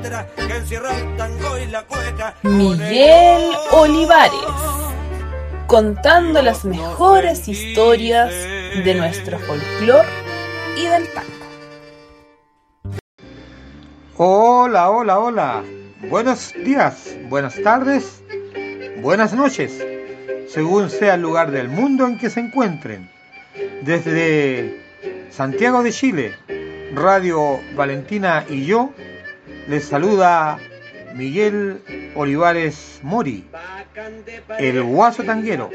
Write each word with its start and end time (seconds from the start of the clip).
letra 0.00 0.26
que 0.36 0.56
encierra 0.56 0.96
el 0.96 1.16
tango 1.16 1.58
y 1.58 1.66
la 1.66 1.82
cueca. 1.82 2.34
Miguel 2.42 3.50
Olivares, 3.72 4.32
contando 5.66 6.42
las 6.42 6.64
mejores 6.64 7.48
historias 7.48 8.30
de 8.30 8.94
nuestro 8.94 9.38
folclor 9.38 10.04
y 10.76 10.86
del 10.86 11.08
tango. 11.12 11.30
Hola, 14.16 14.90
hola, 14.90 15.18
hola. 15.18 15.64
Buenos 16.08 16.54
días, 16.64 17.16
buenas 17.28 17.60
tardes, 17.62 18.22
buenas 19.02 19.34
noches, 19.34 19.84
según 20.48 20.88
sea 20.88 21.14
el 21.14 21.22
lugar 21.22 21.50
del 21.50 21.68
mundo 21.68 22.06
en 22.06 22.18
que 22.18 22.30
se 22.30 22.40
encuentren. 22.40 23.10
Desde 23.82 24.80
Santiago 25.30 25.82
de 25.82 25.92
Chile, 25.92 26.34
Radio 26.94 27.60
Valentina 27.74 28.46
y 28.48 28.64
yo, 28.64 28.92
les 29.70 29.84
saluda 29.84 30.58
Miguel 31.14 31.80
Olivares 32.16 32.98
Mori, 33.04 33.44
el 34.58 34.82
guaso 34.82 35.22
tanguero. 35.22 35.70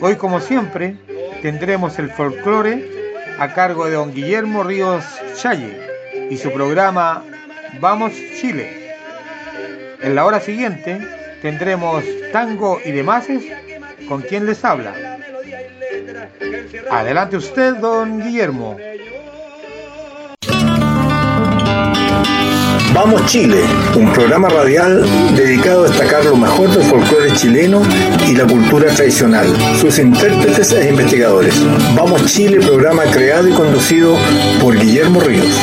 Hoy, 0.00 0.14
como 0.14 0.40
siempre, 0.40 0.96
tendremos 1.42 1.98
el 1.98 2.10
folclore 2.10 2.88
a 3.40 3.52
cargo 3.54 3.86
de 3.86 3.94
don 3.94 4.14
Guillermo 4.14 4.62
Ríos 4.62 5.04
Challe 5.34 5.80
y 6.30 6.36
su 6.36 6.52
programa 6.52 7.24
Vamos 7.80 8.12
Chile. 8.40 8.94
En 10.00 10.14
la 10.14 10.24
hora 10.24 10.38
siguiente 10.38 11.00
tendremos 11.42 12.04
tango 12.32 12.78
y 12.84 12.92
demás 12.92 13.26
con 14.08 14.22
quien 14.22 14.46
les 14.46 14.64
habla. 14.64 14.94
Adelante 16.88 17.36
usted, 17.36 17.74
don 17.74 18.22
Guillermo. 18.22 18.76
Vamos 22.96 23.26
Chile, 23.26 23.62
un 23.94 24.10
programa 24.10 24.48
radial 24.48 25.04
dedicado 25.36 25.84
a 25.84 25.88
destacar 25.88 26.24
lo 26.24 26.34
mejor 26.34 26.70
del 26.70 26.82
folclore 26.82 27.30
chileno 27.34 27.82
y 28.26 28.34
la 28.34 28.46
cultura 28.46 28.86
tradicional, 28.86 29.46
sus 29.78 29.98
intérpretes 29.98 30.72
e 30.72 30.88
investigadores. 30.88 31.54
Vamos 31.94 32.24
Chile, 32.24 32.58
programa 32.58 33.02
creado 33.04 33.48
y 33.48 33.52
conducido 33.52 34.16
por 34.62 34.78
Guillermo 34.78 35.20
Ríos. 35.20 35.54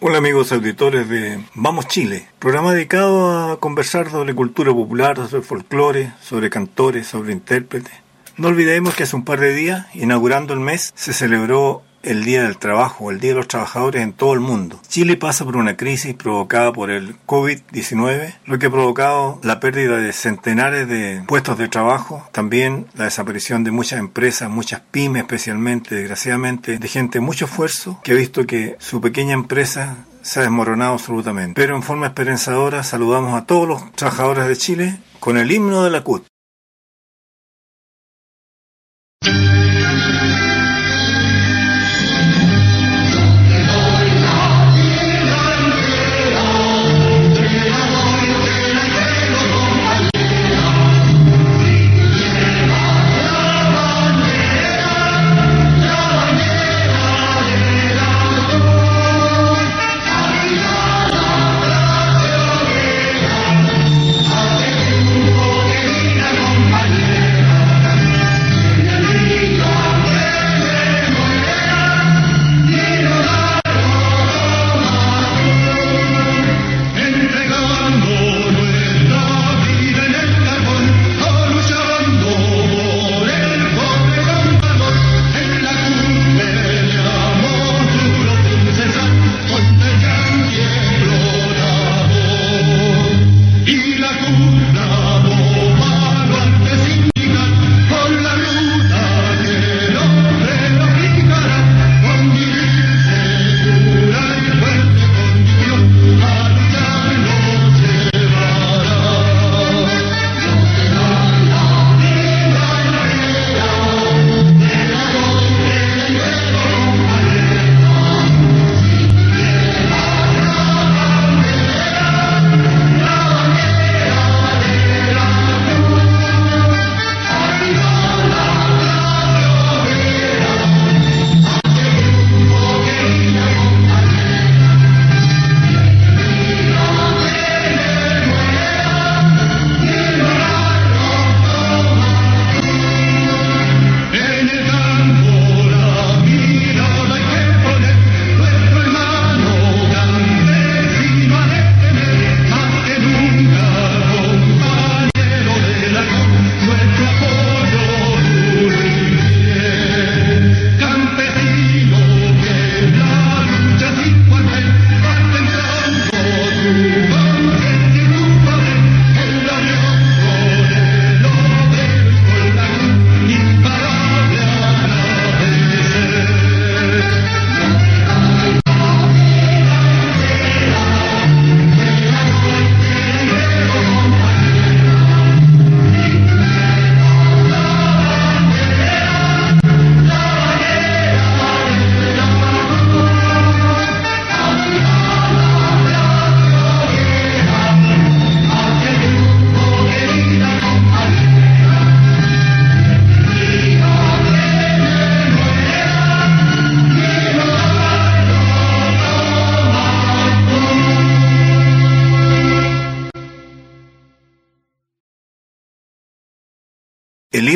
Hola 0.00 0.18
amigos 0.18 0.50
auditores 0.50 1.08
de 1.08 1.38
Vamos 1.54 1.86
Chile, 1.86 2.26
programa 2.40 2.74
dedicado 2.74 3.52
a 3.52 3.60
conversar 3.60 4.10
sobre 4.10 4.34
cultura 4.34 4.72
popular, 4.72 5.16
sobre 5.28 5.42
folclore, 5.44 6.12
sobre 6.20 6.50
cantores, 6.50 7.06
sobre 7.06 7.32
intérpretes. 7.32 8.05
No 8.38 8.48
olvidemos 8.48 8.94
que 8.94 9.04
hace 9.04 9.16
un 9.16 9.24
par 9.24 9.40
de 9.40 9.54
días, 9.54 9.86
inaugurando 9.94 10.52
el 10.52 10.60
mes, 10.60 10.92
se 10.94 11.14
celebró 11.14 11.82
el 12.02 12.22
Día 12.24 12.42
del 12.42 12.58
Trabajo, 12.58 13.10
el 13.10 13.18
Día 13.18 13.30
de 13.30 13.38
los 13.38 13.48
Trabajadores 13.48 14.02
en 14.02 14.12
todo 14.12 14.34
el 14.34 14.40
mundo. 14.40 14.78
Chile 14.86 15.16
pasa 15.16 15.46
por 15.46 15.56
una 15.56 15.78
crisis 15.78 16.14
provocada 16.14 16.70
por 16.70 16.90
el 16.90 17.16
COVID-19, 17.26 18.34
lo 18.44 18.58
que 18.58 18.66
ha 18.66 18.70
provocado 18.70 19.40
la 19.42 19.58
pérdida 19.58 19.96
de 19.96 20.12
centenares 20.12 20.86
de 20.86 21.22
puestos 21.26 21.56
de 21.56 21.68
trabajo, 21.68 22.28
también 22.30 22.86
la 22.94 23.04
desaparición 23.04 23.64
de 23.64 23.70
muchas 23.70 23.98
empresas, 24.00 24.50
muchas 24.50 24.82
pymes 24.90 25.22
especialmente, 25.22 25.94
desgraciadamente, 25.94 26.78
de 26.78 26.88
gente 26.88 27.20
mucho 27.20 27.46
esfuerzo 27.46 28.00
que 28.04 28.12
ha 28.12 28.16
visto 28.16 28.46
que 28.46 28.76
su 28.78 29.00
pequeña 29.00 29.32
empresa 29.32 29.96
se 30.20 30.40
ha 30.40 30.42
desmoronado 30.42 30.92
absolutamente. 30.92 31.60
Pero 31.60 31.74
en 31.74 31.82
forma 31.82 32.06
esperanzadora 32.06 32.82
saludamos 32.82 33.40
a 33.40 33.46
todos 33.46 33.66
los 33.66 33.92
trabajadores 33.92 34.46
de 34.46 34.56
Chile 34.56 34.98
con 35.20 35.38
el 35.38 35.50
himno 35.50 35.82
de 35.82 35.90
la 35.90 36.02
CUT. 36.02 36.26
thank 39.22 39.50
you. 39.50 39.55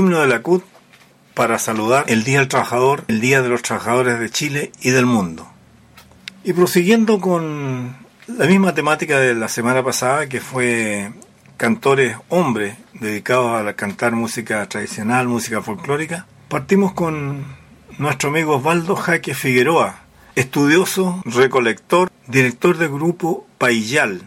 Himno 0.01 0.21
de 0.21 0.29
la 0.29 0.41
CUT 0.41 0.65
para 1.35 1.59
saludar 1.59 2.07
el 2.09 2.25
Día 2.25 2.39
del 2.39 2.49
Trabajador, 2.49 3.05
el 3.09 3.21
Día 3.21 3.43
de 3.43 3.51
los 3.51 3.61
Trabajadores 3.61 4.19
de 4.19 4.31
Chile 4.31 4.73
y 4.81 4.91
del 4.91 5.05
mundo. 5.05 5.47
Y 6.43 6.55
prosiguiendo 6.55 7.21
con 7.21 7.95
la 8.27 8.47
misma 8.47 8.75
temática 8.75 9.21
de 9.21 9.35
la 9.35 9.49
semana 9.49 9.85
pasada, 9.85 10.27
que 10.27 10.41
fue 10.41 11.13
cantores 11.59 12.17
hombres 12.31 12.79
dedicados 12.95 13.61
a 13.61 13.73
cantar 13.75 14.13
música 14.13 14.67
tradicional, 14.71 15.29
música 15.29 15.61
folclórica, 15.61 16.27
partimos 16.49 16.95
con 16.95 17.45
nuestro 17.99 18.31
amigo 18.31 18.57
Osvaldo 18.57 18.97
Jaque 18.97 19.35
Figueroa, 19.35 20.01
estudioso, 20.35 21.21
recolector, 21.27 22.11
director 22.27 22.79
del 22.79 22.89
grupo 22.89 23.47
Payal. 23.59 24.23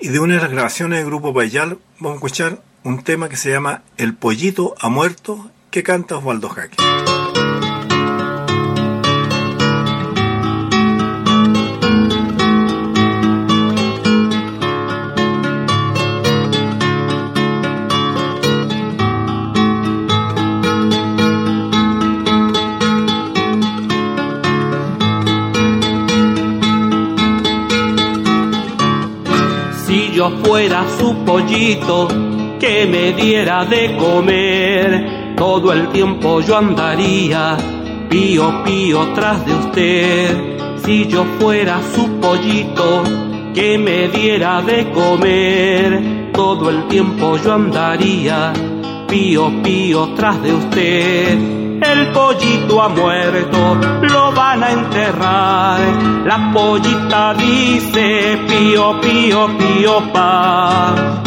Y 0.00 0.08
de 0.08 0.18
una 0.18 0.34
de 0.34 0.40
las 0.40 0.50
grabaciones 0.50 0.98
del 0.98 1.06
grupo 1.06 1.32
Payal 1.32 1.78
vamos 2.00 2.14
a 2.14 2.16
escuchar 2.16 2.71
un 2.84 3.02
tema 3.02 3.28
que 3.28 3.36
se 3.36 3.50
llama 3.50 3.82
El 3.96 4.14
pollito 4.14 4.74
ha 4.80 4.88
muerto 4.88 5.50
que 5.70 5.82
canta 5.82 6.16
Osvaldo 6.16 6.48
Jaque. 6.48 6.76
Si 29.86 30.12
yo 30.12 30.30
fuera 30.42 30.84
su 30.98 31.14
pollito, 31.24 32.08
que 32.62 32.86
me 32.86 33.12
diera 33.12 33.64
de 33.64 33.96
comer, 33.96 35.34
todo 35.36 35.72
el 35.72 35.88
tiempo 35.88 36.40
yo 36.42 36.56
andaría 36.56 37.56
pío 38.08 38.62
pío 38.62 39.08
tras 39.16 39.44
de 39.44 39.52
usted. 39.52 40.76
Si 40.84 41.08
yo 41.08 41.24
fuera 41.40 41.80
su 41.92 42.06
pollito, 42.20 43.02
que 43.52 43.76
me 43.78 44.06
diera 44.06 44.62
de 44.62 44.88
comer, 44.92 46.30
todo 46.32 46.70
el 46.70 46.86
tiempo 46.86 47.36
yo 47.36 47.54
andaría 47.54 48.52
pío 49.08 49.50
pío 49.64 50.10
tras 50.14 50.40
de 50.40 50.54
usted 50.54 51.38
el 51.82 52.12
pollito 52.12 52.80
ha 52.80 52.88
muerto, 52.88 53.74
lo 54.02 54.30
van 54.30 54.62
a 54.62 54.70
enterrar. 54.70 55.80
La 56.24 56.52
pollita 56.54 57.34
dice 57.34 58.38
pío, 58.46 59.00
pío, 59.00 59.48
pío, 59.58 60.12
pa. 60.12 61.22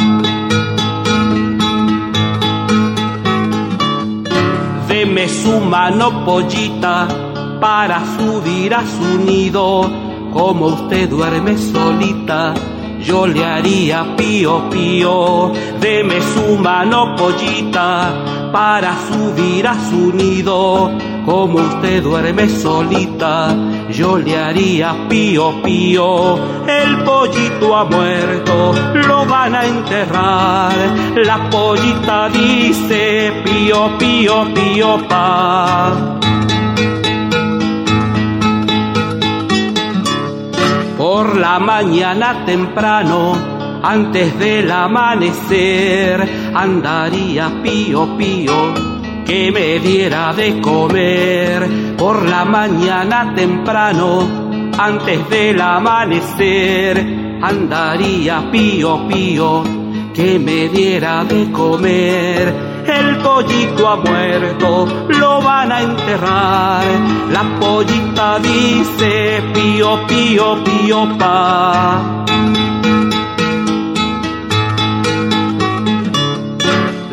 Deme 5.15 5.29
su 5.29 5.61
mano 5.61 6.25
pollita 6.25 7.07
para 7.61 8.03
subir 8.17 8.75
a 8.75 8.83
su 8.85 9.17
nido, 9.17 9.89
como 10.33 10.65
usted 10.65 11.09
duerme 11.09 11.57
solita 11.57 12.53
yo 13.05 13.27
le 13.27 13.45
haría 13.45 14.15
pío 14.15 14.67
pío, 14.69 15.51
deme 15.79 16.19
su 16.21 16.57
mano 16.57 17.15
pollita 17.15 18.49
para 18.51 18.95
subir 19.07 19.67
a 19.67 19.75
su 19.89 20.11
nido. 20.11 20.91
Como 21.23 21.59
usted 21.59 22.01
duerme 22.01 22.49
solita, 22.49 23.55
yo 23.89 24.17
le 24.17 24.37
haría 24.37 24.95
pío 25.09 25.61
pío. 25.61 26.35
El 26.67 27.03
pollito 27.03 27.75
ha 27.75 27.85
muerto, 27.85 28.73
lo 29.07 29.25
van 29.25 29.55
a 29.55 29.65
enterrar. 29.65 30.75
La 31.15 31.49
pollita 31.49 32.29
dice 32.29 33.41
pío 33.43 33.97
pío 33.97 34.53
pío 34.53 35.07
pa. 35.07 36.15
por 40.97 41.37
la 41.37 41.59
mañana 41.59 42.45
temprano, 42.45 43.33
antes 43.83 44.39
del 44.39 44.71
amanecer, 44.71 46.51
andaría 46.53 47.61
pío 47.61 48.17
pío 48.17 48.94
que 49.25 49.51
me 49.51 49.79
diera 49.79 50.33
de 50.33 50.61
comer. 50.61 51.95
Por 51.97 52.27
la 52.29 52.45
mañana 52.45 53.33
temprano, 53.35 54.71
antes 54.77 55.29
del 55.29 55.59
amanecer, 55.61 57.39
andaría 57.41 58.49
pío 58.51 59.07
pío 59.07 59.63
que 60.13 60.39
me 60.39 60.69
diera 60.69 61.23
de 61.25 61.51
comer 61.51 62.75
el 62.87 63.17
pollito 63.17 63.87
ha 63.87 63.95
muerto, 63.97 64.87
lo 65.09 65.41
van 65.41 65.71
a 65.71 65.81
enterrar. 65.81 66.83
La 67.31 67.43
pollita 67.59 68.39
dice 68.39 69.43
pío, 69.53 70.05
pío, 70.07 70.63
pío, 70.63 71.17
pa. 71.17 72.25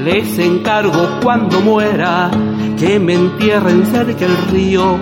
Les 0.05 0.39
encargo 0.39 1.21
cuando 1.23 1.61
muera 1.61 2.31
que 2.79 2.99
me 2.99 3.15
entierren 3.15 3.87
cerca 3.87 4.25
el 4.25 4.37
río, 4.51 4.99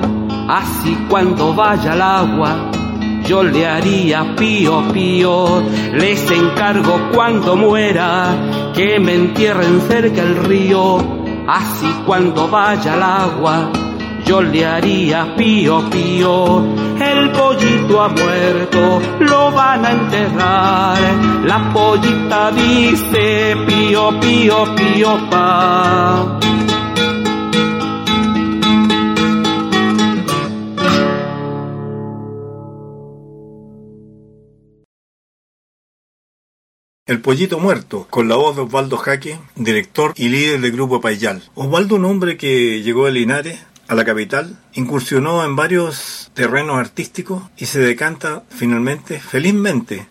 así 0.49 0.97
cuando 1.09 1.55
vaya 1.55 1.93
al 1.93 2.03
agua 2.03 2.71
yo 3.31 3.45
le 3.45 3.65
haría 3.65 4.35
pío 4.35 4.83
pío. 4.93 5.63
Les 5.93 6.29
encargo 6.33 7.11
cuando 7.15 7.55
muera 7.55 8.73
que 8.75 8.99
me 8.99 9.15
entierren 9.15 9.81
cerca 9.83 10.21
el 10.21 10.35
río, 10.35 10.99
así 11.47 11.87
cuando 12.05 12.49
vaya 12.49 12.95
al 12.95 13.03
agua. 13.05 13.80
Yo 14.31 14.41
le 14.41 14.65
haría 14.65 15.35
pío 15.37 15.91
pío, 15.91 16.65
el 17.01 17.33
pollito 17.33 18.01
ha 18.01 18.09
muerto, 18.11 19.03
lo 19.19 19.51
van 19.51 19.85
a 19.85 19.91
enterrar. 19.91 20.99
La 21.45 21.73
pollita 21.73 22.53
dice 22.53 23.57
pío 23.67 24.21
pío 24.21 24.73
pío 24.77 25.29
pa. 25.29 26.39
El 37.05 37.21
Pollito 37.21 37.59
Muerto, 37.59 38.07
con 38.09 38.29
la 38.29 38.37
voz 38.37 38.55
de 38.55 38.63
Osvaldo 38.63 38.97
Jaque, 38.97 39.41
director 39.57 40.13
y 40.15 40.29
líder 40.29 40.61
del 40.61 40.71
grupo 40.71 41.01
Payal. 41.01 41.43
Osvaldo, 41.57 41.97
un 41.97 42.05
hombre 42.05 42.37
que 42.37 42.83
llegó 42.83 43.07
de 43.07 43.11
Linares 43.11 43.59
a 43.91 43.95
la 43.95 44.05
capital, 44.05 44.57
incursionó 44.75 45.45
en 45.45 45.57
varios 45.57 46.31
terrenos 46.33 46.79
artísticos 46.79 47.43
y 47.57 47.67
se 47.67 47.81
decanta 47.81 48.45
finalmente, 48.49 49.21
felizmente, 49.21 50.07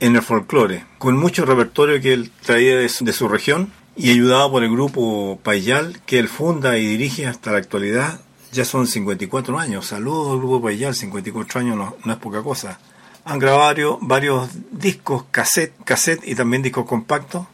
en 0.00 0.16
el 0.16 0.22
folclore, 0.22 0.84
con 0.98 1.16
mucho 1.16 1.46
repertorio 1.46 2.00
que 2.00 2.12
él 2.12 2.32
traía 2.42 2.76
de 2.76 2.88
su, 2.88 3.04
de 3.04 3.12
su 3.12 3.28
región 3.28 3.72
y 3.96 4.10
ayudado 4.10 4.50
por 4.50 4.64
el 4.64 4.70
grupo 4.70 5.38
Payal, 5.42 6.00
que 6.04 6.18
él 6.18 6.28
funda 6.28 6.76
y 6.76 6.84
dirige 6.84 7.26
hasta 7.26 7.52
la 7.52 7.58
actualidad. 7.58 8.20
Ya 8.50 8.64
son 8.64 8.86
54 8.86 9.58
años. 9.58 9.86
Saludos 9.86 10.32
al 10.32 10.38
grupo 10.38 10.60
Payal, 10.60 10.94
54 10.94 11.60
años 11.60 11.76
no, 11.76 11.96
no 12.04 12.12
es 12.12 12.18
poca 12.18 12.42
cosa 12.42 12.78
han 13.24 13.38
grabado 13.38 13.98
varios, 14.00 14.48
discos, 14.70 15.24
cassette, 15.30 15.74
cassette 15.84 16.26
y 16.26 16.34
también 16.34 16.62
discos 16.62 16.86
compactos. 16.86 17.46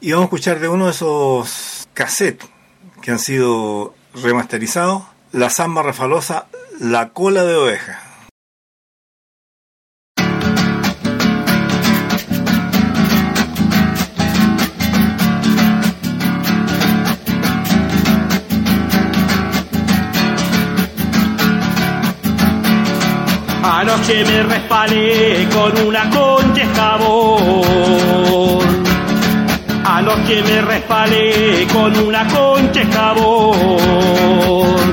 Y 0.00 0.12
vamos 0.12 0.24
a 0.24 0.26
escuchar 0.26 0.60
de 0.60 0.68
uno 0.68 0.86
de 0.86 0.92
esos 0.92 1.88
cassettes 1.94 2.48
que 3.02 3.10
han 3.10 3.18
sido 3.18 3.94
remasterizados, 4.14 5.02
la 5.36 5.50
samba 5.50 5.82
refalosa 5.82 6.46
La 6.80 7.10
cola 7.10 7.44
de 7.44 7.56
oveja. 7.56 8.00
Anoche 23.62 24.24
me 24.24 24.42
resbalé 24.42 25.46
con 25.52 25.78
una 25.86 26.08
concha 26.08 26.62
escabón. 26.62 27.66
Anoche 29.84 30.42
me 30.42 30.62
resbalé 30.62 31.66
con 31.70 31.94
una 31.98 32.26
concha 32.28 32.80
escabón. 32.80 34.85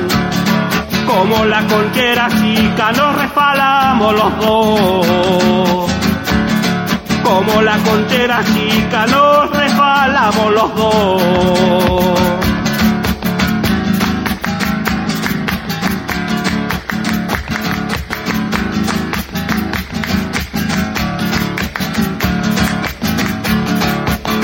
Como 1.15 1.45
la 1.45 1.61
conchera 1.67 2.27
chica 2.27 2.91
nos 2.91 3.15
resbalamos 3.15 4.13
los 4.13 4.39
dos. 4.39 5.91
Como 7.23 7.61
la 7.61 7.77
conchera 7.77 8.43
chica 8.43 9.05
nos 9.05 9.49
resbalamos 9.51 10.53
los 10.53 10.75
dos. 10.75 11.21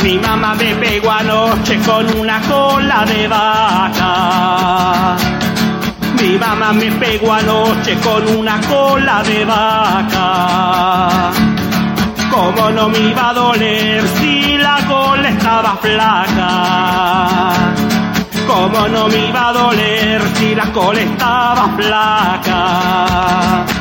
Mi 0.04 0.20
mamá 0.20 0.54
me 0.54 0.76
pegó 0.76 1.12
anoche 1.12 1.80
con 1.80 2.20
una 2.20 2.40
cola 2.42 3.06
de 3.06 3.28
vaca. 3.28 5.18
Mi 6.22 6.38
mamá 6.38 6.74
me 6.74 6.92
pegó 6.92 7.32
anoche 7.32 7.98
con 8.00 8.28
una 8.38 8.60
cola 8.68 9.24
de 9.24 9.46
vaca. 9.46 11.32
¿Cómo 12.30 12.70
no 12.72 12.90
me 12.90 13.00
iba 13.00 13.30
a 13.30 13.34
doler 13.34 14.06
si 14.18 14.58
la 14.58 14.86
cola 14.86 15.30
estaba 15.30 15.78
flaca? 15.78 17.54
¿Cómo 18.46 18.90
no 18.90 19.08
me 19.08 19.30
iba 19.30 19.48
a 19.48 19.54
doler 19.54 20.22
si 20.36 20.54
la 20.56 20.66
cola 20.74 21.00
estaba 21.00 21.70
flaca? 21.78 23.79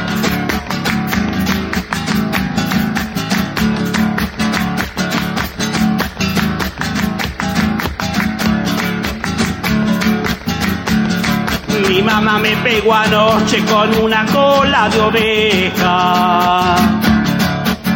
Mi 11.89 12.03
mamá 12.03 12.39
me 12.39 12.55
pegó 12.57 12.93
anoche 12.93 13.65
con 13.65 13.95
una 14.05 14.27
cola 14.27 14.91
de 14.91 15.01
oveja. 15.01 16.77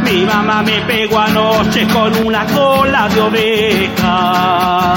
Mi 0.03 0.25
mamá 0.25 0.63
me 0.63 0.81
pegó 0.81 1.19
anoche 1.19 1.87
con 1.89 2.17
una 2.27 2.47
cola 2.47 3.07
de 3.09 3.21
oveja. 3.21 4.95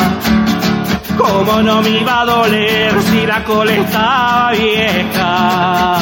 ¿Cómo 1.17 1.61
no 1.61 1.81
me 1.81 1.89
iba 1.89 2.21
a 2.21 2.25
doler 2.25 3.01
si 3.01 3.25
la 3.25 3.43
cola 3.43 3.73
estaba 3.73 4.51
vieja? 4.51 5.97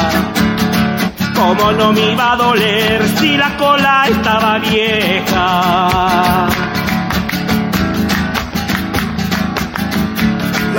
¿Cómo 1.34 1.72
no 1.72 1.92
me 1.92 2.12
iba 2.12 2.32
a 2.32 2.36
doler 2.36 3.08
si 3.18 3.36
la 3.36 3.56
cola 3.56 4.06
estaba 4.08 4.58
vieja? 4.58 6.48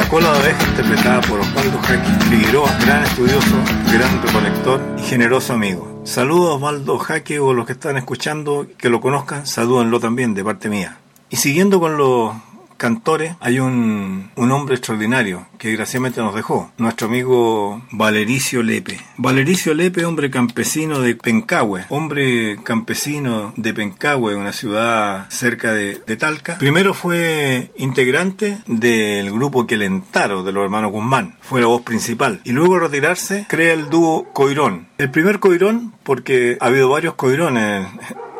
La 0.06 0.12
cola 0.12 0.34
de 0.34 0.40
oveja 0.40 0.70
interpretada 0.70 1.22
por 1.22 1.40
Osvaldo 1.40 1.80
Jaque 1.80 2.26
Figueroa, 2.30 2.72
gran 2.82 3.04
estudioso, 3.06 3.56
gran 3.92 4.22
recolector 4.22 4.80
y 5.00 5.02
generoso 5.02 5.54
amigo. 5.54 6.02
Saludos 6.04 6.52
a 6.52 6.56
Osvaldo 6.58 7.00
Jaque 7.00 7.40
o 7.40 7.56
los 7.56 7.66
que 7.66 7.72
están 7.72 7.98
escuchando, 7.98 8.68
que 8.78 8.90
lo 8.90 9.02
conozcan, 9.02 9.48
salúdenlo 9.48 10.00
también 10.00 10.36
de 10.36 10.44
parte 10.44 10.70
mía. 10.70 11.00
Y 11.32 11.38
siguiendo 11.38 11.80
con 11.80 11.98
los 11.98 12.36
cantores, 12.77 13.36
hay 13.39 13.60
un, 13.60 14.32
un 14.36 14.51
hombre 14.51 14.75
extraordinario 14.75 15.48
que 15.58 15.70
desgraciadamente 15.70 16.22
nos 16.22 16.36
dejó, 16.36 16.72
nuestro 16.77 17.08
amigo 17.08 17.82
Valericio 17.91 18.63
Lepe. 18.63 19.00
Valericio 19.17 19.74
Lepe, 19.74 20.05
hombre 20.05 20.29
campesino 20.29 21.00
de 21.00 21.15
Pencahue, 21.15 21.86
hombre 21.89 22.58
campesino 22.63 23.53
de 23.55 23.74
Pencahue, 23.74 24.36
una 24.36 24.51
ciudad 24.51 25.27
cerca 25.29 25.74
de, 25.74 26.01
de 26.05 26.17
Talca. 26.17 26.58
Primero 26.58 26.94
fue 26.94 27.72
integrante 27.77 28.60
del 28.67 29.32
grupo 29.32 29.65
Quelentaro 29.65 30.44
de 30.44 30.51
los 30.51 30.63
hermanos 30.63 30.91
Guzmán, 30.91 31.38
fue 31.41 31.62
la 31.62 31.67
voz 31.67 31.82
principal. 31.82 32.41
Y 32.44 32.51
luego 32.51 32.79
retirarse, 32.79 33.46
crea 33.48 33.74
el 33.74 33.89
dúo 33.89 34.32
Coirón. 34.34 34.88
El 34.98 35.12
primer 35.12 35.39
Coirón, 35.39 35.94
porque 36.03 36.58
ha 36.60 36.67
habido 36.67 36.89
varios 36.89 37.15
Coirones 37.15 37.88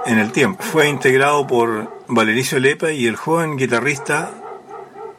en 0.06 0.20
el 0.20 0.32
tiempo. 0.32 0.64
Fue 0.64 0.88
integrado 0.88 1.48
por 1.48 2.04
Valericio 2.08 2.60
Lepa 2.60 2.92
y 2.92 3.08
el 3.08 3.16
joven 3.16 3.58
guitarrista 3.58 4.32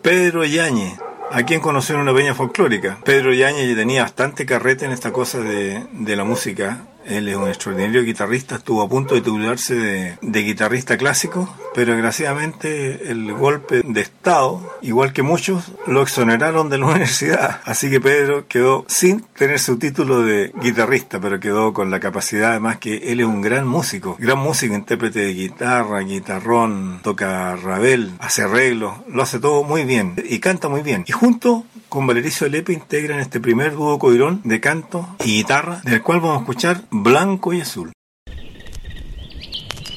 Pedro 0.02 0.45
Yáñez, 0.45 0.99
a 1.31 1.43
quien 1.43 1.61
conoció 1.61 1.97
en 1.97 2.02
una 2.02 2.14
peña 2.14 2.35
folclórica. 2.35 2.99
Pedro 3.05 3.33
Yáñez 3.33 3.75
tenía 3.75 4.02
bastante 4.02 4.47
carrete 4.47 4.85
en 4.85 4.93
esta 4.93 5.12
cosa 5.12 5.40
de, 5.40 5.85
de 5.93 6.16
la 6.16 6.25
música. 6.25 6.78
Él 7.06 7.28
es 7.28 7.36
un 7.36 7.48
extraordinario 7.48 8.02
guitarrista, 8.02 8.56
estuvo 8.56 8.82
a 8.82 8.88
punto 8.88 9.14
de 9.14 9.20
titularse 9.20 9.75
de, 9.75 10.18
de, 10.20 10.42
guitarrista 10.42 10.96
clásico, 10.96 11.54
pero 11.75 11.92
desgraciadamente 11.92 13.10
el 13.10 13.32
golpe 13.32 13.82
de 13.84 14.00
Estado, 14.00 14.76
igual 14.82 15.12
que 15.12 15.22
muchos, 15.22 15.72
lo 15.86 16.02
exoneraron 16.02 16.68
de 16.68 16.78
la 16.78 16.86
universidad. 16.86 17.60
Así 17.64 17.90
que 17.90 18.00
Pedro 18.00 18.46
quedó 18.48 18.84
sin 18.88 19.20
tener 19.20 19.58
su 19.58 19.78
título 19.78 20.22
de 20.22 20.52
guitarrista, 20.60 21.20
pero 21.20 21.40
quedó 21.40 21.72
con 21.72 21.90
la 21.90 22.00
capacidad 22.00 22.36
además 22.44 22.78
que 22.78 22.96
él 23.12 23.20
es 23.20 23.26
un 23.26 23.40
gran 23.40 23.66
músico, 23.66 24.16
gran 24.18 24.38
músico, 24.38 24.75
intérprete 24.75 25.20
de 25.20 25.34
guitarra, 25.34 26.00
guitarrón, 26.00 27.00
toca 27.02 27.56
rabel, 27.56 28.12
hace 28.18 28.42
arreglos, 28.42 28.94
lo 29.08 29.22
hace 29.22 29.38
todo 29.38 29.62
muy 29.62 29.84
bien 29.84 30.14
y 30.28 30.38
canta 30.38 30.68
muy 30.68 30.82
bien. 30.82 31.04
Y 31.06 31.12
junto 31.12 31.64
con 31.88 32.06
Valericio 32.06 32.48
Lepe 32.48 32.72
integran 32.72 33.20
este 33.20 33.40
primer 33.40 33.75
dúo 33.75 33.98
coirón 33.98 34.40
de 34.44 34.60
canto 34.60 35.08
y 35.25 35.36
guitarra, 35.36 35.80
del 35.84 36.02
cual 36.02 36.20
vamos 36.20 36.38
a 36.38 36.40
escuchar 36.40 36.82
Blanco 37.03 37.53
y 37.53 37.61
Azul. 37.61 37.93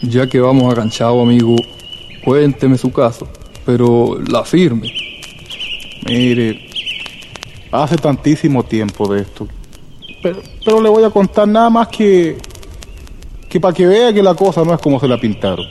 Ya 0.01 0.27
que 0.27 0.39
vamos 0.39 0.71
aganchado, 0.71 1.21
amigo, 1.21 1.55
cuénteme 2.23 2.77
su 2.77 2.91
caso, 2.91 3.27
pero 3.65 4.19
la 4.27 4.43
firme. 4.43 4.91
Mire, 6.07 6.69
hace 7.71 7.97
tantísimo 7.97 8.63
tiempo 8.63 9.13
de 9.13 9.21
esto, 9.21 9.47
pero, 10.23 10.41
pero 10.63 10.81
le 10.81 10.89
voy 10.89 11.03
a 11.03 11.09
contar 11.09 11.47
nada 11.47 11.69
más 11.69 11.89
que, 11.89 12.37
que 13.49 13.59
para 13.59 13.73
que 13.73 13.85
vea 13.85 14.13
que 14.13 14.23
la 14.23 14.33
cosa 14.35 14.63
no 14.63 14.73
es 14.73 14.79
como 14.79 14.99
se 14.99 15.07
la 15.07 15.19
pintaron. 15.19 15.65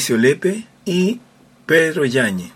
Valericio 0.00 0.16
Lepe 0.16 0.64
y 0.86 1.20
Pedro 1.66 2.06
Yañez. 2.06 2.52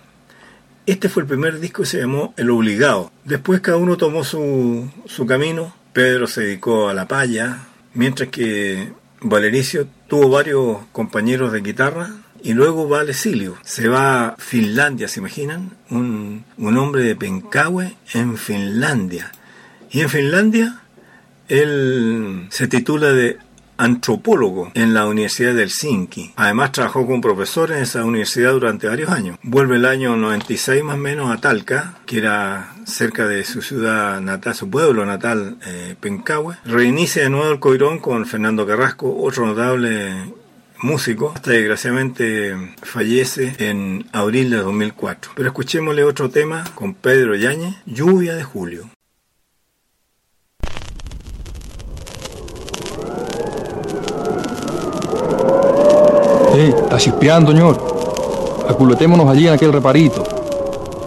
Este 0.87 1.11
fue 1.11 1.25
el 1.25 1.29
primer 1.29 1.61
disco 1.61 1.83
que 1.83 1.89
se 1.89 2.01
llamó 2.01 2.33
El 2.39 2.49
Obligado. 2.49 3.13
Después 3.27 3.61
cada 3.61 3.77
uno 3.77 3.99
tomó 3.99 4.25
su, 4.25 4.91
su 5.05 5.27
camino. 5.27 5.75
Pedro 5.93 6.27
se 6.27 6.41
dedicó 6.41 6.89
a 6.89 6.95
la 6.95 7.07
paya, 7.07 7.67
mientras 7.93 8.31
que 8.31 8.95
Valericio 9.21 9.87
tuvo 10.09 10.31
varios 10.31 10.79
compañeros 10.93 11.53
de 11.53 11.61
guitarra. 11.61 12.15
Y 12.43 12.55
luego 12.55 12.89
va 12.89 13.01
al 13.01 13.11
exilio. 13.11 13.59
Se 13.63 13.89
va 13.89 14.29
a 14.29 14.37
Finlandia, 14.39 15.07
¿se 15.07 15.21
imaginan? 15.21 15.77
Un, 15.91 16.47
un 16.57 16.79
hombre 16.79 17.03
de 17.03 17.15
Pencahue 17.15 17.95
en 18.15 18.39
Finlandia. 18.39 19.33
Y 19.91 20.01
en 20.01 20.09
Finlandia 20.09 20.81
él 21.49 22.47
se 22.49 22.69
titula 22.69 23.13
de 23.13 23.37
antropólogo 23.77 24.71
en 24.75 24.95
la 24.95 25.07
Universidad 25.07 25.55
de 25.55 25.63
Helsinki. 25.63 26.33
Además 26.37 26.73
trabajó 26.73 27.07
con 27.07 27.21
profesores 27.21 27.77
en 27.77 27.83
esa 27.83 28.05
universidad 28.05 28.53
durante 28.53 28.89
varios 28.89 29.11
años. 29.11 29.39
Vuelve 29.43 29.77
el 29.77 29.87
año 29.87 30.17
96 30.17 30.83
más 30.85 30.95
o 30.95 30.99
menos 30.99 31.31
a 31.31 31.41
Talca, 31.41 31.95
que 32.07 32.19
era 32.19 32.75
cerca 32.85 33.27
de 33.27 33.45
su 33.45 33.63
ciudad 33.63 34.21
natal, 34.21 34.55
su 34.55 34.71
pueblo 34.71 35.05
natal, 35.07 35.57
eh, 35.67 35.97
Pencahue. 35.99 36.57
Reinicia 36.65 37.23
de 37.23 37.31
nuevo 37.31 37.51
el 37.51 37.61
Coirón 37.61 37.99
con 37.99 38.27
Fernando 38.27 38.67
Carrasco, 38.67 39.15
otro 39.17 39.47
notable 39.47 40.13
músico, 40.85 41.33
hasta 41.35 41.53
desgraciadamente 41.53 42.75
fallece 42.83 43.55
en 43.59 44.07
abril 44.13 44.51
de 44.51 44.59
2004. 44.59 45.33
Pero 45.35 45.49
escuchémosle 45.49 46.05
otro 46.05 46.29
tema 46.29 46.65
con 46.75 46.95
Pedro 46.95 47.35
Yáñez, 47.35 47.77
Lluvia 47.87 48.35
de 48.35 48.45
Julio. 48.45 48.94
Eh, 56.65 56.75
está 56.75 56.97
chispeando, 56.97 57.53
señor. 57.53 57.77
Aculetémonos 58.67 59.29
allí 59.29 59.47
en 59.47 59.53
aquel 59.53 59.71
reparito. 59.71 60.25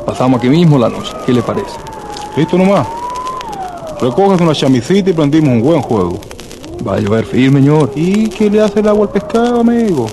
Pasamos 0.06 0.38
aquí 0.38 0.50
mismo 0.50 0.78
la 0.78 0.88
noche. 0.88 1.12
¿Qué 1.26 1.34
le 1.34 1.42
parece? 1.42 1.76
Listo 2.36 2.60
nomás. 2.60 2.88
Recoges 4.00 4.40
una 4.40 4.54
chamisita 4.54 5.10
y 5.10 5.14
prendimos 5.14 5.50
un 5.50 5.64
buen 5.64 5.82
juego. 5.82 6.20
Va 6.88 6.98
a 6.98 7.00
llover 7.00 7.26
firme, 7.26 7.60
señor. 7.60 7.92
¿Y 7.96 8.30
qué 8.30 8.52
le 8.52 8.62
hace 8.62 8.82
el 8.82 8.88
agua 8.88 9.08
al 9.08 9.12
pescado, 9.12 9.62
amigo? 9.62 10.06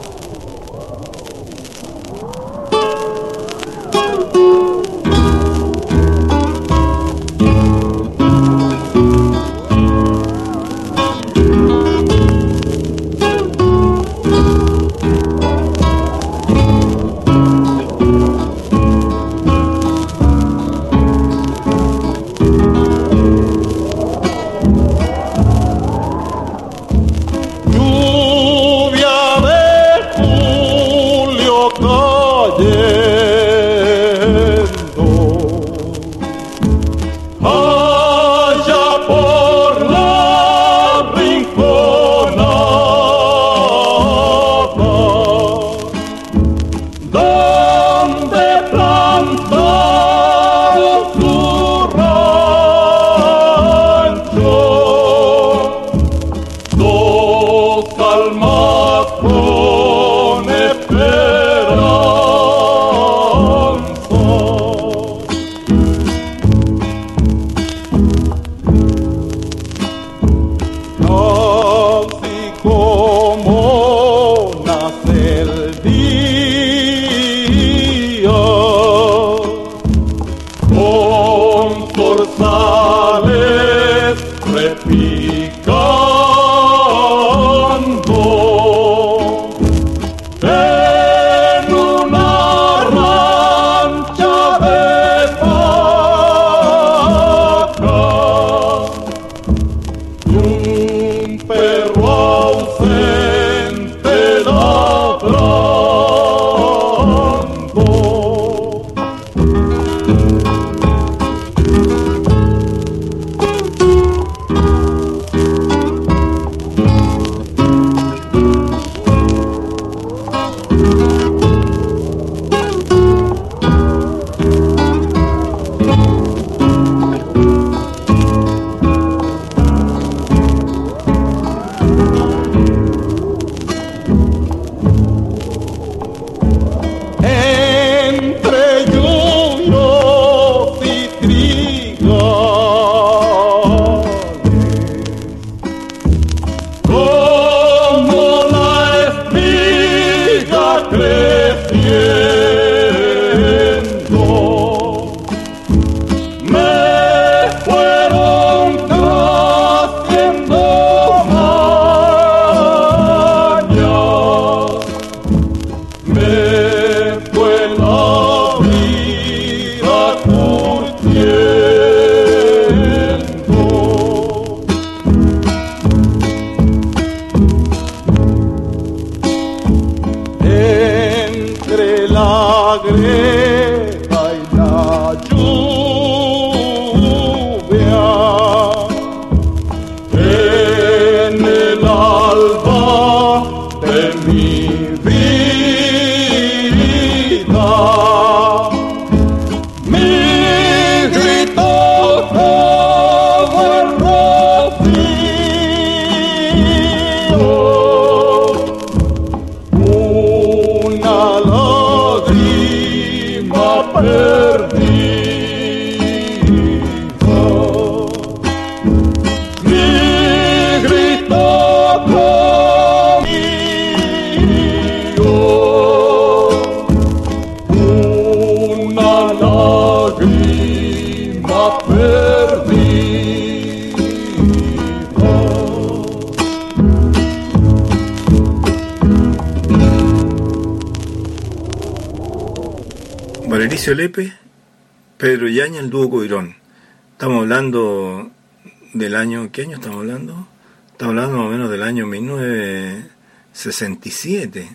1967. 254.24 254.68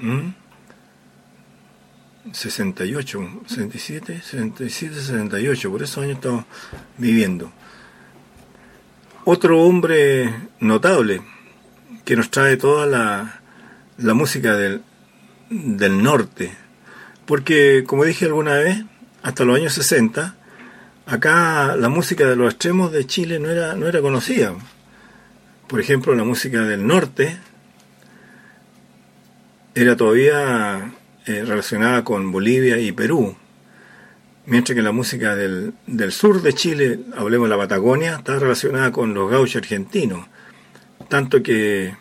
¿m? 0.00 0.34
68, 2.32 3.42
67, 3.46 4.20
67, 4.22 4.94
68, 4.94 5.70
por 5.70 5.82
esos 5.82 6.02
años 6.02 6.16
estamos 6.16 6.44
viviendo. 6.98 7.52
Otro 9.24 9.62
hombre 9.62 10.34
notable 10.60 11.22
que 12.04 12.16
nos 12.16 12.30
trae 12.30 12.56
toda 12.56 12.86
la, 12.86 13.40
la 13.98 14.14
música 14.14 14.54
del, 14.54 14.82
del 15.50 16.02
norte, 16.02 16.52
porque 17.26 17.84
como 17.86 18.04
dije 18.04 18.26
alguna 18.26 18.54
vez, 18.54 18.84
hasta 19.22 19.44
los 19.44 19.56
años 19.56 19.72
60, 19.74 20.34
acá 21.06 21.76
la 21.76 21.88
música 21.88 22.26
de 22.26 22.36
los 22.36 22.52
extremos 22.52 22.92
de 22.92 23.06
Chile 23.06 23.38
no 23.38 23.50
era, 23.50 23.74
no 23.74 23.86
era 23.86 24.00
conocida. 24.00 24.54
Por 25.68 25.80
ejemplo, 25.80 26.14
la 26.14 26.24
música 26.24 26.62
del 26.62 26.86
norte 26.86 27.38
era 29.76 29.94
todavía 29.94 30.90
eh, 31.26 31.44
relacionada 31.44 32.02
con 32.02 32.32
Bolivia 32.32 32.78
y 32.78 32.92
Perú, 32.92 33.36
mientras 34.46 34.74
que 34.74 34.80
la 34.80 34.90
música 34.90 35.36
del, 35.36 35.74
del 35.86 36.12
sur 36.12 36.40
de 36.40 36.54
Chile, 36.54 37.00
hablemos 37.14 37.50
de 37.50 37.56
la 37.56 37.62
Patagonia, 37.62 38.16
está 38.16 38.38
relacionada 38.38 38.90
con 38.90 39.12
los 39.12 39.30
gauchos 39.30 39.56
argentinos. 39.56 40.26
Tanto 41.10 41.42
que 41.42 41.94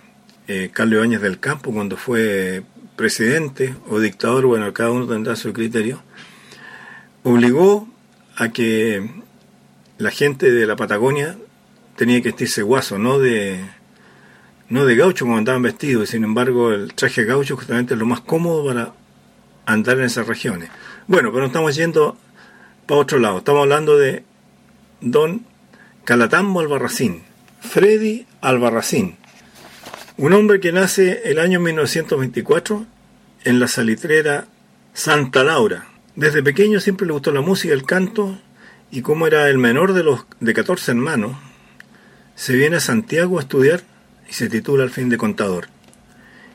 eh, 0.48 0.70
Carlos 0.72 1.00
Ibáñez 1.00 1.22
del 1.22 1.42
Campo, 1.42 1.74
cuando 1.74 1.98
fue 1.98 2.64
presidente 2.96 3.76
o 3.90 4.00
dictador, 4.00 4.46
bueno, 4.46 4.74
cada 4.74 4.92
uno 4.92 5.06
tendrá 5.06 5.36
su 5.36 5.52
criterio, 5.52 6.02
obligó 7.24 7.90
a 8.38 8.54
que 8.54 9.06
la 9.98 10.12
gente 10.12 10.50
de 10.50 10.66
la 10.66 10.78
Patagonia 10.78 11.36
tenía 11.98 12.22
que 12.22 12.30
vestirse 12.30 12.62
guaso, 12.62 12.98
no 12.98 13.20
de 13.20 13.60
no 14.70 14.86
de 14.86 14.96
gaucho 14.96 15.26
como 15.26 15.38
andaban 15.38 15.62
vestidos, 15.62 16.10
y 16.10 16.12
sin 16.14 16.24
embargo 16.24 16.72
el 16.72 16.94
traje 16.94 17.24
gaucho 17.24 17.56
justamente 17.56 17.94
es 17.94 18.00
lo 18.00 18.06
más 18.06 18.22
cómodo 18.22 18.66
para 18.66 18.94
andar 19.66 20.00
en 20.00 20.06
esas 20.06 20.28
regiones. 20.28 20.70
Bueno, 21.08 21.32
pero 21.32 21.46
estamos 21.46 21.76
yendo 21.76 22.18
para 22.88 23.02
otro 23.02 23.20
lado, 23.20 23.40
estamos 23.40 23.62
hablando 23.62 23.98
de 23.98 24.24
don 25.02 25.46
Calatambo 26.04 26.60
Albarracín, 26.60 27.24
Freddy 27.62 28.26
Albarracín, 28.42 29.18
un 30.18 30.34
hombre 30.34 30.60
que 30.60 30.72
nace 30.72 31.22
el 31.26 31.40
año 31.40 31.60
1924 31.60 32.86
en 33.44 33.60
la 33.60 33.68
salitrera 33.68 34.48
Santa 34.94 35.44
Laura. 35.44 35.88
Desde 36.16 36.42
pequeño 36.42 36.80
siempre 36.80 37.06
le 37.06 37.14
gustó 37.14 37.32
la 37.32 37.42
música, 37.42 37.74
el 37.74 37.84
canto, 37.84 38.40
y 38.92 39.02
como 39.02 39.28
era 39.28 39.50
el 39.50 39.58
menor 39.58 39.94
de 39.94 40.04
los 40.04 40.26
de 40.40 40.54
14 40.54 40.92
hermanos, 40.92 41.36
se 42.36 42.56
viene 42.56 42.78
a 42.78 42.80
Santiago 42.80 43.38
a 43.38 43.42
estudiar 43.42 43.84
se 44.36 44.50
titula 44.50 44.84
al 44.84 44.90
fin 44.90 45.08
de 45.08 45.18
contador. 45.18 45.68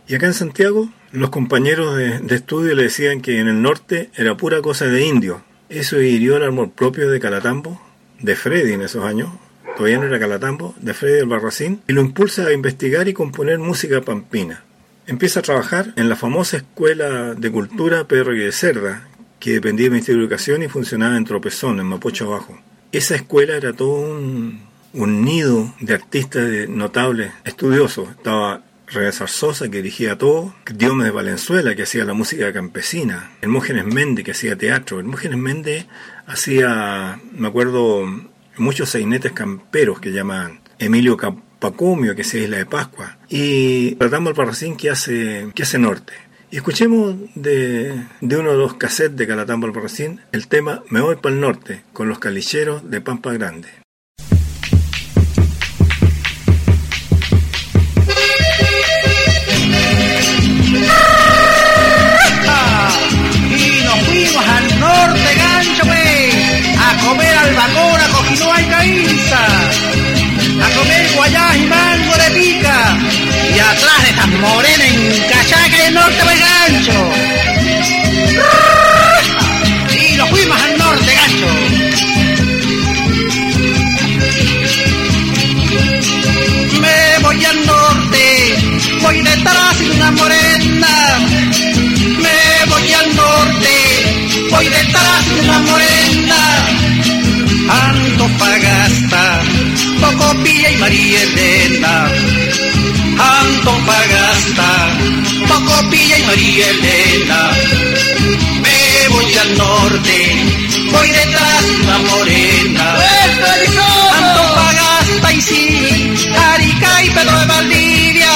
Y 0.06 0.14
acá 0.14 0.26
en 0.26 0.34
Santiago, 0.34 0.90
los 1.12 1.30
compañeros 1.30 1.96
de, 1.96 2.34
estudio 2.34 2.74
le 2.74 2.82
decían 2.82 3.22
que 3.22 3.38
en 3.38 3.48
el 3.48 3.62
norte 3.62 4.10
era 4.14 4.36
pura 4.36 4.60
cosa 4.60 4.84
de 4.84 5.06
indio. 5.06 5.42
Eso 5.70 5.98
hirió 5.98 6.36
el 6.36 6.44
amor 6.44 6.72
propio 6.72 7.10
de 7.10 7.20
Calatambo, 7.20 7.80
de 8.20 8.36
Freddy 8.36 8.74
en 8.74 8.82
esos 8.82 9.04
años, 9.04 9.30
todavía 9.76 9.96
no 9.96 10.04
era 10.04 10.18
Calatambo, 10.18 10.74
de 10.78 10.92
Freddy 10.92 11.20
Albarracín, 11.20 11.80
y 11.88 11.94
lo 11.94 12.02
impulsa 12.02 12.46
a 12.46 12.52
investigar 12.52 13.08
y 13.08 13.14
componer 13.14 13.58
música 13.58 14.02
pampina. 14.02 14.62
Empieza 15.06 15.40
a 15.40 15.44
trabajar 15.44 15.94
en 15.96 16.10
la 16.10 16.16
famosa 16.16 16.58
Escuela 16.58 17.34
de 17.34 17.50
Cultura 17.50 18.06
Pedro 18.06 18.34
y 18.34 18.40
de 18.40 18.52
Cerda, 18.52 19.08
que 19.38 19.52
dependía 19.52 19.84
del 19.84 19.92
Ministerio 19.92 20.28
de 20.28 20.64
y 20.64 20.68
funcionaba 20.68 21.16
en 21.16 21.24
Tropezón, 21.24 21.80
en 21.80 21.86
Mapocho 21.86 22.26
Abajo. 22.26 22.60
Esa 22.92 23.14
escuela 23.14 23.56
era 23.56 23.72
todo 23.72 24.02
un, 24.02 24.69
un 24.92 25.24
nido 25.24 25.72
de 25.80 25.94
artistas 25.94 26.48
de 26.48 26.68
notables 26.68 27.32
estudiosos. 27.44 28.10
Estaba 28.10 28.62
René 28.86 29.12
Zarzosa, 29.12 29.70
que 29.70 29.78
dirigía 29.78 30.18
todo, 30.18 30.54
Diomedes 30.74 31.12
Valenzuela, 31.12 31.76
que 31.76 31.84
hacía 31.84 32.04
la 32.04 32.12
música 32.12 32.52
campesina, 32.52 33.30
Hermógenes 33.40 33.86
Méndez, 33.86 34.24
que 34.24 34.32
hacía 34.32 34.56
teatro. 34.56 34.98
Hermógenes 34.98 35.38
Méndez 35.38 35.86
hacía, 36.26 37.20
me 37.32 37.48
acuerdo, 37.48 38.04
muchos 38.56 38.90
sainetes 38.90 39.32
camperos 39.32 40.00
que 40.00 40.12
llamaban. 40.12 40.60
Emilio 40.78 41.16
Pacomio, 41.60 42.16
que 42.16 42.22
hacía 42.22 42.42
Isla 42.42 42.56
de 42.56 42.66
Pascua. 42.66 43.18
Y 43.28 43.94
tratamos 43.96 44.30
el 44.30 44.36
Parracín, 44.36 44.76
que 44.76 44.90
hace, 44.90 45.48
que 45.54 45.62
hace 45.62 45.78
norte. 45.78 46.12
Escuchemos 46.50 47.14
de, 47.36 47.94
de 48.20 48.36
uno 48.36 48.50
de 48.50 48.56
los 48.56 48.74
cassettes 48.74 49.16
de 49.16 49.26
Calatambo 49.28 49.68
Albarracín 49.68 50.20
el 50.32 50.48
tema 50.48 50.82
Me 50.90 51.00
voy 51.00 51.14
para 51.14 51.32
el 51.32 51.40
norte, 51.40 51.82
con 51.92 52.08
los 52.08 52.18
calicheros 52.18 52.90
de 52.90 53.00
Pampa 53.00 53.32
Grande. 53.32 53.79
A 67.00 67.04
comer 67.04 67.36
albacora, 67.36 68.08
cojinoa 68.08 68.60
y 68.60 68.64
caíza, 68.66 69.46
a 70.64 70.70
comer 70.76 71.10
guayás 71.14 71.56
y 71.56 71.66
mango 71.66 72.16
de 72.16 72.30
pica, 72.30 72.98
y 73.54 73.58
atrás 73.58 74.02
de 74.02 74.10
estas 74.10 74.28
morenas 74.28 74.86
en 74.86 75.22
cachaca 75.28 75.76
y 75.76 75.80
el 75.86 75.94
norte, 75.94 76.22
pues, 76.24 76.38
gancho. 76.40 77.12
Y 79.98 80.16
nos 80.16 80.30
fuimos 80.30 80.62
al 80.62 80.78
norte, 80.78 81.14
gancho. 81.14 81.46
Me 86.80 87.18
voy 87.22 87.44
al 87.44 87.66
norte, 87.66 88.54
voy 89.02 89.22
detrás 89.22 89.78
de 89.78 89.90
una 89.90 90.10
morena. 90.12 91.18
Me 92.18 92.66
voy 92.70 92.92
al 92.92 93.16
norte, 93.16 94.48
voy 94.50 94.68
detrás 94.68 95.28
de 95.34 95.40
una 95.40 95.58
morena. 95.60 96.49
Antofagasta, 98.20 99.40
Tocopilla 99.98 100.70
y 100.70 100.76
María 100.76 101.22
Elena. 101.22 102.12
Antofagasta, 103.40 104.88
Tocopilla 105.48 106.18
y 106.18 106.22
María 106.24 106.68
Elena. 106.68 107.50
Me 108.60 109.08
voy 109.08 109.34
al 109.38 109.56
norte, 109.56 110.44
voy 110.92 111.08
detrás 111.08 111.66
de 111.66 111.76
una 111.76 111.98
morena. 112.10 112.94
Antofagasta 114.18 115.32
y 115.32 115.40
sí, 115.40 116.14
Arica 116.52 117.02
y 117.02 117.10
Pedro 117.10 117.38
de 117.40 117.46
Valdivia. 117.46 118.32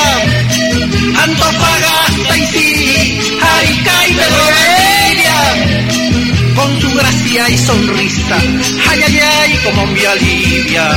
Antofagasta 1.25 1.85
y 1.85 1.94
Gracia 6.97 7.49
y 7.51 7.59
sonrisa, 7.59 8.37
ay, 8.89 9.01
ay, 9.07 9.19
ay, 9.19 9.61
como 9.65 9.87
me 9.87 10.07
alivia. 10.07 10.89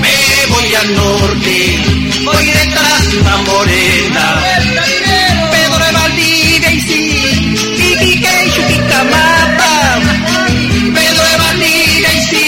Me 0.00 0.46
voy 0.48 0.74
al 0.74 0.94
norte, 0.94 1.78
voy 2.24 2.46
detrás 2.46 3.10
de 3.10 3.18
una 3.18 3.36
morena. 3.38 4.42
Pedro 5.50 5.78
de 5.84 5.92
Valdivia 5.92 6.72
y 6.72 6.80
sí, 6.80 7.54
Iquique 7.78 8.44
y 8.46 8.50
Chuquicamata. 8.50 10.00
Pedro 10.94 11.24
de 11.24 11.36
Valdivia 11.38 12.12
y 12.12 12.22
sí, 12.28 12.46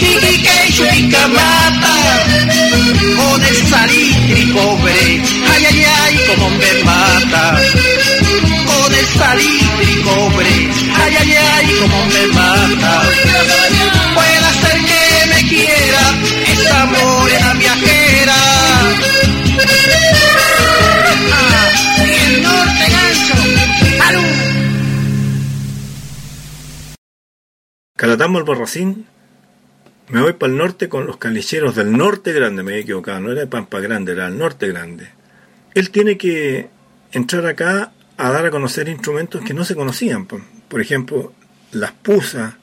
Iquique 0.00 0.56
y 0.68 0.72
Chuquicamata. 0.72 1.94
Con 3.16 3.44
el 3.44 3.56
salitre 3.66 4.40
y 4.40 4.50
cobre, 4.52 5.22
ay, 5.52 5.64
ay, 5.70 5.84
ay, 5.84 5.91
Calatambo 28.22 28.38
Albarracín, 28.38 29.06
me 30.08 30.22
voy 30.22 30.34
para 30.34 30.52
el 30.52 30.56
norte 30.56 30.88
con 30.88 31.06
los 31.06 31.16
calicheros 31.16 31.74
del 31.74 31.90
norte 31.90 32.32
grande, 32.32 32.62
me 32.62 32.74
he 32.74 32.78
equivocado, 32.78 33.18
no 33.18 33.32
era 33.32 33.40
de 33.40 33.46
Pampa 33.48 33.80
Grande, 33.80 34.12
era 34.12 34.28
el 34.28 34.38
norte 34.38 34.68
grande. 34.68 35.08
Él 35.74 35.90
tiene 35.90 36.16
que 36.16 36.68
entrar 37.10 37.44
acá 37.46 37.90
a 38.16 38.30
dar 38.30 38.46
a 38.46 38.52
conocer 38.52 38.88
instrumentos 38.88 39.42
que 39.42 39.54
no 39.54 39.64
se 39.64 39.74
conocían. 39.74 40.26
po. 40.26 40.40
Por 40.68 40.80
ejemplo, 40.80 41.32
las 41.72 41.90
pusas, 41.90 42.54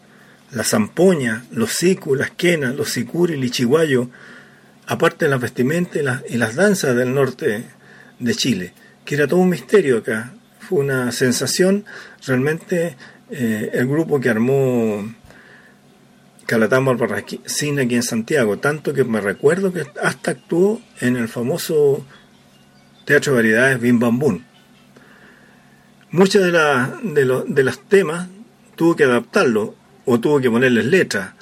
las 0.52 0.69
zampoñas, 0.69 1.43
los 1.52 1.74
sicus, 1.74 2.17
las 2.17 2.32
quenas, 2.32 2.74
los 2.74 2.91
sicuri, 2.91 3.34
el 3.34 3.43
ichiguayo, 3.43 4.10
aparte 4.88 5.26
de 5.26 5.32
las 5.32 5.41
vestimentas 5.41 5.98
y 5.98 6.04
las, 6.04 6.24
y 6.30 6.38
las 6.38 6.56
danzas 6.56 6.95
del 6.95 7.13
norte 7.13 7.65
de 8.17 8.34
Chile, 8.34 8.72
que 9.04 9.15
era 9.15 9.28
todo 9.28 9.41
un 9.41 9.50
misterio 9.50 9.98
acá. 9.98 10.32
Fue 10.62 10.80
una 10.80 11.12
sensación 11.12 11.84
realmente 12.26 12.95
eh, 13.30 13.72
el 13.74 13.88
grupo 13.88 14.22
que 14.22 14.30
armó 14.30 15.04
Calatambo 16.50 16.90
Albarracín 16.90 17.80
aquí 17.80 17.94
en 17.94 18.02
Santiago, 18.02 18.58
tanto 18.58 18.92
que 18.92 19.04
me 19.04 19.22
recuerdo 19.22 19.72
que 19.72 19.86
hasta 20.02 20.32
actuó 20.32 20.82
en 21.00 21.16
el 21.16 21.28
famoso 21.28 22.04
Teatro 23.06 23.34
de 23.34 23.38
Variedades 23.38 23.80
Bim 23.80 24.00
Bam 24.00 24.18
Boom. 24.18 24.44
Muchas 26.10 26.42
de, 26.42 26.52
de, 26.52 27.44
de 27.46 27.64
los 27.64 27.88
temas 27.88 28.30
tuvo 28.76 28.96
que 28.96 29.04
adaptarlo 29.04 29.76
o 30.06 30.20
tuvo 30.20 30.42
que 30.42 30.50
ponerles 30.50 30.86
letras 30.86 31.34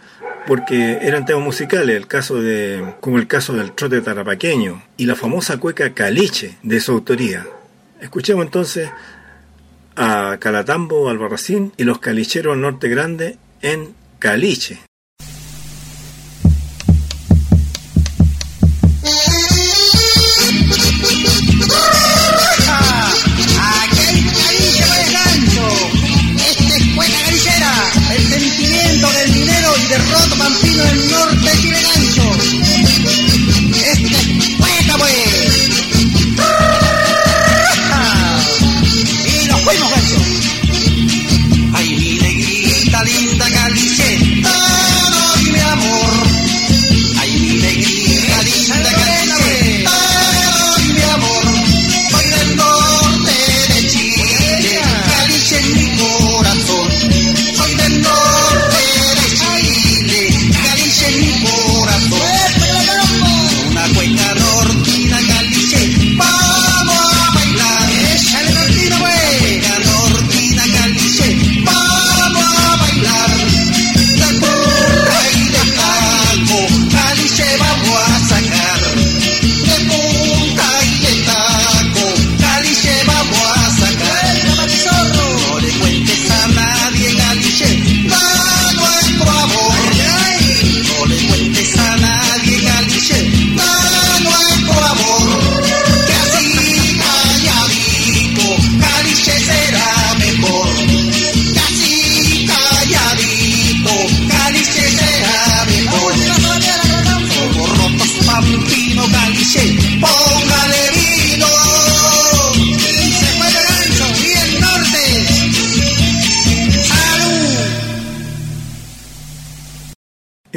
porque 0.45 0.97
eran 1.01 1.25
temas 1.25 1.41
musicales, 1.41 1.95
el 1.95 2.07
caso 2.07 2.41
de, 2.41 2.95
como 2.99 3.17
el 3.17 3.27
caso 3.27 3.53
del 3.53 3.71
trote 3.71 4.01
tarapaqueño 4.01 4.83
y 4.97 5.05
la 5.05 5.15
famosa 5.15 5.55
cueca 5.57 5.93
caliche 5.93 6.57
de 6.63 6.81
su 6.81 6.91
autoría. 6.91 7.47
Escuchemos 8.01 8.43
entonces 8.43 8.89
a 9.95 10.35
Calatambo 10.37 11.07
Albarracín 11.07 11.71
y 11.77 11.85
los 11.85 11.99
calicheros 11.99 12.57
Norte 12.57 12.89
Grande 12.89 13.37
en 13.61 13.95
Caliche. 14.19 14.86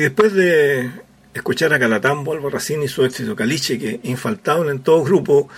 Después 0.00 0.32
de 0.32 0.90
escuchar 1.34 1.72
a 1.72 1.78
Calatambo, 1.78 2.32
Albarracín 2.32 2.82
y 2.82 2.88
su 2.88 3.04
éxito 3.04 3.36
Caliche, 3.36 3.78
que 3.78 4.00
infaltable 4.02 4.70
en 4.70 4.80
todo 4.80 5.04
grupo 5.04 5.48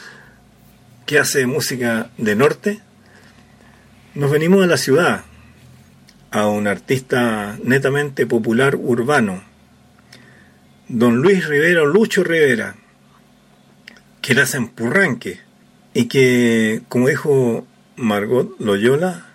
que 1.07 1.19
hace 1.19 1.47
música 1.47 2.11
de 2.19 2.37
norte, 2.37 2.81
nos 4.15 4.31
venimos 4.31 4.63
a 4.63 4.67
la 4.67 4.77
ciudad, 4.77 5.25
a 6.31 6.47
un 6.47 6.67
artista 6.67 7.59
netamente 7.63 8.27
popular 8.27 8.77
urbano, 8.77 9.43
don 10.89 11.17
Luis 11.17 11.47
Rivera 11.47 11.85
Lucho 11.85 12.23
Rivera, 12.23 12.77
que 14.21 14.35
nace 14.35 14.59
en 14.59 14.69
Purranque 14.69 15.41
y 15.95 16.07
que, 16.07 16.83
como 16.89 17.09
dijo 17.09 17.67
Margot 17.97 18.55
Loyola, 18.59 19.32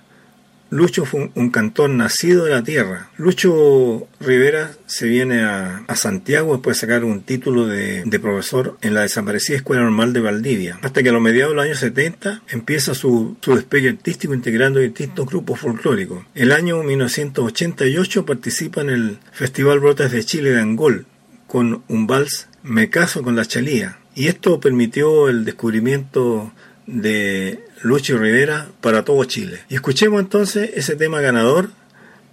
Lucho 0.70 1.06
fue 1.06 1.32
un, 1.34 1.50
cantor 1.50 1.90
nacido 1.90 2.46
de 2.46 2.52
la 2.52 2.64
tierra. 2.64 3.10
Lucho 3.18 4.08
Rivera 4.20 4.72
se 4.86 5.08
viene 5.08 5.44
a, 5.44 5.86
Santiago 5.96 6.54
después 6.54 6.78
de 6.78 6.82
sacar 6.82 7.04
un 7.04 7.22
título 7.22 7.66
de, 7.66 8.20
profesor 8.22 8.78
en 8.82 8.94
la 8.94 9.02
desaparecida 9.02 9.58
Escuela 9.58 9.84
Normal 9.84 10.14
de 10.14 10.20
Valdivia. 10.20 10.80
Hasta 10.82 11.02
que 11.02 11.10
a 11.10 11.12
los 11.12 11.22
mediados 11.22 11.52
de 11.52 11.56
los 11.56 11.66
años 11.66 11.80
70 11.80 12.44
empieza 12.50 12.94
su, 12.94 13.38
su 13.42 13.56
despegue 13.56 13.90
artístico 13.90 14.34
integrando 14.34 14.80
distintos 14.80 15.26
grupos 15.26 15.60
folclóricos. 15.60 16.26
El 16.36 16.52
año 16.52 16.84
1988 16.84 18.26
participa 18.26 18.82
en 18.82 18.90
el 18.90 19.18
Festival 19.32 19.80
Brotes 19.80 20.12
de 20.12 20.24
Chile 20.24 20.52
de 20.52 20.62
Angol 20.62 21.06
con 21.48 21.84
un 21.88 22.08
vals 22.08 22.48
Me 22.62 22.90
caso 22.90 23.24
con 23.24 23.36
la 23.36 23.46
chalía. 23.46 23.98
Y 24.14 24.28
esto 24.28 24.60
permitió 24.60 25.30
el 25.30 25.46
descubrimiento 25.46 26.52
de 26.88 27.64
Lucho 27.84 28.18
Rivera 28.18 28.70
para 28.82 29.06
todo 29.06 29.24
Chile. 29.26 29.60
Y 29.70 29.76
escuchemos 29.76 30.20
entonces 30.20 30.72
ese 30.74 30.96
tema 30.96 31.22
ganador 31.22 31.70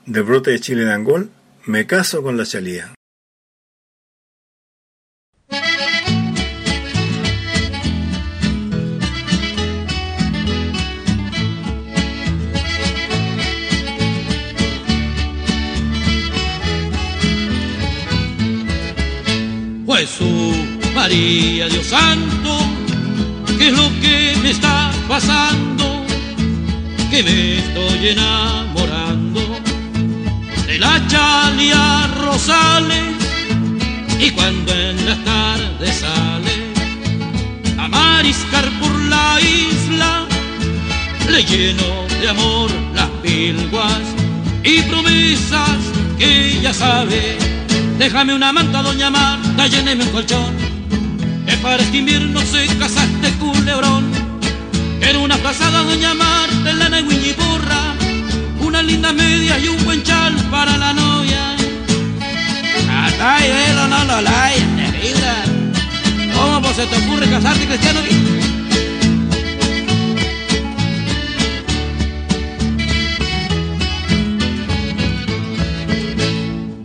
de 0.07 0.23
Brote 0.23 0.53
de 0.53 0.61
Chile 0.61 0.85
de 0.85 0.93
Angol, 0.93 1.31
Me 1.67 1.87
caso 1.87 2.23
con 2.23 2.37
la 2.37 2.47
chalía. 2.47 2.95
Jesús, 20.05 20.55
María, 20.95 21.67
Dios 21.67 21.87
Santo, 21.87 22.59
¿qué 23.65 23.71
es 23.71 23.77
lo 23.79 23.89
que 24.01 24.37
me 24.43 24.51
está 24.51 24.91
pasando? 25.09 26.05
Que 27.11 27.23
me 27.23 27.59
estoy 27.61 28.09
enamorando 28.09 29.41
de 30.67 30.79
la 30.79 31.01
Chalia 31.09 32.09
Rosales 32.09 33.15
y 34.21 34.31
cuando 34.33 34.71
en 34.71 35.07
la 35.07 35.17
tarde 35.25 35.93
sale 35.93 36.57
a 37.79 37.89
mariscar 37.89 38.69
por 38.81 38.95
la 39.05 39.41
isla, 39.41 40.27
le 41.31 41.43
lleno 41.43 42.07
de 42.21 42.29
amor 42.29 42.71
las 42.95 43.09
pilguas 43.23 44.03
y 44.63 44.83
promesas 44.83 45.79
que 46.19 46.59
ella 46.59 46.75
sabe. 46.75 47.39
Déjame 47.99 48.35
una 48.35 48.53
manta, 48.53 48.83
doña 48.83 49.09
Marta, 49.09 49.67
lléneme 49.69 50.05
un 50.05 50.11
colchón 50.11 50.74
que 51.47 51.57
para 51.59 51.83
invierno 51.99 52.41
se 52.41 52.67
casaste 52.79 53.31
culebrón. 53.39 54.05
Era 55.01 55.19
una 55.19 55.37
frazada 55.37 55.83
doña 55.83 56.15
Marta 56.15 56.71
en 56.71 56.79
lana 56.79 57.01
y 57.01 57.33
porra, 57.35 57.95
una 58.61 58.83
linda 58.83 59.13
media 59.13 59.59
y 59.59 59.69
un 59.69 59.85
buen 59.85 60.03
chal 60.03 60.35
para 60.51 60.77
la 60.77 60.93
novia. 60.93 61.57
Atay, 62.91 63.51
velo, 63.51 63.89
no 63.89 64.05
lo 64.05 64.17
fibra. 65.01 65.45
¿Cómo 66.35 66.63
pues 66.63 66.77
se 66.77 66.87
te 66.87 66.97
ocurre 66.97 67.29
casarte, 67.29 67.67
Cristiano? 67.67 68.01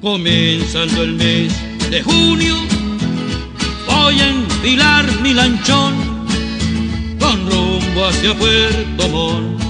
Comenzando 0.01 1.03
el 1.03 1.13
mes 1.13 1.53
de 1.91 2.01
junio 2.01 2.78
voy 4.03 4.19
a 4.19 4.27
enfilar 4.27 5.05
mi 5.21 5.33
lanchón 5.33 5.93
con 7.19 7.37
rumbo 7.49 8.05
hacia 8.07 8.33
Puerto 8.33 9.07
Montt. 9.09 9.61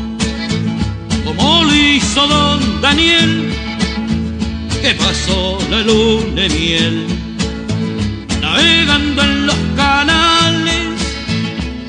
Como 1.26 1.64
lo 1.64 1.76
hizo 1.76 2.28
don 2.28 2.82
Daniel, 2.82 3.54
que 4.82 4.92
pasó 4.96 5.60
la 5.70 5.82
luna 5.82 6.42
de 6.42 6.50
miel, 6.50 7.08
navegando 8.42 9.22
en 9.24 9.46
los 9.48 9.60
canales, 9.76 10.88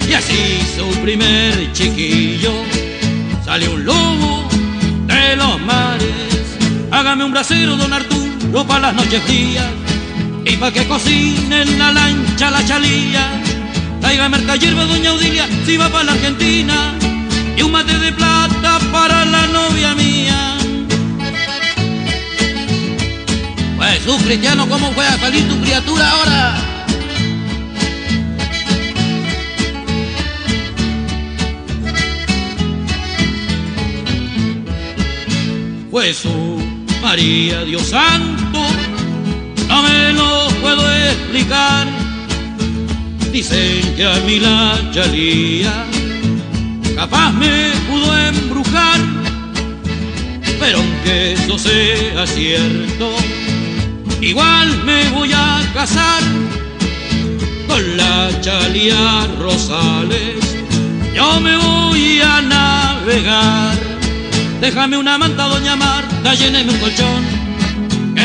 y 0.08 0.12
así 0.14 0.42
su 0.76 0.86
primer 1.00 1.72
chiquillo 1.72 2.52
salió 3.44 3.72
un 3.72 3.84
lobo 3.84 4.48
de 5.06 5.36
los 5.36 5.60
mares. 5.60 6.56
Hágame 6.90 7.24
un 7.24 7.32
brasero, 7.32 7.76
don 7.76 7.92
Arturo, 7.92 8.66
para 8.66 8.80
las 8.80 8.94
noches 8.94 9.22
frías. 9.24 9.89
Y 10.50 10.56
pa' 10.56 10.72
que 10.72 10.84
cocine 10.88 11.62
en 11.62 11.78
la 11.78 11.92
lancha 11.92 12.50
la 12.50 12.64
chalía. 12.64 13.40
Traiga 14.00 14.28
merca 14.28 14.56
hierba, 14.56 14.84
doña 14.84 15.10
Audilia, 15.10 15.46
si 15.64 15.76
va 15.76 15.88
para 15.88 16.04
la 16.04 16.12
Argentina. 16.12 16.74
Y 17.56 17.62
un 17.62 17.70
mate 17.70 17.96
de 17.96 18.10
plata 18.12 18.80
para 18.90 19.24
la 19.26 19.46
novia 19.46 19.94
mía. 19.94 20.58
Pues 23.76 24.00
tú, 24.04 24.18
cristiano, 24.24 24.68
¿cómo 24.68 24.90
fue 24.90 25.06
a 25.06 25.16
salir 25.18 25.48
tu 25.48 25.56
criatura 25.60 26.10
ahora? 26.10 26.70
Pues 35.92 36.24
María 37.02 37.64
Dios 37.64 37.82
Santo, 37.82 38.60
no 39.70 39.82
me 39.82 40.12
lo 40.12 40.48
puedo 40.60 40.84
explicar. 40.92 41.86
Dicen 43.32 43.94
que 43.96 44.04
a 44.04 44.16
mí 44.26 44.40
la 44.40 44.76
chalía 44.92 45.72
capaz 46.96 47.32
me 47.32 47.70
pudo 47.88 48.18
embrujar, 48.18 49.00
pero 50.58 50.78
aunque 50.78 51.32
eso 51.34 51.56
sea 51.56 52.26
cierto, 52.26 53.14
igual 54.20 54.68
me 54.84 55.08
voy 55.10 55.32
a 55.32 55.62
casar 55.72 56.22
con 57.68 57.96
la 57.96 58.28
chalía 58.40 59.28
Rosales. 59.38 60.56
Yo 61.14 61.40
me 61.40 61.56
voy 61.56 62.20
a 62.20 62.42
navegar. 62.42 63.78
Déjame 64.60 64.98
una 64.98 65.16
manta, 65.16 65.44
doña 65.44 65.76
Marta, 65.76 66.34
lléneme 66.34 66.72
un 66.72 66.78
colchón, 66.80 67.39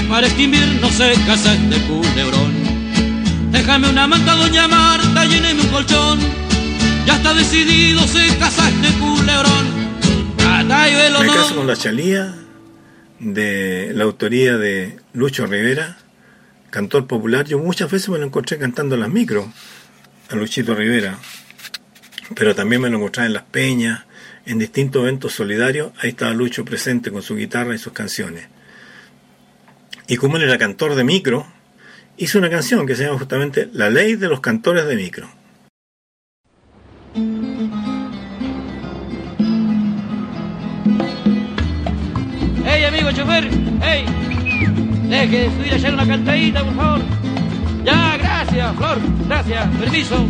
para 0.10 0.28
este 0.28 0.44
invierno 0.44 0.90
se 0.90 1.14
casa 1.26 1.54
este 1.54 1.82
culebrón. 1.88 2.54
Déjame 3.52 3.90
una 3.90 4.08
manta, 4.08 4.36
doña 4.36 4.68
Marta, 4.68 5.26
lléneme 5.26 5.62
un 5.62 5.68
colchón, 5.70 6.20
ya 7.06 7.16
está 7.16 7.34
decidido, 7.34 8.02
se 8.08 8.38
casa 8.38 8.70
este 8.70 8.90
culebrón. 9.00 9.86
Me 10.68 11.28
caso 11.28 11.56
con 11.56 11.68
la 11.68 11.76
chalía 11.76 12.36
de 13.20 13.92
la 13.94 14.04
autoría 14.04 14.58
de 14.58 14.98
Lucho 15.14 15.46
Rivera, 15.46 15.98
cantor 16.70 17.08
popular. 17.08 17.46
Yo 17.46 17.60
muchas 17.60 17.92
veces 17.92 18.10
me 18.10 18.18
lo 18.18 18.26
encontré 18.26 18.58
cantando 18.58 18.96
en 18.96 19.02
las 19.02 19.10
micros 19.10 19.46
a 20.30 20.36
Luchito 20.36 20.76
Rivera, 20.76 21.18
pero 22.36 22.56
también 22.56 22.82
me 22.82 22.90
lo 22.90 22.98
encontré 22.98 23.26
en 23.26 23.34
las 23.34 23.44
peñas, 23.44 24.06
en 24.46 24.60
distintos 24.60 25.04
eventos 25.04 25.34
solidarios, 25.34 25.92
ahí 26.02 26.10
estaba 26.10 26.34
Lucho 26.34 26.66
presente 26.66 27.12
con 27.12 27.22
su 27.22 27.36
guitarra 27.36 27.76
y 27.76 27.78
sus 27.78 27.94
canciones. 27.94 28.48
Y 30.08 30.18
como 30.18 30.38
él 30.38 30.44
era 30.44 30.58
cantor 30.58 30.94
de 30.96 31.04
micro, 31.04 31.48
hizo 32.18 32.38
una 32.38 32.50
canción 32.50 32.86
que 32.86 32.96
se 32.96 33.06
llama 33.06 33.18
justamente 33.18 33.70
La 33.74 33.90
ley 33.90 34.16
de 34.16 34.30
los 34.30 34.40
cantores 34.40 34.86
de 34.86 34.96
micro. 34.96 35.28
¡Hey, 42.66 42.84
amigo 42.84 43.12
chofer! 43.12 43.50
¡Hey! 43.82 44.06
Deje 45.10 45.40
de 45.40 45.50
subir 45.50 45.74
allá 45.74 45.94
una 45.94 46.08
cantadita, 46.08 46.64
por 46.64 46.76
favor. 46.76 47.02
Ya, 47.84 48.18
gracias, 48.18 48.76
Flor. 48.76 48.98
Gracias. 49.28 49.68
Permiso. 49.78 50.28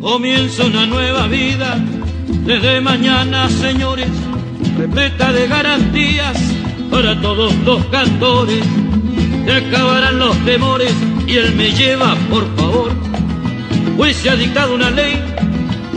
Comienza 0.00 0.64
una 0.64 0.86
nueva 0.86 1.26
vida 1.26 1.76
desde 2.44 2.80
mañana, 2.80 3.48
señores, 3.50 4.08
repleta 4.76 5.32
de 5.32 5.46
garantías 5.48 6.36
para 6.90 7.20
todos 7.20 7.54
los 7.64 7.84
cantores. 7.86 8.64
Se 9.44 9.52
acabarán 9.52 10.18
los 10.18 10.36
temores 10.44 10.92
y 11.26 11.34
él 11.34 11.54
me 11.56 11.70
lleva, 11.72 12.14
por 12.30 12.44
favor, 12.56 12.92
pues 13.96 14.16
se 14.16 14.30
ha 14.30 14.36
dictado 14.36 14.74
una 14.74 14.90
ley 14.90 15.20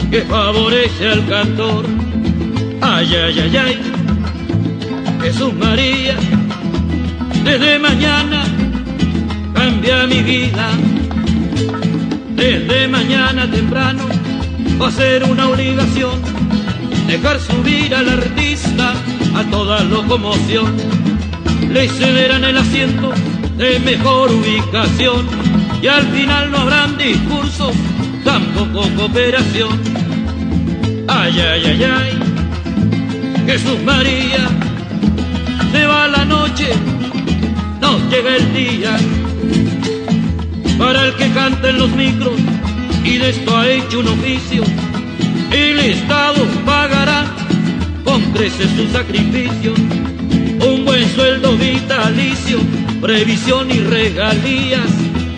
que 0.09 0.22
favorece 0.22 1.07
al 1.07 1.28
cantor. 1.28 1.86
Ay, 2.82 3.14
ay, 3.14 3.39
ay, 3.39 3.57
ay, 3.57 3.82
Jesús 5.22 5.53
María, 5.53 6.16
desde 7.43 7.80
mañana 7.80 8.43
cambia 9.53 10.07
mi 10.07 10.24
vida 10.24 10.70
desde 12.41 12.88
mañana 12.88 13.49
temprano 13.49 14.03
va 14.82 14.88
a 14.88 14.91
ser 14.91 15.24
una 15.26 15.47
obligación 15.47 16.20
dejar 17.12 17.41
subir 17.41 17.93
al 17.93 18.07
artista 18.07 18.93
a 19.36 19.43
toda 19.51 19.84
locomoción. 19.84 20.78
Le 21.70 21.89
cederán 21.89 22.45
el 22.45 22.57
asiento 22.57 23.12
de 23.57 23.80
mejor 23.80 24.32
ubicación 24.32 25.28
y 25.82 25.88
al 25.88 26.07
final 26.07 26.51
no 26.51 26.59
habrán 26.59 26.97
discursos, 26.97 27.74
tampoco 28.24 28.88
cooperación. 28.95 29.78
Ay, 31.09 31.38
ay, 31.38 31.64
ay, 31.66 31.84
ay, 31.84 32.20
Jesús 33.45 33.84
María, 33.84 34.47
se 35.74 35.86
va 35.86 36.07
la 36.07 36.24
noche, 36.24 36.70
no 37.82 37.99
llega 38.09 38.38
el 38.38 38.53
día 38.53 38.97
para 40.78 41.07
el 41.07 41.16
que 41.16 41.30
canta 41.32 41.72
en 41.72 41.78
los 41.78 41.89
micros 41.89 42.39
y 43.03 43.18
de 43.18 43.32
esto 43.32 43.57
ha 43.57 43.68
hecho 43.68 43.99
un 43.99 44.07
oficio. 44.07 44.64
El 45.52 45.80
Estado 45.80 46.45
pagará 46.66 47.26
con 48.04 48.22
creces 48.32 48.70
su 48.76 48.88
sacrificio, 48.91 49.74
un 50.66 50.86
buen 50.86 51.08
sueldo 51.14 51.58
vitalicio, 51.58 52.60
previsión 53.02 53.70
y 53.70 53.80
regalías. 53.80 54.89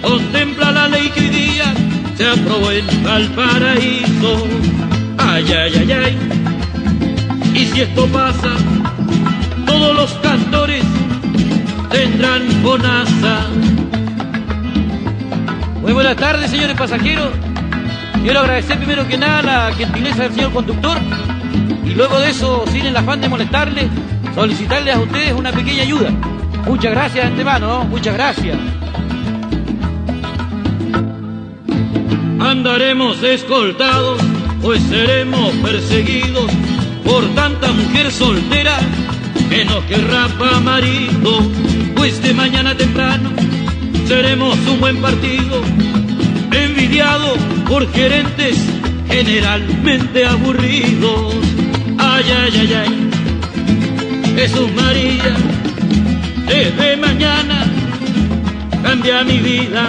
Contempla 0.02 0.72
la 0.72 0.88
ley 0.88 1.10
que 1.10 1.22
hoy 1.22 1.30
día 1.30 1.74
se 2.16 2.28
aprobó 2.28 2.72
en 2.72 2.86
Valparaíso. 3.04 4.48
Ay, 5.18 5.46
ay, 5.52 5.74
ay, 5.80 5.92
ay. 5.92 6.18
Y 7.56 7.66
si 7.66 7.82
esto 7.82 8.08
pasa, 8.08 8.56
todos 9.66 9.96
los 9.96 10.14
cantores 10.16 10.84
tendrán 11.90 12.62
bonanza. 12.62 13.48
Muy 15.82 15.94
buenas 15.94 16.16
tardes, 16.18 16.52
señores 16.52 16.78
pasajeros. 16.78 17.43
Quiero 18.24 18.40
agradecer 18.40 18.78
primero 18.78 19.06
que 19.06 19.18
nada 19.18 19.42
la 19.42 19.76
gentileza 19.76 20.24
del 20.24 20.34
señor 20.34 20.54
conductor 20.54 20.98
y 21.86 21.90
luego 21.90 22.18
de 22.20 22.30
eso, 22.30 22.64
sin 22.72 22.86
el 22.86 22.96
afán 22.96 23.20
de 23.20 23.28
molestarle, 23.28 23.90
solicitarles 24.34 24.96
a 24.96 25.00
ustedes 25.00 25.34
una 25.34 25.52
pequeña 25.52 25.84
ayuda. 25.84 26.10
Muchas 26.66 26.92
gracias 26.94 27.26
de 27.26 27.32
antemano, 27.32 27.68
¿no? 27.68 27.84
muchas 27.84 28.14
gracias. 28.14 28.58
Andaremos 32.40 33.22
escoltados, 33.22 34.22
pues 34.62 34.82
seremos 34.84 35.52
perseguidos 35.56 36.50
por 37.04 37.26
tanta 37.36 37.74
mujer 37.74 38.10
soltera 38.10 38.78
que 39.50 39.66
nos 39.66 39.84
querrá 39.84 40.30
pa' 40.40 40.62
marido, 40.62 41.42
pues 41.94 42.22
de 42.24 42.34
mañana 42.34 42.74
temprano 42.74 43.32
seremos 44.08 44.58
un 44.68 44.80
buen 44.80 45.02
partido, 45.02 45.62
por 47.68 47.92
gerentes 47.92 48.56
generalmente 49.10 50.26
aburridos. 50.26 51.34
Ay, 51.98 52.24
ay, 52.38 52.52
ay, 52.60 52.74
ay, 52.74 53.10
Jesús 54.36 54.70
María, 54.76 55.36
desde 56.46 56.98
mañana 56.98 57.66
cambia 58.84 59.24
mi 59.24 59.40
vida. 59.40 59.88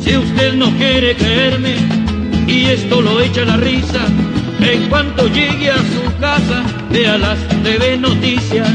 Si 0.00 0.16
usted 0.16 0.54
no 0.54 0.70
quiere 0.76 1.16
creerme 1.16 1.74
y 2.46 2.66
esto 2.66 3.00
lo 3.00 3.20
echa 3.20 3.44
la 3.44 3.56
risa, 3.56 4.06
en 4.60 4.88
cuanto 4.88 5.26
llegue 5.26 5.70
a 5.70 5.78
su 5.78 6.20
casa, 6.20 6.62
vea 6.90 7.18
las 7.18 7.38
TV 7.64 7.98
Noticias, 7.98 8.70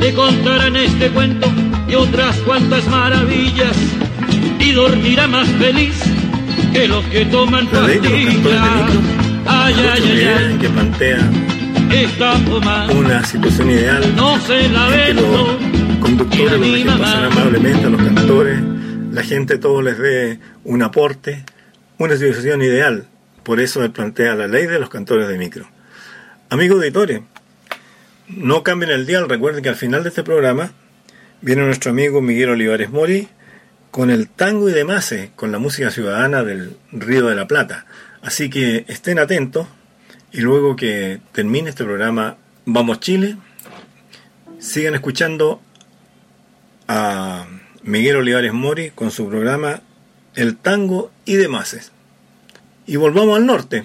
le 0.00 0.14
contarán 0.14 0.74
este 0.76 1.10
cuento 1.10 1.52
y 1.86 1.96
otras 1.96 2.34
cuantas 2.38 2.88
maravillas 2.88 3.76
y 4.62 4.72
dormirá 4.72 5.26
más 5.26 5.48
feliz 5.48 5.94
que 6.72 6.88
los 6.88 7.04
que 7.06 7.24
toman 7.26 7.66
pastillas. 7.66 8.46
Ay, 9.46 9.74
ay, 9.76 10.02
ay, 10.04 10.24
ay, 10.24 10.58
que 10.58 10.68
plantea 10.68 11.18
esta 11.92 12.42
toma 12.46 12.90
una 12.90 13.22
situación 13.22 13.70
ideal 13.70 14.16
no 14.16 14.40
se 14.40 14.68
la 14.70 14.88
que 14.88 14.96
vendo. 14.96 15.58
los 15.60 15.98
conductores, 16.00 16.84
los 16.84 16.98
pasan 16.98 17.24
amablemente 17.24 17.84
a 17.86 17.90
los 17.90 18.02
cantores, 18.02 18.60
la 19.12 19.22
gente 19.22 19.58
todo 19.58 19.82
les 19.82 19.98
dé 19.98 20.38
un 20.64 20.82
aporte, 20.82 21.44
una 21.98 22.16
situación 22.16 22.62
ideal. 22.62 23.08
Por 23.42 23.60
eso 23.60 23.84
él 23.84 23.90
plantea 23.90 24.34
la 24.34 24.46
ley 24.46 24.66
de 24.66 24.78
los 24.78 24.88
cantores 24.88 25.28
de 25.28 25.36
micro. 25.36 25.68
Amigos 26.48 26.78
auditores, 26.78 27.20
no 28.28 28.62
cambien 28.62 28.90
el 28.90 29.04
dial, 29.04 29.28
recuerden 29.28 29.62
que 29.62 29.68
al 29.68 29.76
final 29.76 30.02
de 30.02 30.08
este 30.08 30.22
programa 30.22 30.72
viene 31.42 31.62
nuestro 31.62 31.90
amigo 31.90 32.22
Miguel 32.22 32.50
Olivares 32.50 32.90
Mori 32.90 33.28
con 33.92 34.10
el 34.10 34.26
tango 34.28 34.70
y 34.70 34.72
demás, 34.72 35.14
con 35.36 35.52
la 35.52 35.58
música 35.58 35.90
ciudadana 35.90 36.42
del 36.42 36.76
Río 36.92 37.26
de 37.26 37.36
la 37.36 37.46
Plata. 37.46 37.84
Así 38.22 38.48
que 38.48 38.86
estén 38.88 39.18
atentos 39.18 39.66
y 40.32 40.40
luego 40.40 40.76
que 40.76 41.20
termine 41.32 41.68
este 41.68 41.84
programa 41.84 42.38
Vamos 42.64 43.00
Chile, 43.00 43.36
sigan 44.58 44.94
escuchando 44.94 45.60
a 46.88 47.46
Miguel 47.82 48.16
Olivares 48.16 48.54
Mori 48.54 48.92
con 48.92 49.10
su 49.10 49.28
programa 49.28 49.82
El 50.34 50.56
Tango 50.56 51.10
y 51.26 51.34
demás. 51.34 51.92
Y 52.86 52.96
volvamos 52.96 53.36
al 53.36 53.44
norte, 53.44 53.84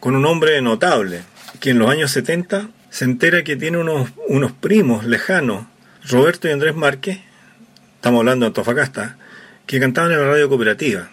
con 0.00 0.16
un 0.16 0.26
hombre 0.26 0.60
notable, 0.60 1.22
que 1.60 1.70
en 1.70 1.78
los 1.78 1.88
años 1.88 2.10
70 2.10 2.70
se 2.90 3.04
entera 3.04 3.44
que 3.44 3.54
tiene 3.54 3.78
unos, 3.78 4.10
unos 4.26 4.50
primos 4.50 5.04
lejanos, 5.04 5.66
Roberto 6.08 6.48
y 6.48 6.50
Andrés 6.50 6.74
Márquez, 6.74 7.20
estamos 8.00 8.20
hablando 8.20 8.44
de 8.44 8.48
Antofagasta, 8.48 9.18
que 9.66 9.78
cantaban 9.78 10.10
en 10.10 10.20
la 10.20 10.24
radio 10.24 10.48
cooperativa. 10.48 11.10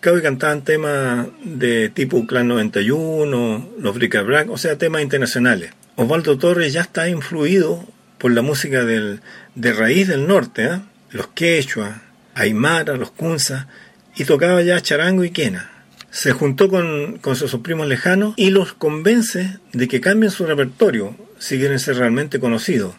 Que 0.00 0.22
cantaban 0.22 0.62
temas 0.62 1.26
de 1.42 1.88
tipo 1.88 2.24
Clan 2.28 2.46
91, 2.46 3.70
los 3.80 3.94
Brick 3.96 4.24
Black, 4.24 4.48
o 4.48 4.56
sea, 4.56 4.78
temas 4.78 5.02
internacionales. 5.02 5.72
Osvaldo 5.96 6.38
Torres 6.38 6.72
ya 6.72 6.82
está 6.82 7.08
influido 7.08 7.84
por 8.18 8.30
la 8.30 8.42
música 8.42 8.84
del, 8.84 9.20
de 9.56 9.72
raíz 9.72 10.06
del 10.06 10.28
norte, 10.28 10.66
¿eh? 10.66 10.80
los 11.10 11.26
quechua, 11.26 12.02
aymara, 12.36 12.96
los 12.96 13.10
kunza, 13.10 13.66
y 14.14 14.22
tocaba 14.22 14.62
ya 14.62 14.80
charango 14.80 15.24
y 15.24 15.30
quena. 15.30 15.72
Se 16.12 16.30
juntó 16.30 16.68
con, 16.68 17.18
con 17.18 17.34
sus 17.34 17.52
primos 17.56 17.88
lejanos 17.88 18.34
y 18.36 18.50
los 18.50 18.74
convence 18.74 19.58
de 19.72 19.88
que 19.88 20.00
cambien 20.00 20.30
su 20.30 20.46
repertorio 20.46 21.16
si 21.40 21.58
quieren 21.58 21.80
ser 21.80 21.96
realmente 21.96 22.38
conocidos. 22.38 22.94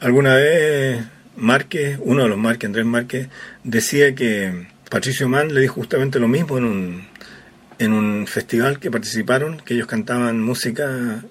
Alguna 0.00 0.34
vez 0.34 1.06
Márquez, 1.36 1.98
uno 2.02 2.24
de 2.24 2.28
los 2.28 2.38
Márquez, 2.38 2.68
Andrés 2.68 2.86
Márquez, 2.86 3.28
decía 3.64 4.14
que 4.14 4.66
Patricio 4.90 5.28
Mann 5.28 5.52
le 5.54 5.60
dijo 5.60 5.74
justamente 5.74 6.18
lo 6.18 6.28
mismo 6.28 6.58
en 6.58 6.64
un, 6.64 7.06
en 7.78 7.92
un 7.92 8.26
festival 8.26 8.78
que 8.78 8.90
participaron, 8.90 9.58
que 9.58 9.74
ellos 9.74 9.86
cantaban 9.86 10.40
música 10.40 11.22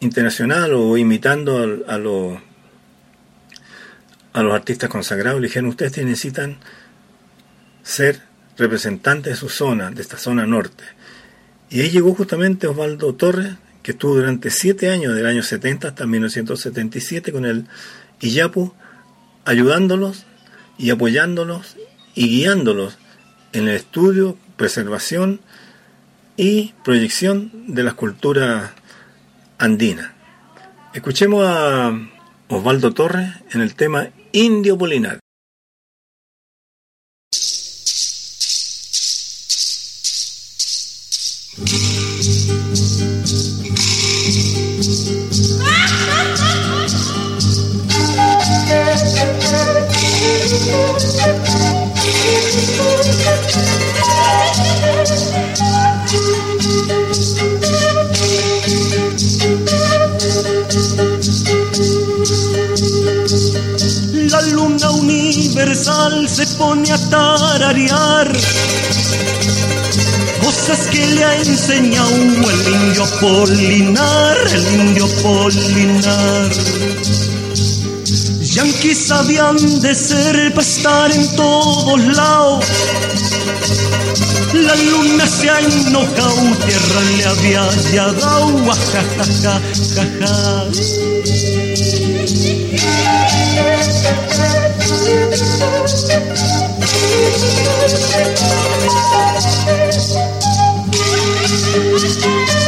internacional 0.00 0.72
o 0.74 0.96
imitando 0.96 1.84
a, 1.88 1.98
los 1.98 2.38
a 4.32 4.42
los 4.42 4.54
artistas 4.54 4.90
consagrados. 4.90 5.40
Le 5.40 5.48
dijeron, 5.48 5.70
ustedes 5.70 5.96
necesitan 5.98 6.58
ser 7.82 8.20
representantes 8.56 9.32
de 9.32 9.36
su 9.38 9.48
zona, 9.48 9.90
de 9.90 10.02
esta 10.02 10.18
zona 10.18 10.46
norte. 10.46 10.84
Y 11.70 11.80
ahí 11.80 11.90
llegó 11.90 12.14
justamente 12.14 12.66
Osvaldo 12.66 13.14
Torres, 13.14 13.54
que 13.82 13.92
estuvo 13.92 14.14
durante 14.14 14.50
siete 14.50 14.90
años, 14.90 15.14
del 15.14 15.26
año 15.26 15.42
70 15.42 15.88
hasta 15.88 16.06
1977, 16.06 17.32
con 17.32 17.44
el 17.44 17.66
Iyapu, 18.20 18.72
ayudándolos 19.44 20.24
y 20.78 20.90
apoyándolos 20.90 21.76
y 22.14 22.28
guiándolos 22.28 22.98
en 23.52 23.68
el 23.68 23.76
estudio, 23.76 24.36
preservación 24.56 25.40
y 26.36 26.74
proyección 26.84 27.50
de 27.68 27.82
las 27.82 27.94
culturas 27.94 28.70
andinas. 29.58 30.10
Escuchemos 30.92 31.44
a 31.46 31.92
Osvaldo 32.48 32.92
Torres 32.92 33.30
en 33.52 33.60
el 33.60 33.74
tema 33.74 34.08
Indio 34.32 34.76
Polinar. 34.78 35.23
La 64.30 64.40
luna 64.42 64.90
universal 64.90 66.28
se 66.28 66.46
pone 66.56 66.92
a 66.92 66.98
tararear 67.10 68.32
cosas 70.42 70.86
que 70.88 71.06
le 71.06 71.24
ha 71.24 71.36
enseñado 71.36 72.10
el 72.10 72.74
indio 72.74 73.04
Polinar, 73.20 74.36
el 74.52 74.80
indio 74.80 75.06
Polinar. 75.22 76.50
Yanquis 78.54 79.08
sabían 79.08 79.56
de 79.80 79.92
ser 79.96 80.54
para 80.54 80.62
estar 80.62 81.10
en 81.10 81.34
todos 81.34 82.00
lados. 82.16 82.64
La 84.52 84.76
luna 84.76 85.26
se 85.26 85.50
ha 85.50 85.58
enojado, 85.58 86.56
tierra 86.64 87.00
le 87.16 87.24
había 87.24 87.68
llegado, 87.90 88.52
jajaja, 88.64 89.60
jaja. 89.96 90.68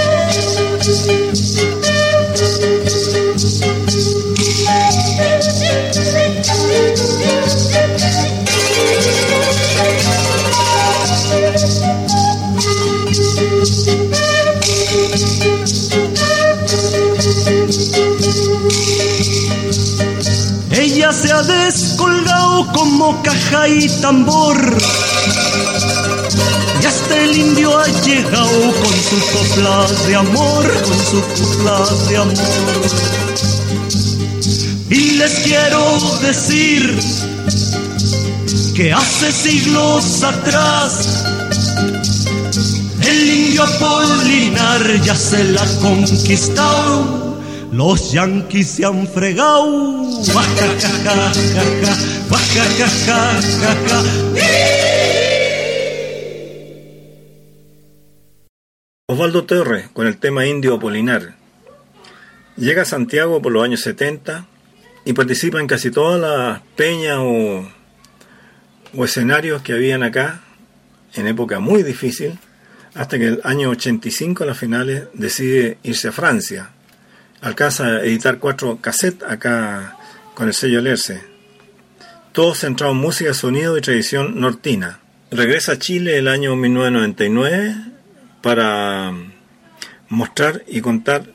Ella 20.71 21.13
se 21.13 21.33
ha 21.33 21.43
descolgado 21.43 22.73
como 22.73 23.21
caja 23.23 23.69
y 23.69 23.89
tambor. 24.01 24.57
Y 26.81 26.87
hasta 26.87 27.17
el 27.25 27.37
indio 27.37 27.77
ha 27.77 27.87
llegado 27.87 28.73
con 28.73 28.93
su 28.93 29.19
copla 29.33 29.87
de 30.07 30.15
amor, 30.15 30.65
con 30.85 30.99
su 31.07 31.21
copla 31.43 31.87
de 32.09 32.17
amor. 32.17 33.26
Y 34.89 35.17
les 35.17 35.41
quiero 35.41 35.99
decir 36.23 36.97
que 38.77 38.93
hace 38.93 39.33
siglos 39.33 40.23
atrás 40.23 41.25
el 43.03 43.29
indio 43.29 43.65
Apolinar 43.65 45.03
ya 45.03 45.17
se 45.17 45.43
la 45.43 45.63
ha 45.63 45.81
conquistado. 45.81 47.37
Los 47.73 48.13
yanquis 48.13 48.69
se 48.69 48.85
han 48.85 49.09
fregado. 49.09 50.05
Osvaldo 59.09 59.45
Torres 59.45 59.89
con 59.93 60.07
el 60.07 60.19
tema 60.19 60.47
Indio 60.47 60.75
Apolinar. 60.75 61.35
Llega 62.57 62.83
a 62.83 62.85
Santiago 62.85 63.43
por 63.43 63.51
los 63.51 63.65
años 63.65 63.81
70 63.81 64.47
y 65.07 65.13
participa 65.13 65.61
en 65.61 65.69
casi 65.69 65.93
todas 65.93 66.21
las 66.21 66.61
peñas 66.75 67.19
o, 67.21 67.65
escenarios 69.05 69.63
que 69.63 69.73
habían 69.73 70.03
acá 70.03 70.41
en 71.15 71.29
época 71.29 71.61
muy 71.61 71.85
difícil, 71.85 72.39
hasta 72.95 73.17
que 73.17 73.27
el 73.29 73.41
año 73.45 73.71
85 73.71 74.43
a 74.43 74.47
las 74.49 74.59
finales 74.59 75.05
decide 75.15 75.79
irse 75.85 76.09
a 76.09 76.13
Francia. 76.13 76.71
Alcanza 77.41 77.87
a 77.87 78.01
editar 78.01 78.39
cuatro 78.39 78.79
cassettes 78.81 79.23
acá 79.23 79.97
con 80.35 80.49
el 80.49 80.55
sello 80.55 80.81
Lerce. 80.81 81.23
Todo 82.33 82.55
centrado 82.55 82.93
en 82.93 82.99
música, 82.99 83.33
sonido 83.33 83.79
y 83.79 83.83
tradición 83.83 84.41
nortina. 84.41 84.99
Regresa 85.31 85.73
a 85.73 85.79
Chile 85.79 86.19
el 86.19 86.27
año 86.27 86.57
1999 86.57 87.77
para 88.43 89.13
mostrar 90.09 90.65
y 90.67 90.81
contar 90.81 91.27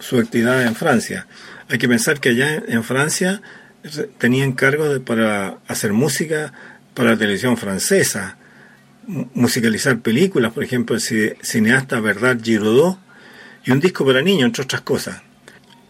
su 0.00 0.18
actividad 0.18 0.62
en 0.66 0.74
Francia. 0.74 1.28
Hay 1.70 1.78
que 1.78 1.88
pensar 1.88 2.18
que 2.18 2.30
allá 2.30 2.62
en 2.66 2.82
Francia 2.82 3.42
tenía 4.18 4.44
encargo 4.44 4.88
de, 4.88 4.98
para 4.98 5.58
hacer 5.68 5.92
música 5.92 6.52
para 6.94 7.10
la 7.10 7.16
televisión 7.16 7.56
francesa, 7.56 8.36
musicalizar 9.06 10.00
películas, 10.00 10.52
por 10.52 10.64
ejemplo, 10.64 10.96
el 10.96 11.36
cineasta 11.42 12.00
Bernard 12.00 12.42
Giraudot, 12.42 12.98
y 13.64 13.70
un 13.70 13.78
disco 13.78 14.04
para 14.04 14.20
niños, 14.20 14.46
entre 14.46 14.64
otras 14.64 14.80
cosas. 14.80 15.22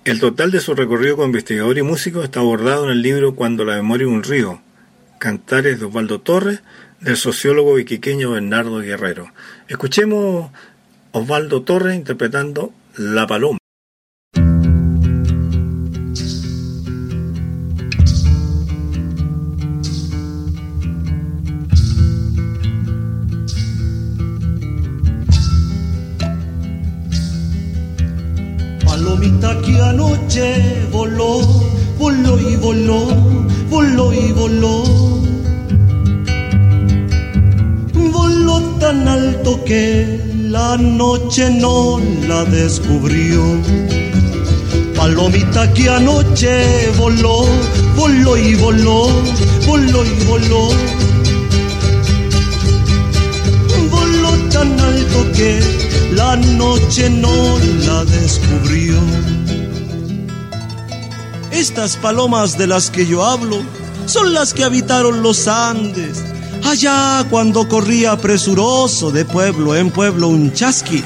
El 0.04 0.20
total 0.20 0.50
de 0.50 0.60
su 0.60 0.74
recorrido 0.74 1.16
como 1.16 1.28
investigador 1.28 1.78
y 1.78 1.82
músico 1.82 2.22
está 2.22 2.40
abordado 2.40 2.84
en 2.84 2.90
el 2.90 3.02
libro 3.02 3.34
Cuando 3.34 3.64
la 3.64 3.76
memoria 3.76 4.06
un 4.06 4.22
río, 4.22 4.60
Cantares 5.18 5.80
de 5.80 5.86
Osvaldo 5.86 6.20
Torres, 6.20 6.60
del 7.00 7.16
sociólogo 7.16 7.78
iquiqueño 7.78 8.32
Bernardo 8.32 8.80
Guerrero. 8.80 9.32
Escuchemos 9.68 10.50
Osvaldo 11.12 11.62
Torres 11.62 11.96
interpretando 11.96 12.74
La 12.96 13.26
Paloma. 13.26 13.59
Noche 40.80 41.50
no 41.50 42.00
la 42.26 42.44
descubrió. 42.44 43.42
Palomita 44.96 45.72
que 45.72 45.88
anoche 45.88 46.90
voló, 46.98 47.44
voló 47.96 48.36
y 48.36 48.54
voló, 48.54 49.08
voló 49.66 50.04
y 50.04 50.24
voló. 50.24 50.68
Voló 53.90 54.30
tan 54.52 54.80
alto 54.80 55.32
que 55.36 55.60
la 56.12 56.36
noche 56.36 57.08
no 57.08 57.58
la 57.86 58.04
descubrió. 58.04 58.96
Estas 61.50 61.96
palomas 61.96 62.58
de 62.58 62.66
las 62.66 62.90
que 62.90 63.06
yo 63.06 63.24
hablo 63.24 63.58
son 64.06 64.34
las 64.34 64.54
que 64.54 64.64
habitaron 64.64 65.22
los 65.22 65.46
Andes, 65.46 66.24
allá 66.64 67.26
cuando 67.30 67.68
corría 67.68 68.16
presuroso 68.16 69.11
de 69.11 69.24
pueblo 69.24 69.76
en 69.76 69.90
pueblo 69.90 70.28
un 70.28 70.52
chasqui, 70.52 71.02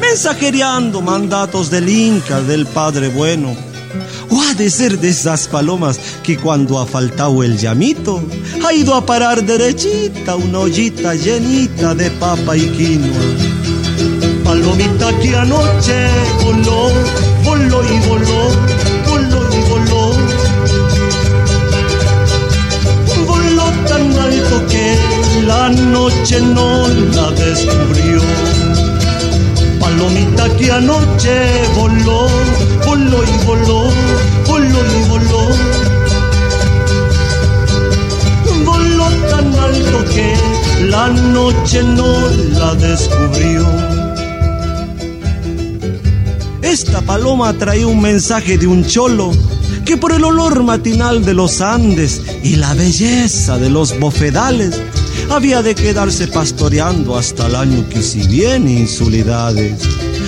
mensajereando 0.00 1.00
mandatos 1.00 1.70
del 1.70 1.88
Inca, 1.88 2.40
del 2.40 2.66
Padre 2.66 3.08
Bueno. 3.08 3.56
O 4.30 4.42
ha 4.42 4.54
de 4.54 4.68
ser 4.70 4.98
de 4.98 5.08
esas 5.08 5.48
palomas 5.48 5.98
que 6.22 6.36
cuando 6.36 6.78
ha 6.78 6.86
faltado 6.86 7.42
el 7.42 7.56
llamito, 7.56 8.22
ha 8.66 8.72
ido 8.72 8.94
a 8.94 9.04
parar 9.04 9.42
derechita 9.42 10.36
una 10.36 10.60
ollita 10.60 11.14
llenita 11.14 11.94
de 11.94 12.10
papa 12.10 12.56
y 12.56 12.68
quinoa. 12.68 13.58
Palomita 14.44 15.18
que 15.18 15.36
anoche 15.36 16.08
voló, 16.44 16.90
voló 17.44 17.82
y 17.84 17.98
voló, 18.06 18.50
voló 19.06 19.54
y 19.54 19.60
voló. 19.68 20.12
Que 24.66 24.96
la 25.46 25.68
noche 25.68 26.40
no 26.40 26.88
la 26.88 27.30
descubrió. 27.30 28.20
Palomita 29.80 30.48
que 30.56 30.70
anoche 30.70 31.36
voló, 31.76 32.28
voló 32.86 33.18
y 33.24 33.46
voló, 33.46 33.90
voló 34.46 34.78
y 34.96 35.08
voló. 35.08 35.42
Voló 38.64 39.08
tan 39.30 39.54
alto 39.54 40.04
que 40.12 40.34
la 40.86 41.08
noche 41.08 41.82
no 41.82 42.12
la 42.58 42.74
descubrió. 42.74 43.66
Esta 46.62 47.00
paloma 47.00 47.52
traía 47.54 47.86
un 47.86 48.00
mensaje 48.00 48.58
de 48.58 48.66
un 48.66 48.84
cholo 48.84 49.30
que 49.88 49.96
por 49.96 50.12
el 50.12 50.22
olor 50.22 50.64
matinal 50.64 51.24
de 51.24 51.32
los 51.32 51.62
Andes 51.62 52.20
y 52.42 52.56
la 52.56 52.74
belleza 52.74 53.56
de 53.56 53.70
los 53.70 53.98
bofedales 53.98 54.78
había 55.30 55.62
de 55.62 55.74
quedarse 55.74 56.28
pastoreando 56.28 57.16
hasta 57.16 57.46
el 57.46 57.54
año 57.54 57.88
que 57.88 58.02
si 58.02 58.20
viene 58.28 58.80
insulidades. 58.80 59.80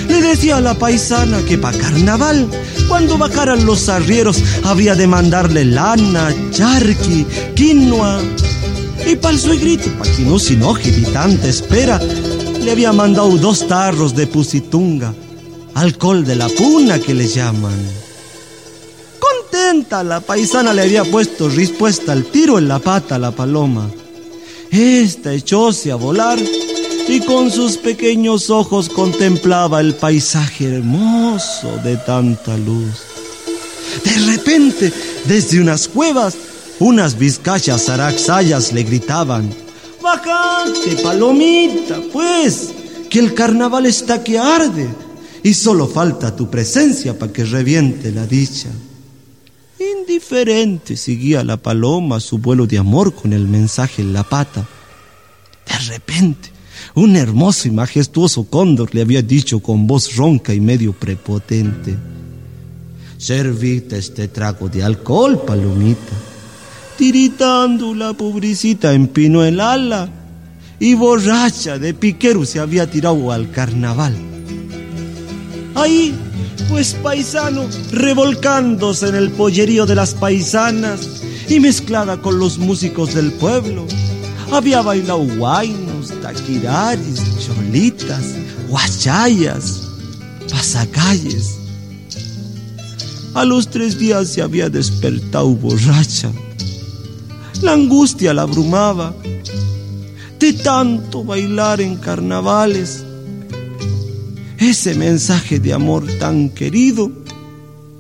Le 0.08 0.22
decía 0.22 0.56
a 0.56 0.60
la 0.62 0.72
paisana 0.72 1.42
que 1.46 1.58
pa' 1.58 1.72
carnaval, 1.72 2.48
cuando 2.88 3.18
bajaran 3.18 3.66
los 3.66 3.90
arrieros, 3.90 4.42
había 4.64 4.94
de 4.94 5.06
mandarle 5.06 5.66
lana, 5.66 6.34
charqui, 6.50 7.26
quinoa. 7.54 8.18
Y 9.06 9.16
pa'l 9.16 9.38
suegrito, 9.38 9.90
pa' 9.98 10.10
que 10.10 10.22
no 10.22 10.38
ni 10.74 11.12
tanta 11.12 11.48
espera, 11.48 11.98
le 11.98 12.70
había 12.70 12.94
mandado 12.94 13.36
dos 13.36 13.68
tarros 13.68 14.16
de 14.16 14.26
pusitunga, 14.26 15.12
alcohol 15.74 16.24
de 16.24 16.36
la 16.36 16.48
puna 16.48 16.98
que 16.98 17.12
le 17.12 17.28
llaman. 17.28 17.99
La 19.70 20.18
paisana 20.18 20.74
le 20.74 20.82
había 20.82 21.04
puesto 21.04 21.48
respuesta 21.48 22.10
al 22.10 22.24
tiro 22.24 22.58
en 22.58 22.66
la 22.66 22.80
pata 22.80 23.14
a 23.14 23.18
la 23.20 23.30
paloma. 23.30 23.88
Esta 24.68 25.32
echóse 25.32 25.92
a 25.92 25.94
volar 25.94 26.40
y 27.06 27.20
con 27.20 27.52
sus 27.52 27.76
pequeños 27.76 28.50
ojos 28.50 28.88
contemplaba 28.88 29.80
el 29.80 29.94
paisaje 29.94 30.74
hermoso 30.74 31.70
de 31.84 31.96
tanta 31.98 32.56
luz. 32.56 33.00
De 34.02 34.32
repente, 34.32 34.92
desde 35.26 35.60
unas 35.60 35.86
cuevas, 35.86 36.34
unas 36.80 37.16
vizcachas 37.16 37.88
araxayas 37.88 38.72
le 38.72 38.82
gritaban, 38.82 39.54
Bajante, 40.02 41.00
palomita, 41.00 42.00
pues, 42.12 42.70
que 43.08 43.20
el 43.20 43.34
carnaval 43.34 43.86
está 43.86 44.24
que 44.24 44.36
arde 44.36 44.88
y 45.44 45.54
solo 45.54 45.86
falta 45.86 46.34
tu 46.34 46.50
presencia 46.50 47.16
para 47.16 47.32
que 47.32 47.44
reviente 47.44 48.10
la 48.10 48.26
dicha. 48.26 48.68
Indiferente 50.00 50.96
seguía 50.96 51.44
la 51.44 51.56
paloma 51.56 52.20
su 52.20 52.38
vuelo 52.38 52.66
de 52.66 52.78
amor 52.78 53.14
con 53.14 53.32
el 53.32 53.46
mensaje 53.46 54.00
en 54.00 54.12
la 54.12 54.22
pata. 54.22 54.66
De 55.66 55.78
repente, 55.92 56.50
un 56.94 57.16
hermoso 57.16 57.68
y 57.68 57.70
majestuoso 57.70 58.44
cóndor 58.44 58.94
le 58.94 59.02
había 59.02 59.20
dicho 59.20 59.60
con 59.60 59.86
voz 59.86 60.16
ronca 60.16 60.54
y 60.54 60.60
medio 60.60 60.92
prepotente, 60.92 61.96
Servite 63.18 63.98
este 63.98 64.28
trago 64.28 64.70
de 64.70 64.82
alcohol, 64.82 65.42
palomita. 65.46 66.16
Tiritando 66.96 67.94
la 67.94 68.14
pobrecita 68.14 68.94
empinó 68.94 69.44
el 69.44 69.60
ala 69.60 70.08
y 70.78 70.94
borracha 70.94 71.78
de 71.78 71.92
piquero 71.92 72.46
se 72.46 72.60
había 72.60 72.90
tirado 72.90 73.30
al 73.30 73.50
carnaval. 73.50 74.29
Ahí, 75.74 76.14
pues 76.68 76.94
paisano, 76.94 77.66
revolcándose 77.90 79.08
en 79.08 79.14
el 79.14 79.30
pollerío 79.30 79.86
de 79.86 79.94
las 79.94 80.14
paisanas 80.14 81.22
y 81.48 81.60
mezclada 81.60 82.20
con 82.20 82.38
los 82.38 82.58
músicos 82.58 83.14
del 83.14 83.32
pueblo, 83.32 83.86
había 84.52 84.82
bailado 84.82 85.24
guainos, 85.36 86.12
taquiraris, 86.22 87.20
cholitas, 87.38 88.24
guachayas, 88.68 89.82
pasacalles. 90.50 91.56
A 93.34 93.44
los 93.44 93.68
tres 93.68 93.98
días 93.98 94.28
se 94.28 94.42
había 94.42 94.68
despertado 94.68 95.50
borracha. 95.50 96.32
La 97.62 97.72
angustia 97.72 98.34
la 98.34 98.42
abrumaba 98.42 99.14
de 100.40 100.52
tanto 100.54 101.22
bailar 101.22 101.80
en 101.80 101.96
carnavales. 101.96 103.04
Ese 104.60 104.94
mensaje 104.94 105.58
de 105.58 105.72
amor 105.72 106.06
tan 106.18 106.50
querido 106.50 107.10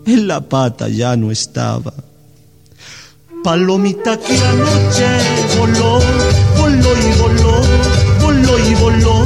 en 0.04 0.28
la 0.28 0.46
pata 0.46 0.90
ya 0.90 1.16
no 1.16 1.30
estaba. 1.30 1.94
Palomita 3.42 4.18
que 4.18 4.38
anoche 4.38 5.06
voló, 5.58 6.00
voló 6.58 6.90
y 6.98 7.18
voló, 7.18 7.62
voló 8.20 8.58
y 8.58 8.74
voló. 8.74 9.24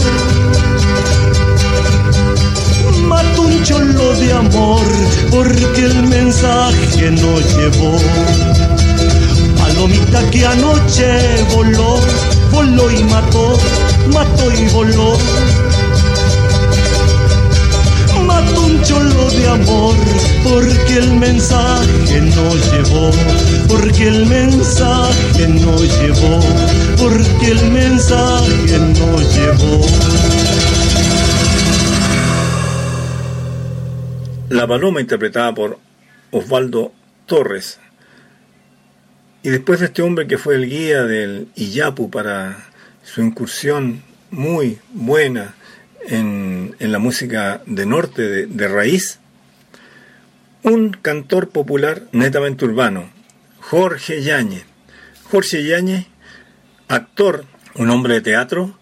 Mató 3.09 3.43
un 3.43 3.65
cholo 3.65 4.15
de 4.15 4.33
amor 4.33 4.87
porque 5.33 5.85
el 5.87 6.03
mensaje 6.05 7.11
no 7.11 7.41
llevó. 7.41 7.99
Palomita 9.59 10.31
que 10.31 10.47
anoche 10.47 11.45
voló, 11.53 11.99
voló 12.53 12.91
y 12.93 13.03
mató, 13.03 13.59
mató 14.13 14.53
y 14.53 14.69
voló. 14.69 15.17
Cholo 18.85 19.31
de 19.31 19.49
amor 19.49 19.97
porque 20.45 20.99
el 20.99 21.15
mensaje 21.15 22.21
no 22.21 22.55
llevó, 22.55 23.11
porque 23.69 24.09
el 24.09 24.27
mensaje 24.27 25.49
no 25.49 25.77
llevó, 25.77 26.41
porque 26.99 27.51
el 27.51 27.71
mensaje 27.71 28.79
no 28.79 29.21
llevó. 29.35 29.87
La 34.51 34.67
Paloma 34.67 35.01
interpretada 35.01 35.55
por 35.55 35.79
Osvaldo 36.31 36.93
Torres. 37.27 37.81
Y 39.43 39.51
después 39.51 39.81
de 39.81 39.87
este 39.87 40.03
hombre 40.03 40.27
que 40.27 40.39
fue 40.39 40.57
el 40.57 40.69
guía 40.69 41.03
del 41.05 41.49
Iyapu 41.55 42.11
para 42.11 42.69
su 43.03 43.23
incursión 43.23 44.03
muy 44.31 44.79
buena 44.93 45.55
en, 46.09 46.77
la 46.79 46.99
música 46.99 47.63
de 47.67 47.87
norte 47.87 48.23
de, 48.23 48.47
de 48.47 48.69
raíz, 48.69 49.19
un 50.63 50.91
cantor 50.91 51.49
popular 51.49 52.05
netamente 52.13 52.65
urbano, 52.65 53.11
Jorge 53.61 54.23
Yáñez. 54.23 54.65
Jorge 55.31 55.65
Yáñez, 55.65 56.07
actor, 56.89 57.45
un 57.75 57.91
hombre 57.91 58.15
de 58.15 58.21
teatro, 58.21 58.79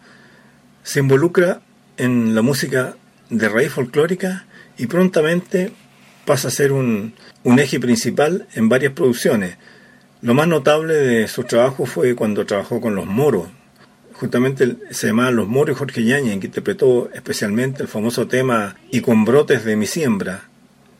se 0.83 1.01
involucra 1.01 1.61
en 1.97 2.35
la 2.35 2.43
música 2.43 2.97
de 3.31 3.49
raíz 3.49 3.73
folclórica 3.73 4.47
y 4.77 4.87
prontamente 4.87 5.73
pasa 6.25 6.49
a 6.49 6.51
ser 6.51 6.73
un, 6.73 7.15
un 7.45 7.59
eje 7.59 7.81
principal 7.81 8.47
en 8.55 8.69
varias 8.69 8.93
producciones. 8.93 9.57
Lo 10.21 10.35
más 10.35 10.47
notable 10.47 10.95
de 10.95 11.29
su 11.29 11.45
trabajo 11.45 11.87
fue 11.87 12.15
cuando 12.15 12.47
trabajó 12.47 12.81
con 12.81 12.95
los 12.95 13.07
moros. 13.07 13.49
Justamente 14.23 14.77
se 14.93 15.09
llamaba 15.09 15.33
Los 15.33 15.49
Moros 15.49 15.77
Jorge 15.77 16.05
Yáñez, 16.05 16.39
que 16.39 16.47
interpretó 16.47 17.11
especialmente 17.13 17.83
el 17.83 17.89
famoso 17.89 18.29
tema 18.29 18.77
Y 18.89 19.01
con 19.01 19.25
brotes 19.25 19.65
de 19.65 19.75
mi 19.75 19.87
siembra. 19.87 20.45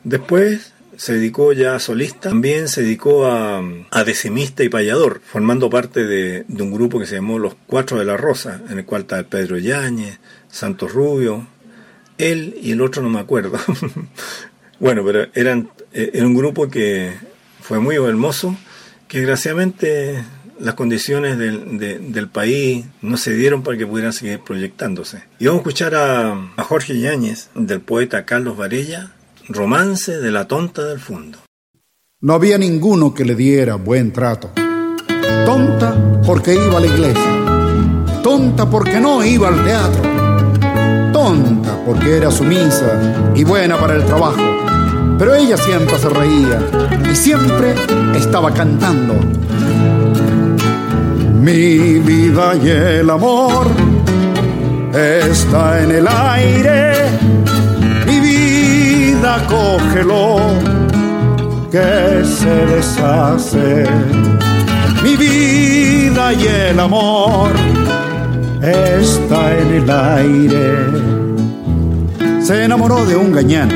Después 0.03 0.73
se 0.97 1.13
dedicó 1.13 1.53
ya 1.53 1.73
a 1.73 1.79
solista, 1.79 2.27
también 2.27 2.67
se 2.67 2.81
dedicó 2.81 3.27
a, 3.27 3.63
a 3.91 4.03
decimista 4.03 4.65
y 4.65 4.67
payador, 4.67 5.21
formando 5.25 5.69
parte 5.69 6.05
de, 6.05 6.43
de, 6.49 6.63
un 6.63 6.73
grupo 6.73 6.99
que 6.99 7.05
se 7.05 7.15
llamó 7.15 7.39
Los 7.39 7.55
Cuatro 7.65 7.97
de 7.97 8.03
la 8.03 8.17
Rosa, 8.17 8.59
en 8.69 8.79
el 8.79 8.83
cual 8.83 9.03
está 9.03 9.23
Pedro 9.23 9.57
Yáñez, 9.57 10.19
Santos 10.49 10.91
Rubio, 10.91 11.47
él 12.17 12.57
y 12.61 12.71
el 12.71 12.81
otro 12.81 13.01
no 13.01 13.09
me 13.09 13.21
acuerdo. 13.21 13.57
bueno, 14.81 15.01
pero 15.05 15.27
eran, 15.33 15.69
eh, 15.93 16.11
era 16.13 16.27
un 16.27 16.35
grupo 16.35 16.67
que 16.67 17.13
fue 17.61 17.79
muy 17.79 17.95
hermoso, 17.95 18.57
que 19.07 19.19
desgraciadamente 19.19 20.25
las 20.59 20.75
condiciones 20.75 21.37
del, 21.37 21.77
de, 21.77 21.99
del, 21.99 22.27
país 22.27 22.85
no 23.01 23.17
se 23.17 23.33
dieron 23.33 23.63
para 23.63 23.77
que 23.77 23.87
pudieran 23.87 24.13
seguir 24.13 24.39
proyectándose. 24.39 25.23
Y 25.39 25.45
vamos 25.45 25.59
a 25.59 25.61
escuchar 25.61 25.95
a, 25.95 26.31
a 26.55 26.63
Jorge 26.63 26.99
Yáñez, 26.99 27.49
del 27.55 27.81
poeta 27.81 28.25
Carlos 28.25 28.57
Varella, 28.57 29.11
Romance 29.49 30.19
de 30.19 30.31
la 30.31 30.47
tonta 30.47 30.85
del 30.85 30.99
fondo. 30.99 31.39
No 32.21 32.33
había 32.33 32.57
ninguno 32.57 33.13
que 33.13 33.25
le 33.25 33.35
diera 33.35 33.75
buen 33.75 34.13
trato. 34.13 34.51
Tonta 35.45 36.21
porque 36.25 36.53
iba 36.53 36.77
a 36.77 36.79
la 36.79 36.87
iglesia. 36.87 38.21
Tonta 38.23 38.69
porque 38.69 39.01
no 39.01 39.23
iba 39.25 39.49
al 39.49 39.63
teatro. 39.65 40.01
Tonta 41.11 41.77
porque 41.85 42.15
era 42.17 42.31
sumisa 42.31 43.33
y 43.35 43.43
buena 43.43 43.77
para 43.77 43.95
el 43.95 44.05
trabajo. 44.05 44.41
Pero 45.19 45.35
ella 45.35 45.57
siempre 45.57 45.97
se 45.99 46.09
reía 46.09 46.61
y 47.11 47.15
siempre 47.15 47.75
estaba 48.15 48.53
cantando. 48.53 49.15
Mi 51.43 51.99
vida 51.99 52.55
y 52.55 52.69
el 52.69 53.09
amor 53.09 53.67
está 54.93 55.83
en 55.83 55.91
el 55.91 56.07
aire 56.07 56.93
cógelo, 59.47 60.37
que 61.71 62.23
se 62.25 62.65
deshace. 62.67 63.85
Mi 65.03 65.15
vida 65.15 66.33
y 66.33 66.45
el 66.45 66.79
amor 66.79 67.51
está 68.61 69.57
en 69.57 69.73
el 69.73 69.89
aire. 69.89 70.87
Se 72.41 72.63
enamoró 72.63 73.05
de 73.05 73.15
un 73.15 73.31
gañán, 73.31 73.69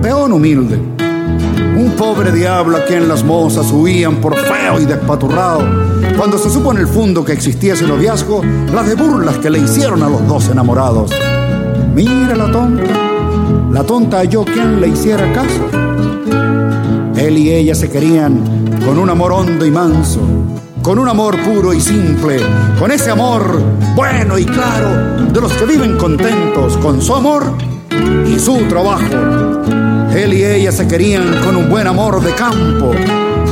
peón 0.00 0.32
humilde, 0.32 0.76
un 0.76 1.94
pobre 1.96 2.32
diablo 2.32 2.76
a 2.78 2.84
quien 2.84 3.08
las 3.08 3.22
mozas 3.24 3.70
huían 3.72 4.16
por 4.16 4.36
feo 4.36 4.80
y 4.80 4.86
despaturrado. 4.86 5.93
Cuando 6.16 6.38
se 6.38 6.50
supo 6.50 6.72
en 6.72 6.78
el 6.78 6.86
fondo 6.86 7.24
que 7.24 7.32
existía 7.32 7.74
ese 7.74 7.86
noviazgo, 7.86 8.42
las 8.72 8.86
de 8.86 8.94
burlas 8.94 9.38
que 9.38 9.50
le 9.50 9.58
hicieron 9.58 10.02
a 10.02 10.08
los 10.08 10.26
dos 10.26 10.48
enamorados. 10.48 11.10
Mira 11.94 12.34
la 12.34 12.50
tonta 12.50 13.04
la 13.74 13.82
tonta 13.82 14.18
halló 14.18 14.44
quien 14.44 14.80
le 14.80 14.86
hiciera 14.86 15.32
caso. 15.32 15.68
Él 17.16 17.36
y 17.38 17.50
ella 17.50 17.74
se 17.74 17.90
querían 17.90 18.40
con 18.86 18.98
un 18.98 19.10
amor 19.10 19.32
hondo 19.32 19.66
y 19.66 19.70
manso, 19.72 20.20
con 20.80 21.00
un 21.00 21.08
amor 21.08 21.36
puro 21.42 21.72
y 21.72 21.80
simple, 21.80 22.36
con 22.78 22.92
ese 22.92 23.10
amor 23.10 23.60
bueno 23.96 24.38
y 24.38 24.44
claro 24.44 25.26
de 25.28 25.40
los 25.40 25.52
que 25.54 25.64
viven 25.64 25.96
contentos 25.96 26.76
con 26.76 27.02
su 27.02 27.16
amor 27.16 27.52
y 28.32 28.38
su 28.38 28.58
trabajo. 28.68 29.02
Él 30.14 30.34
y 30.34 30.44
ella 30.44 30.70
se 30.70 30.86
querían 30.86 31.42
con 31.42 31.56
un 31.56 31.68
buen 31.68 31.88
amor 31.88 32.22
de 32.22 32.32
campo, 32.32 32.92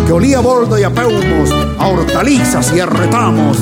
que 0.06 0.12
olía 0.12 0.38
a 0.38 0.40
boldo 0.40 0.78
y 0.78 0.82
a 0.82 0.90
peumos, 0.90 1.50
a 1.78 1.86
hortalizas 1.86 2.72
y 2.74 2.80
a 2.80 2.86
retamos. 2.86 3.58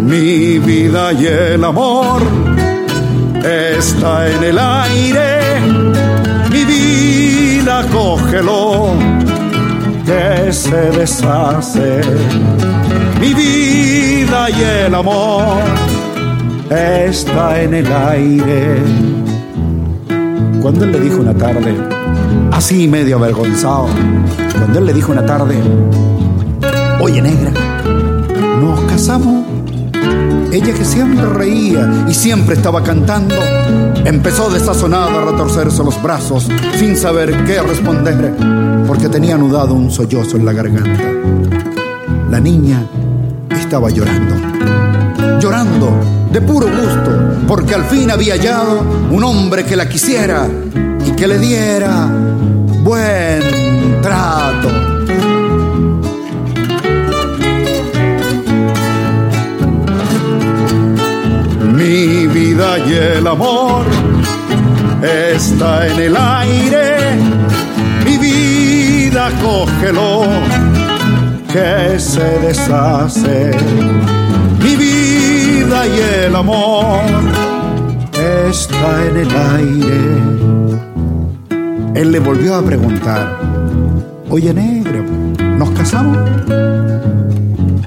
Mi 0.00 0.58
vida 0.58 1.12
y 1.12 1.26
el 1.26 1.64
amor 1.64 2.22
está 3.44 4.30
en 4.30 4.44
el 4.44 4.58
aire, 4.58 5.60
mi 6.50 6.64
vida 6.64 7.84
cógelo, 7.92 8.92
que 10.06 10.52
se 10.52 10.90
deshace, 10.90 12.00
mi 13.20 13.34
vida 13.34 14.50
y 14.50 14.62
el 14.86 14.94
amor 14.94 15.62
está 16.70 17.62
en 17.62 17.74
el 17.74 17.92
aire. 17.92 19.23
Cuando 20.64 20.86
él 20.86 20.92
le 20.92 21.00
dijo 21.00 21.20
una 21.20 21.34
tarde, 21.34 21.76
así 22.50 22.88
medio 22.88 23.18
avergonzado, 23.18 23.86
cuando 24.58 24.78
él 24.78 24.86
le 24.86 24.94
dijo 24.94 25.12
una 25.12 25.26
tarde, 25.26 25.56
oye 27.02 27.20
negra, 27.20 27.50
nos 28.62 28.80
casamos 28.90 29.44
ella 30.50 30.72
que 30.72 30.84
siempre 30.86 31.26
reía 31.26 32.06
y 32.08 32.14
siempre 32.14 32.54
estaba 32.54 32.82
cantando, 32.82 33.34
empezó 34.06 34.48
desazonada 34.48 35.20
a 35.20 35.32
retorcerse 35.32 35.84
los 35.84 36.02
brazos 36.02 36.48
sin 36.78 36.96
saber 36.96 37.44
qué 37.44 37.60
responder, 37.60 38.34
porque 38.86 39.10
tenía 39.10 39.34
anudado 39.34 39.74
un 39.74 39.90
sollozo 39.90 40.38
en 40.38 40.46
la 40.46 40.54
garganta. 40.54 41.12
La 42.30 42.40
niña 42.40 42.86
estaba 43.50 43.90
llorando, 43.90 44.34
llorando 45.38 46.23
de 46.34 46.40
puro 46.40 46.66
gusto, 46.66 47.46
porque 47.46 47.76
al 47.76 47.84
fin 47.84 48.10
había 48.10 48.34
hallado 48.34 48.80
un 49.08 49.22
hombre 49.22 49.64
que 49.64 49.76
la 49.76 49.88
quisiera 49.88 50.48
y 51.06 51.12
que 51.12 51.28
le 51.28 51.38
diera 51.38 52.08
buen 52.82 53.40
trato. 54.02 54.68
Mi 61.72 62.26
vida 62.26 62.78
y 62.80 62.92
el 62.94 63.26
amor 63.28 63.84
está 65.04 65.86
en 65.86 66.00
el 66.00 66.16
aire. 66.16 66.96
Mi 68.04 68.18
vida 68.18 69.30
cógelo, 69.40 70.24
que 71.52 72.00
se 72.00 72.40
deshace. 72.40 73.52
Y 75.86 76.00
el 76.26 76.34
amor 76.34 77.02
está 78.18 79.04
en 79.06 79.16
el 79.18 79.28
aire. 79.30 80.22
Él 81.94 82.10
le 82.10 82.20
volvió 82.20 82.54
a 82.54 82.62
preguntar, 82.62 83.38
oye 84.30 84.54
negro, 84.54 85.04
¿nos 85.58 85.70
casamos? 85.72 86.16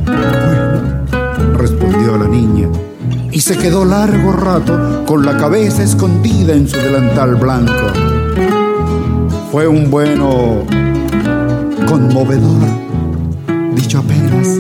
Bueno, 0.06 0.82
respondió 1.58 2.18
la 2.18 2.28
niña 2.28 2.68
y 3.32 3.42
se 3.42 3.58
quedó 3.58 3.84
largo 3.84 4.32
rato 4.32 5.04
con 5.08 5.26
la 5.26 5.36
cabeza 5.36 5.82
escondida 5.82 6.54
en 6.54 6.68
su 6.68 6.78
delantal 6.78 7.36
blanco. 7.36 7.74
Fue 9.52 9.68
un 9.68 9.90
bueno 9.90 10.64
conmovedor, 11.88 12.62
dicho 13.74 14.00
apenas, 14.00 14.60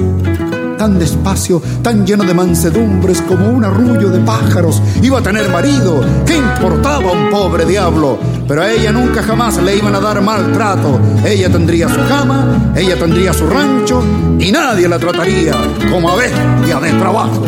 tan 0.77 0.99
despacio, 0.99 1.61
tan 1.81 2.05
lleno 2.05 2.23
de 2.23 2.33
mansedumbres 2.33 3.21
como 3.21 3.49
un 3.49 3.65
arrullo 3.65 4.09
de 4.09 4.19
pájaros. 4.19 4.81
Iba 5.01 5.19
a 5.19 5.23
tener 5.23 5.49
marido, 5.49 6.01
¿qué 6.25 6.37
importaba 6.37 7.11
un 7.11 7.29
pobre 7.29 7.65
diablo? 7.65 8.17
Pero 8.47 8.61
a 8.61 8.71
ella 8.71 8.91
nunca 8.91 9.23
jamás 9.23 9.61
le 9.61 9.75
iban 9.75 9.95
a 9.95 9.99
dar 9.99 10.21
maltrato. 10.21 10.99
Ella 11.25 11.49
tendría 11.49 11.89
su 11.89 12.07
cama, 12.07 12.73
ella 12.75 12.95
tendría 12.97 13.33
su 13.33 13.47
rancho 13.47 14.03
y 14.39 14.51
nadie 14.51 14.87
la 14.87 14.99
trataría 14.99 15.55
como 15.91 16.09
a 16.09 16.15
bestia 16.15 16.79
de 16.79 16.91
trabajo 16.93 17.43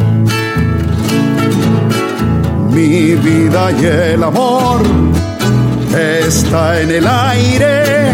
mi 2.80 3.15
vida 3.15 3.71
y 3.71 3.86
el 3.86 4.23
amor 4.23 4.82
está 5.93 6.80
en 6.82 6.91
el 6.91 7.07
aire. 7.07 8.13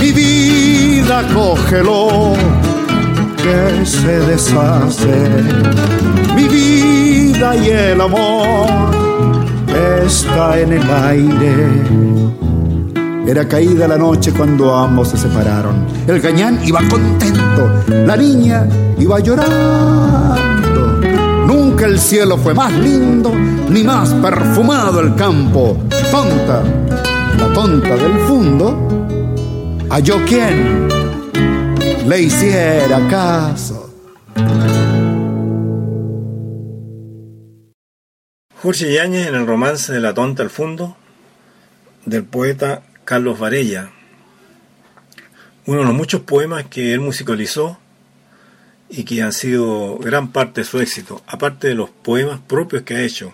Mi 0.00 0.12
vida 0.12 1.22
cógelo, 1.32 2.34
se 3.84 4.20
deshace. 4.20 5.28
Mi 6.34 6.44
vida 6.48 7.56
y 7.56 7.68
el 7.68 8.00
amor 8.00 8.66
está 10.04 10.60
en 10.60 10.72
el 10.72 10.90
aire. 10.90 11.68
Era 13.26 13.46
caída 13.48 13.88
la 13.88 13.98
noche 13.98 14.32
cuando 14.32 14.74
ambos 14.74 15.08
se 15.08 15.16
separaron. 15.16 15.86
El 16.06 16.20
gañán 16.20 16.60
iba 16.64 16.80
contento, 16.88 17.70
la 17.88 18.16
niña 18.16 18.66
iba 18.98 19.18
llorando 19.20 20.46
Nunca 21.46 21.86
el 21.86 21.98
cielo 21.98 22.36
fue 22.38 22.54
más 22.54 22.72
lindo, 22.72 23.32
ni 23.70 23.84
más 23.84 24.10
perfumado 24.14 25.00
el 25.00 25.14
campo. 25.14 25.76
Tonta, 26.10 26.62
la 27.38 27.52
tonta 27.52 27.96
del 27.96 28.18
fondo, 28.26 28.76
halló 29.88 30.24
quien 30.24 30.95
le 32.06 32.20
hiciera 32.20 33.08
caso. 33.08 33.92
Jorge 38.62 38.92
Yáñez 38.92 39.26
en 39.26 39.34
el 39.34 39.46
romance 39.46 39.92
de 39.92 40.00
La 40.00 40.14
tonta 40.14 40.44
al 40.44 40.50
fondo, 40.50 40.96
del 42.04 42.24
poeta 42.24 42.82
Carlos 43.04 43.38
Varella, 43.38 43.90
uno 45.66 45.80
de 45.80 45.84
los 45.84 45.94
muchos 45.94 46.20
poemas 46.22 46.66
que 46.66 46.92
él 46.92 47.00
musicalizó 47.00 47.78
y 48.88 49.02
que 49.02 49.22
han 49.22 49.32
sido 49.32 49.98
gran 49.98 50.30
parte 50.30 50.60
de 50.60 50.64
su 50.64 50.78
éxito, 50.80 51.22
aparte 51.26 51.68
de 51.68 51.74
los 51.74 51.90
poemas 51.90 52.38
propios 52.40 52.84
que 52.84 52.94
ha 52.94 53.02
hecho, 53.02 53.32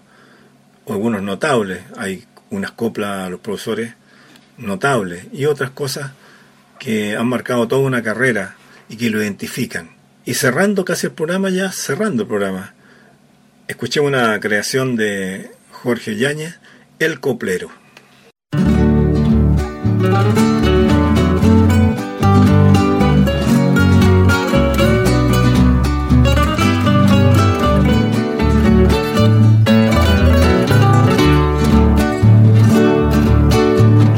algunos 0.89 1.23
notables, 1.23 1.83
hay 1.99 2.25
unas 2.49 2.73
coplas 2.73 3.27
a 3.27 3.29
los 3.29 3.41
profesores 3.41 3.95
notables 4.57 5.27
y 5.33 5.45
otras 5.45 5.71
cosas 5.71 6.13
que 6.79 7.17
han 7.17 7.27
marcado 7.27 7.69
toda 7.69 7.83
una 7.83 8.03
carrera 8.03 8.57
y 8.93 8.97
que 8.97 9.11
lo 9.11 9.23
identifican. 9.23 9.91
Y 10.25 10.35
cerrando 10.35 10.85
casi 10.85 11.07
el 11.07 11.13
programa, 11.13 11.49
ya 11.49 11.73
cerrando 11.73 12.25
el 12.25 12.29
programa, 12.29 12.75
escuché 13.67 14.01
una 14.01 14.39
creación 14.39 14.97
de 14.97 15.51
Jorge 15.71 16.17
Yáñez, 16.17 16.59
El 16.99 17.19
Coplero. 17.19 17.71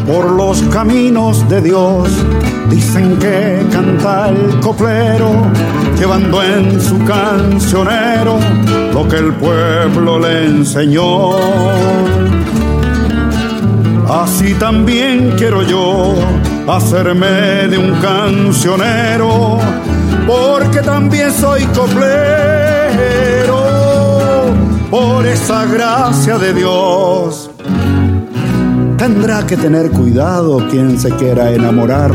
Por 0.07 0.33
los 0.33 0.63
caminos 0.65 1.49
de 1.49 1.63
Dios 1.63 2.11
dicen 2.71 3.17
que 3.19 3.65
canta 3.71 4.29
el 4.29 4.61
coplero, 4.61 5.31
llevando 5.99 6.43
en 6.43 6.81
su 6.81 7.03
cancionero 7.05 8.39
lo 8.93 9.09
que 9.09 9.17
el 9.17 9.33
pueblo 9.35 10.19
le 10.19 10.47
enseñó. 10.47 11.33
Así 14.09 14.55
también 14.55 15.33
quiero 15.37 15.63
yo 15.63 16.15
hacerme 16.69 17.69
de 17.69 17.79
un 17.79 17.93
cancionero, 18.01 19.59
porque 20.27 20.81
también 20.81 21.33
soy 21.33 21.63
coplero, 21.67 22.05
por 24.91 25.27
esa 25.27 25.65
gracia 25.67 26.39
de 26.39 26.55
Dios. 26.55 27.51
Tendrá 28.97 29.47
que 29.47 29.57
tener 29.57 29.91
cuidado 29.91 30.67
quien 30.71 30.99
se 30.99 31.11
quiera 31.11 31.51
enamorar, 31.51 32.13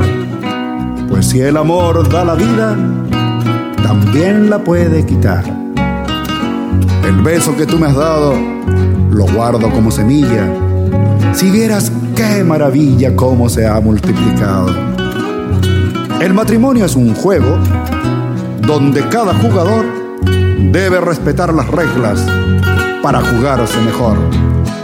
pues 1.20 1.32
si 1.32 1.42
el 1.42 1.58
amor 1.58 2.08
da 2.08 2.24
la 2.24 2.34
vida, 2.34 2.78
también 3.84 4.50
la 4.50 4.58
puede 4.60 5.06
quitar. 5.06 5.44
El 7.04 7.22
beso 7.22 7.58
que 7.58 7.66
tú 7.66 7.78
me 7.78 7.88
has 7.88 7.96
dado, 7.98 8.36
lo 9.12 9.26
guardo 9.26 9.70
como 9.70 9.92
semilla. 9.92 10.48
Si 11.34 11.52
vieras 11.52 11.92
qué 12.16 12.42
maravilla 12.46 13.18
cómo 13.18 13.50
se 13.50 13.68
ha 13.68 13.82
multiplicado. 13.82 14.74
El 16.22 16.34
matrimonio 16.34 16.86
es 16.86 16.96
un 16.96 17.14
juego 17.14 17.58
donde 18.62 19.06
cada 19.10 19.34
jugador 19.34 19.86
debe 20.72 21.02
respetar 21.02 21.54
las 21.54 21.68
reglas 21.68 22.26
para 23.04 23.20
jugarse 23.20 23.78
mejor. 23.82 24.16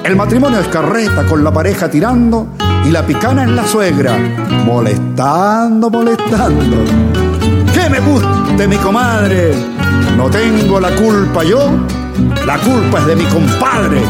El 0.03 0.17
matrimonio 0.17 0.59
es 0.59 0.67
carreta 0.67 1.25
con 1.27 1.45
la 1.45 1.53
pareja 1.53 1.89
tirando 1.89 2.47
y 2.86 2.91
la 2.91 3.05
picana 3.05 3.43
en 3.43 3.55
la 3.55 3.67
suegra, 3.67 4.17
molestando, 4.65 5.89
molestando. 5.89 6.77
Que 7.73 7.89
me 7.89 7.99
guste 7.99 8.67
mi 8.67 8.77
comadre, 8.77 9.53
no 10.15 10.29
tengo 10.29 10.79
la 10.79 10.91
culpa 10.95 11.43
yo, 11.43 11.71
la 12.45 12.57
culpa 12.59 12.99
es 12.99 13.07
de 13.07 13.15
mi 13.15 13.25
compadre, 13.25 14.01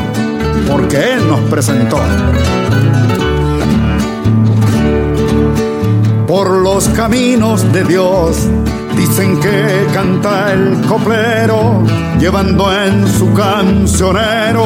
porque 0.69 1.13
él 1.13 1.27
nos 1.27 1.39
presentó. 1.49 1.99
Por 6.27 6.57
los 6.57 6.89
caminos 6.89 7.71
de 7.71 7.83
Dios 7.85 8.49
dicen 9.15 9.39
que 9.39 9.87
canta 9.93 10.51
el 10.51 10.81
coplero, 10.87 11.81
llevando 12.19 12.69
en 12.75 13.07
su 13.07 13.33
cancionero 13.33 14.65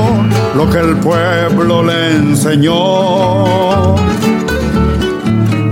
lo 0.55 0.67
que 0.67 0.79
el 0.79 0.95
pueblo 0.95 1.83
le 1.83 2.15
enseñó. 2.15 3.95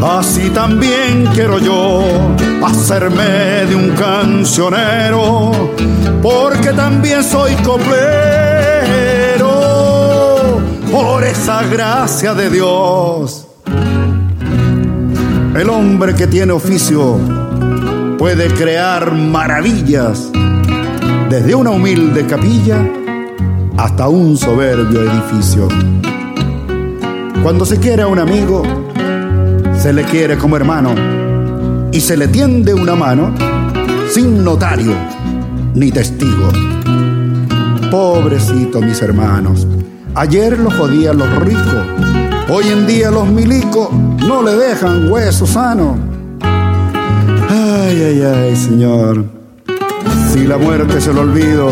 Así 0.04 0.52
también 0.52 1.26
quiero 1.34 1.58
yo 1.58 2.04
hacerme 2.64 3.66
de 3.68 3.76
un 3.76 3.90
cancionero, 3.96 5.72
porque 6.22 6.72
también 6.74 7.24
soy 7.24 7.56
coplero, 7.56 7.90
por 10.92 11.24
esa 11.24 11.64
gracia 11.64 12.36
de 12.36 12.50
Dios. 12.52 13.48
El 15.56 15.68
hombre 15.72 16.14
que 16.14 16.28
tiene 16.28 16.52
oficio 16.52 17.37
puede 18.18 18.48
crear 18.48 19.14
maravillas, 19.14 20.32
desde 21.30 21.54
una 21.54 21.70
humilde 21.70 22.26
capilla 22.26 22.78
hasta 23.78 24.08
un 24.08 24.36
soberbio 24.36 25.02
edificio. 25.02 25.68
Cuando 27.44 27.64
se 27.64 27.80
quiere 27.80 28.02
a 28.02 28.08
un 28.08 28.18
amigo, 28.18 28.64
se 29.78 29.94
le 29.94 30.04
quiere 30.04 30.36
como 30.38 30.56
hermano 30.56 30.96
y 31.92 32.02
se 32.02 32.18
le 32.18 32.28
tiende 32.28 32.74
una 32.74 32.96
mano 32.96 33.34
sin 34.10 34.44
notario 34.44 34.94
ni 35.76 35.92
testigo. 35.92 36.50
Pobrecito 37.92 38.82
mis 38.82 39.00
hermanos, 39.04 39.68
ayer 40.16 40.58
los 40.58 40.74
jodían 40.74 41.20
los 41.20 41.30
ricos, 41.44 41.86
hoy 42.50 42.66
en 42.70 42.88
día 42.88 43.12
los 43.12 43.28
milicos 43.28 43.92
no 43.94 44.42
le 44.42 44.56
dejan 44.56 45.12
hueso 45.12 45.46
sano. 45.46 46.07
Ay, 47.80 48.02
ay, 48.02 48.22
ay, 48.24 48.56
Señor, 48.56 49.24
si 50.34 50.48
la 50.48 50.58
muerte 50.58 51.00
se 51.00 51.14
lo 51.14 51.22
olvido, 51.22 51.70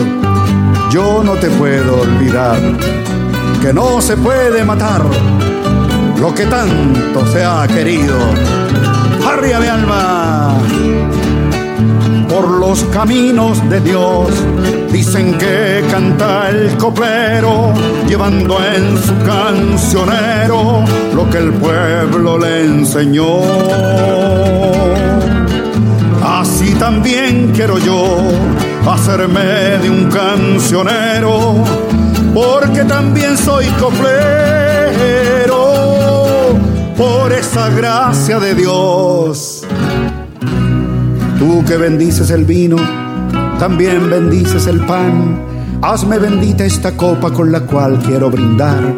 yo 0.91 1.23
no 1.23 1.33
te 1.33 1.49
puedo 1.49 2.01
olvidar, 2.01 2.59
que 3.59 3.73
no 3.73 3.99
se 4.01 4.15
puede 4.15 4.63
matar 4.63 5.01
lo 6.19 6.33
que 6.35 6.45
tanto 6.45 7.25
se 7.25 7.43
ha 7.43 7.67
querido. 7.67 8.15
¡Arriba 9.27 9.59
mi 9.59 9.67
alma! 9.67 10.57
Por 12.29 12.49
los 12.59 12.83
caminos 12.85 13.67
de 13.67 13.79
Dios 13.79 14.29
dicen 14.91 15.35
que 15.39 15.83
canta 15.89 16.49
el 16.49 16.77
coplero, 16.77 17.73
llevando 18.07 18.59
en 18.63 18.97
su 19.01 19.17
cancionero 19.25 20.83
lo 21.15 21.29
que 21.31 21.39
el 21.39 21.51
pueblo 21.53 22.37
le 22.37 22.65
enseñó. 22.65 24.44
También 26.79 27.51
quiero 27.53 27.77
yo 27.79 28.17
hacerme 28.87 29.43
de 29.81 29.89
un 29.89 30.09
cancionero, 30.11 31.63
porque 32.33 32.83
también 32.83 33.37
soy 33.37 33.65
coplero, 33.79 35.53
por 36.97 37.31
esa 37.31 37.69
gracia 37.69 38.39
de 38.39 38.55
Dios. 38.55 39.63
Tú 41.39 41.63
que 41.65 41.77
bendices 41.77 42.29
el 42.29 42.45
vino, 42.45 42.77
también 43.57 44.09
bendices 44.09 44.67
el 44.67 44.81
pan. 44.81 45.41
Hazme 45.81 46.19
bendita 46.19 46.65
esta 46.65 46.95
copa 46.95 47.31
con 47.31 47.51
la 47.51 47.61
cual 47.61 47.99
quiero 47.99 48.29
brindar, 48.29 48.93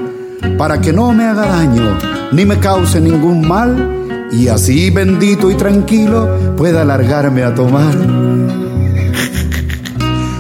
para 0.58 0.80
que 0.82 0.94
no 0.94 1.14
me 1.14 1.26
haga 1.26 1.46
daño 1.48 1.98
ni 2.32 2.46
me 2.46 2.60
cause 2.60 3.00
ningún 3.00 3.48
mal, 3.48 3.97
y 4.32 4.48
así 4.48 4.90
bendito 4.90 5.50
y 5.50 5.56
tranquilo 5.56 6.56
pueda 6.56 6.84
largarme 6.84 7.44
a 7.44 7.56
tomar. 7.56 7.96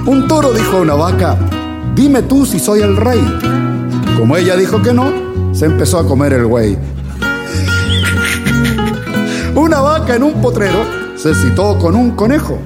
Un 0.05 0.27
toro 0.27 0.53
dijo 0.53 0.77
a 0.77 0.81
una 0.81 0.93
vaca, 0.93 1.37
dime 1.95 2.21
tú 2.23 2.45
si 2.45 2.59
soy 2.59 2.81
el 2.81 2.95
rey. 2.95 3.21
Como 4.17 4.35
ella 4.37 4.55
dijo 4.55 4.81
que 4.81 4.93
no, 4.93 5.11
se 5.53 5.65
empezó 5.65 5.99
a 5.99 6.07
comer 6.07 6.33
el 6.33 6.45
güey. 6.45 6.77
Una 9.55 9.79
vaca 9.79 10.15
en 10.15 10.23
un 10.23 10.41
potrero 10.41 10.79
se 11.15 11.33
citó 11.33 11.77
con 11.77 11.95
un 11.95 12.11
conejo. 12.11 12.59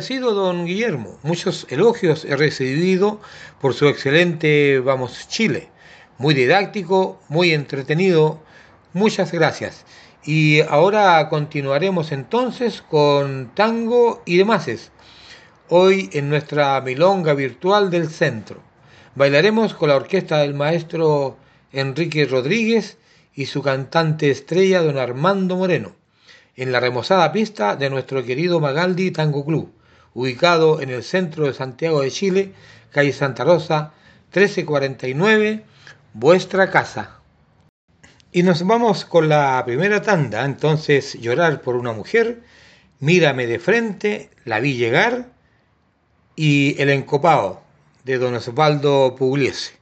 Agradecido, 0.00 0.32
don 0.32 0.64
Guillermo. 0.64 1.18
Muchos 1.22 1.66
elogios 1.68 2.24
he 2.24 2.34
recibido 2.34 3.20
por 3.60 3.74
su 3.74 3.86
excelente 3.86 4.80
Vamos 4.80 5.28
Chile. 5.28 5.68
Muy 6.16 6.32
didáctico, 6.32 7.20
muy 7.28 7.52
entretenido. 7.52 8.40
Muchas 8.94 9.30
gracias. 9.30 9.84
Y 10.24 10.62
ahora 10.62 11.28
continuaremos 11.28 12.12
entonces 12.12 12.80
con 12.80 13.54
tango 13.54 14.22
y 14.24 14.38
demás. 14.38 14.90
Hoy 15.68 16.08
en 16.14 16.30
nuestra 16.30 16.80
milonga 16.80 17.34
virtual 17.34 17.90
del 17.90 18.08
centro. 18.08 18.62
Bailaremos 19.14 19.74
con 19.74 19.90
la 19.90 19.96
orquesta 19.96 20.38
del 20.38 20.54
maestro 20.54 21.36
Enrique 21.72 22.24
Rodríguez 22.24 22.96
y 23.34 23.44
su 23.44 23.60
cantante 23.60 24.30
estrella 24.30 24.80
don 24.80 24.96
Armando 24.96 25.56
Moreno, 25.56 25.92
en 26.56 26.72
la 26.72 26.80
remozada 26.80 27.30
pista 27.32 27.76
de 27.76 27.90
nuestro 27.90 28.24
querido 28.24 28.60
Magaldi 28.60 29.10
Tango 29.10 29.44
Club, 29.44 29.74
ubicado 30.14 30.80
en 30.80 30.90
el 30.90 31.02
centro 31.02 31.46
de 31.46 31.54
Santiago 31.54 32.02
de 32.02 32.10
Chile, 32.10 32.52
calle 32.90 33.12
Santa 33.12 33.44
Rosa, 33.44 33.92
1349, 34.34 35.64
vuestra 36.12 36.70
casa. 36.70 37.20
Y 38.32 38.42
nos 38.42 38.64
vamos 38.64 39.04
con 39.04 39.28
la 39.28 39.62
primera 39.64 40.02
tanda, 40.02 40.44
entonces 40.44 41.14
llorar 41.20 41.62
por 41.62 41.76
una 41.76 41.92
mujer, 41.92 42.42
mírame 43.00 43.46
de 43.46 43.58
frente, 43.58 44.30
la 44.44 44.60
vi 44.60 44.74
llegar 44.74 45.32
y 46.36 46.80
el 46.80 46.90
encopado 46.90 47.62
de 48.04 48.18
don 48.18 48.34
Osvaldo 48.34 49.16
Pugliese. 49.16 49.79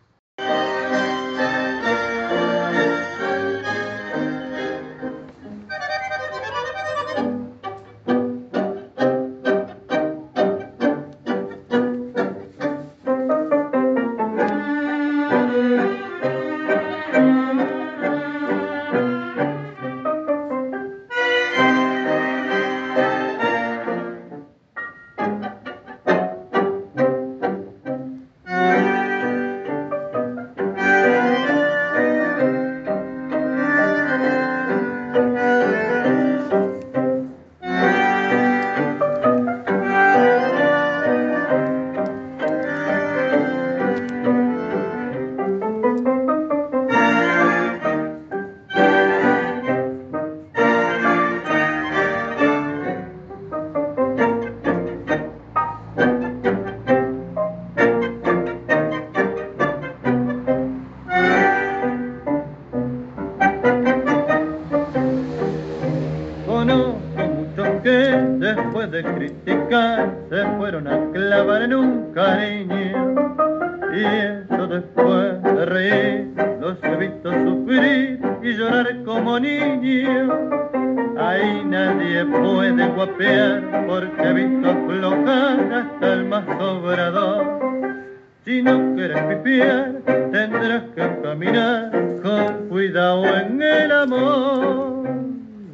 Si 88.48 88.62
no 88.62 88.94
quieres 88.94 89.22
pipiar, 89.24 89.92
tendrás 90.06 90.84
que 90.94 91.20
caminar 91.22 91.90
con 92.22 92.68
cuidado 92.70 93.26
en 93.26 93.60
el 93.60 93.92
amor. 93.92 95.06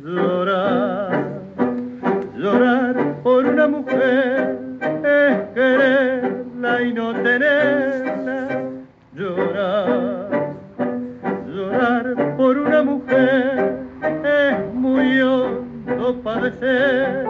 Llorar, 0.02 1.40
llorar 2.36 3.14
por 3.22 3.46
una 3.46 3.68
mujer 3.68 4.58
es 4.82 5.36
quererla 5.54 6.82
y 6.82 6.92
no 6.92 7.12
tenerla. 7.22 8.48
Llorar, 9.14 10.54
llorar 11.46 12.36
por 12.36 12.58
una 12.58 12.82
mujer 12.82 13.86
es 14.02 14.74
muy 14.74 15.20
hondo 15.20 16.20
padecer. 16.24 17.24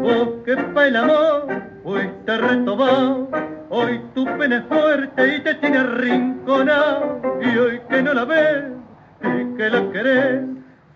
Vos 0.00 0.28
que 0.44 0.56
pa' 0.56 0.86
el 0.88 0.96
amor 0.96 1.46
fuiste 1.84 2.38
retomado 2.38 3.25
pena 4.36 4.56
es 4.58 4.64
fuerte 4.64 5.36
y 5.36 5.40
te 5.40 5.54
tiene 5.54 5.82
rinconado. 5.82 7.20
Y 7.42 7.58
hoy 7.58 7.80
que 7.88 8.02
no 8.02 8.14
la 8.14 8.24
ves 8.24 8.64
y 9.22 9.56
que 9.56 9.70
la 9.70 9.90
querés, 9.90 10.42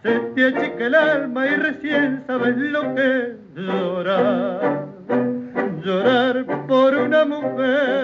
se 0.02 0.18
te 0.34 0.46
achica 0.46 0.86
el 0.86 0.94
alma 0.94 1.46
y 1.46 1.56
recién 1.56 2.24
sabes 2.26 2.56
lo 2.56 2.94
que 2.94 3.22
es 3.22 3.36
llorar. 3.54 4.86
Llorar 5.82 6.66
por 6.66 6.94
una 6.94 7.24
mujer. 7.24 7.99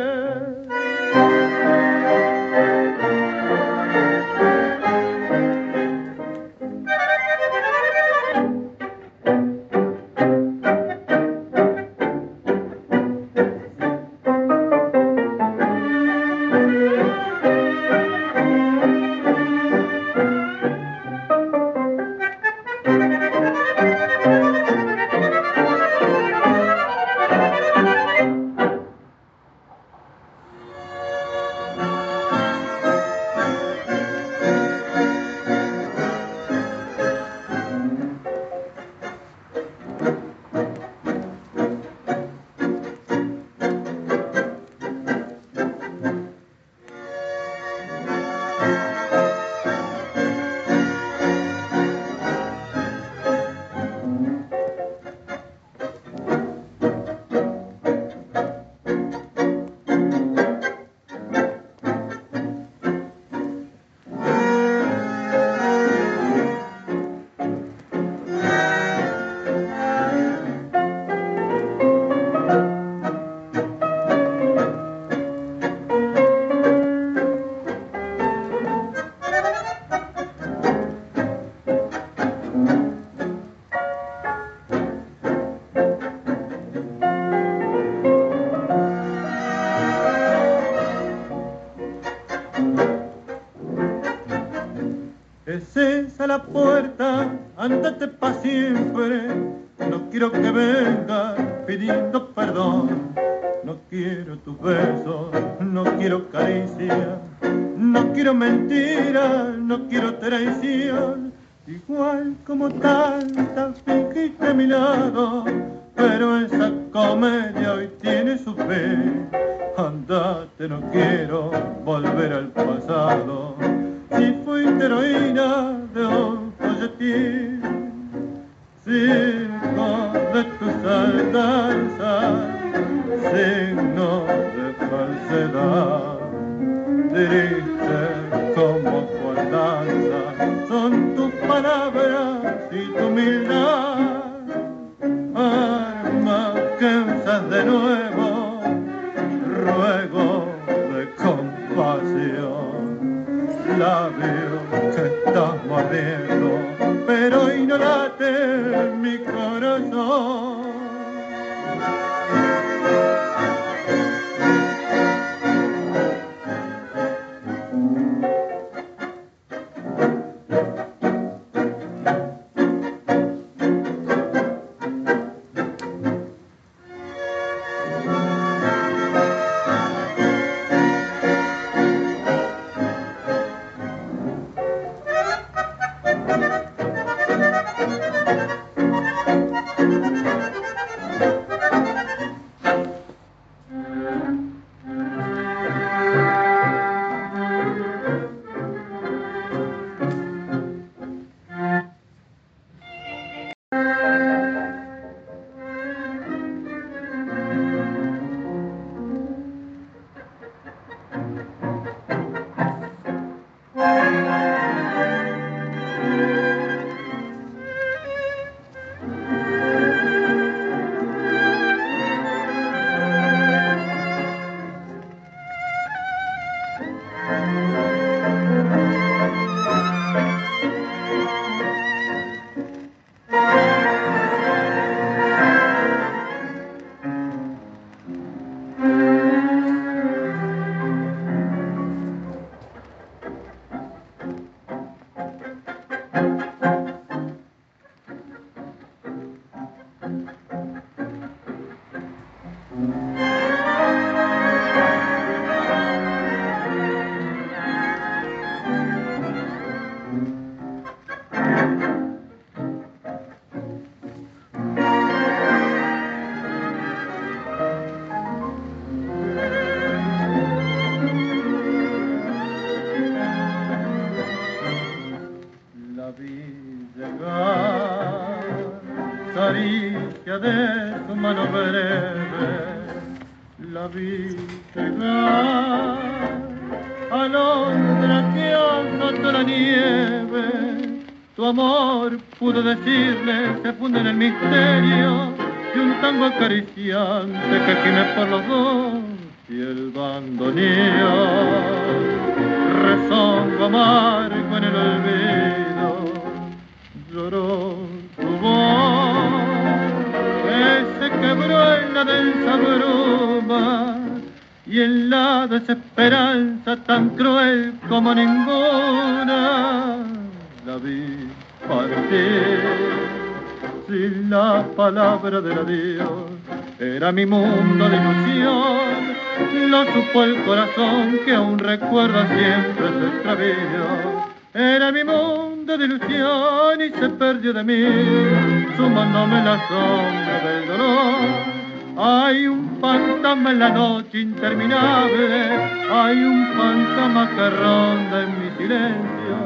en 343.50 343.58
la 343.58 343.68
noche 343.68 344.20
interminable, 344.20 345.56
hay 345.92 346.24
un 346.24 346.46
fantasma 346.56 347.30
que 347.30 347.50
ronda 347.50 348.22
en 348.22 348.30
mi 348.40 348.50
silencio, 348.56 349.36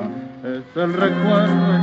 es 0.44 0.76
el 0.76 0.92
recuerdo 0.94 1.79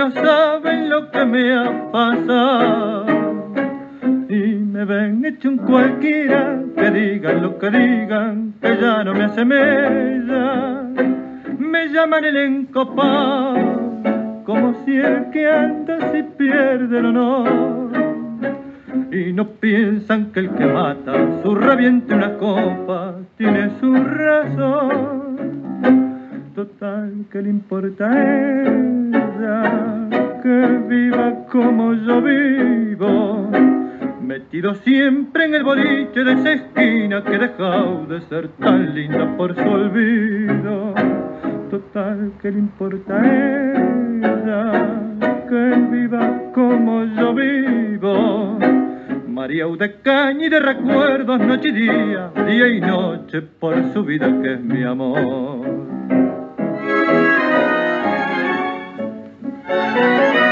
no 0.00 0.10
saben 0.12 0.88
lo 0.88 1.10
que 1.10 1.24
me 1.26 1.54
ha 1.54 1.90
pasado. 1.92 3.04
Y 4.30 4.54
me 4.74 4.86
ven 4.86 5.22
hecho 5.26 5.50
un 5.50 5.58
cualquiera, 5.58 6.58
que 6.74 6.90
digan 6.90 7.42
lo 7.42 7.58
que 7.58 7.70
digan, 7.70 8.54
que 8.62 8.78
ya 8.80 9.04
no 9.04 9.12
me 9.12 9.24
asemeja. 9.24 10.84
Me 11.58 11.88
llaman 11.88 12.24
el 12.24 12.36
encopado, 12.36 13.58
como 14.46 14.74
si 14.84 14.96
el 14.96 15.28
que 15.32 15.46
anda 15.46 16.12
si 16.12 16.22
pierde 16.22 16.98
el 16.98 17.06
honor. 17.06 17.90
Y 19.12 19.34
no 19.34 19.44
piensan 19.48 20.32
que 20.32 20.40
el 20.40 20.50
que 20.50 20.64
mata 20.64 21.12
su 21.42 21.54
reviente 21.54 22.14
una 22.14 22.38
copa 22.38 23.16
tiene 23.36 23.68
su 23.80 23.92
razón. 24.02 25.20
Total, 26.54 27.26
que 27.30 27.42
le 27.42 27.48
importa 27.48 28.10
a 28.10 28.64
ella 28.64 30.08
que 30.42 30.80
viva 30.88 31.46
como 31.46 31.94
yo 31.94 32.20
vivo? 32.20 33.48
Metido 34.20 34.74
siempre 34.74 35.44
en 35.44 35.54
el 35.54 35.62
boliche 35.62 36.24
de 36.24 36.32
esa 36.32 36.52
esquina 36.52 37.22
que 37.22 37.38
dejado 37.38 38.04
de 38.06 38.20
ser 38.22 38.48
tan 38.58 38.94
linda 38.94 39.36
por 39.36 39.54
su 39.54 39.62
olvido. 39.62 40.92
Total, 41.70 42.32
que 42.42 42.50
le 42.50 42.58
importa 42.58 43.20
a 43.20 43.26
ella 43.26 44.72
que 45.48 45.96
viva 45.96 46.52
como 46.52 47.04
yo 47.04 47.32
vivo? 47.32 48.58
María 49.28 49.66
de 49.66 50.00
caña 50.00 50.46
y 50.46 50.48
de 50.48 50.60
recuerdos, 50.60 51.40
noche 51.40 51.68
y 51.68 51.72
día, 51.72 52.32
día 52.46 52.68
y 52.68 52.80
noche, 52.80 53.40
por 53.40 53.92
su 53.92 54.04
vida 54.04 54.26
que 54.42 54.54
es 54.54 54.60
mi 54.60 54.82
amor. 54.82 55.89
Música 59.70 60.49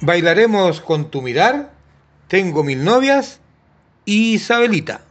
Bailaremos 0.00 0.80
con 0.80 1.10
tu 1.10 1.22
mirar, 1.22 1.72
tengo 2.28 2.62
mil 2.62 2.84
novias 2.84 3.40
y 4.04 4.34
Isabelita. 4.34 5.07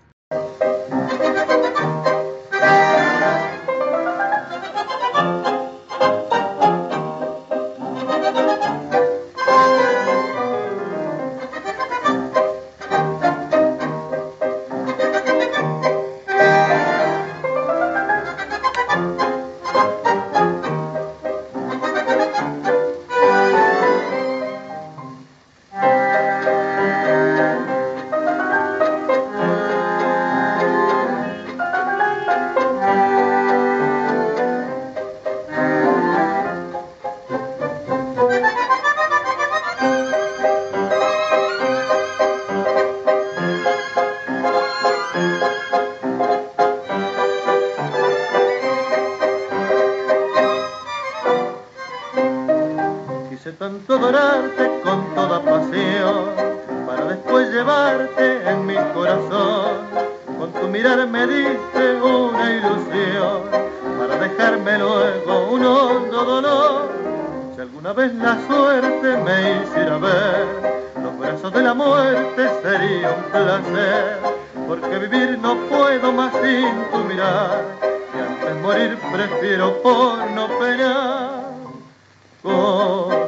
una 62.01 62.51
ilusión 62.51 63.41
para 63.97 64.17
dejarme 64.17 64.77
luego 64.77 65.51
un 65.51 65.65
hondo 65.65 66.25
dolor. 66.25 66.91
Si 67.55 67.61
alguna 67.61 67.93
vez 67.93 68.13
la 68.15 68.38
suerte 68.47 69.17
me 69.17 69.61
hiciera 69.61 69.97
ver 69.97 70.77
los 71.01 71.17
brazos 71.17 71.53
de 71.53 71.61
la 71.61 71.73
muerte 71.73 72.49
sería 72.61 73.11
un 73.11 73.23
placer, 73.31 74.19
porque 74.67 74.99
vivir 74.99 75.38
no 75.39 75.55
puedo 75.69 76.11
más 76.11 76.34
sin 76.34 76.91
tu 76.91 76.97
mirar. 77.07 77.63
Y 78.13 78.19
antes 78.19 78.61
morir 78.61 78.97
prefiero 79.11 79.81
por 79.81 80.29
no 80.31 80.47
penar. 80.59 81.38
Con 82.43 83.26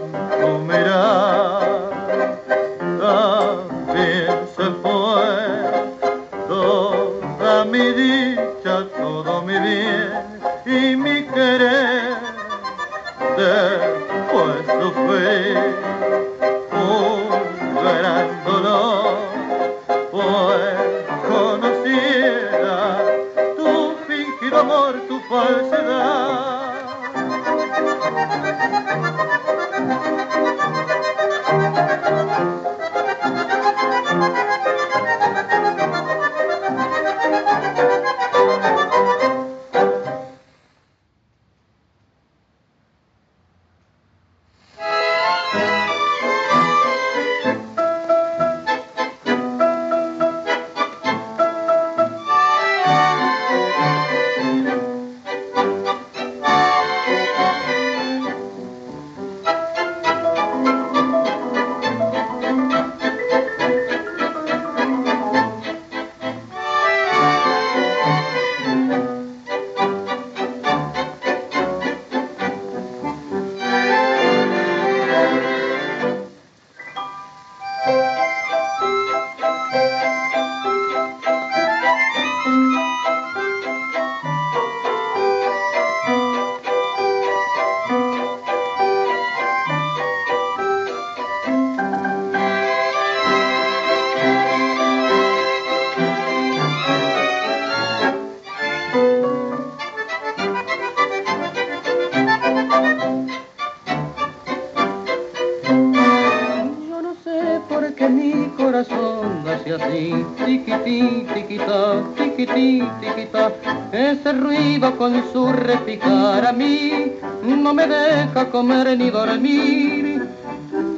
con 115.00 115.24
su 115.32 115.48
repicar 115.54 116.46
a 116.46 116.52
mí 116.52 117.14
no 117.42 117.74
me 117.74 117.88
deja 117.88 118.50
comer 118.52 118.98
ni 118.98 119.10
dormir. 119.10 120.28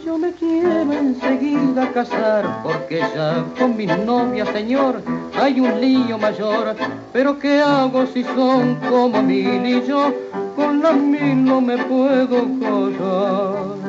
Yo 0.04 0.18
me 0.18 0.32
quiero 0.32 0.92
enseguida 0.92 1.88
casar 1.94 2.64
porque 2.64 2.98
ya 3.16 3.46
con 3.60 3.78
mi 3.78 3.86
novia, 3.86 4.48
señor, 4.48 5.04
hay 5.40 5.60
un 5.60 5.80
lío 5.80 6.18
mayor. 6.18 6.76
Pero 7.14 7.38
¿qué 7.38 7.62
hago 7.62 8.08
si 8.08 8.24
son 8.24 8.78
como 8.90 9.22
mil 9.22 9.64
y 9.68 9.86
yo 9.86 10.12
con 10.56 10.82
las 10.82 10.96
mil 10.96 11.46
no 11.46 11.62
me 11.62 11.78
puedo 11.78 12.42
casar? 12.60 13.82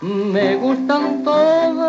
Me 0.00 0.56
gustan 0.56 1.22
todas, 1.22 1.87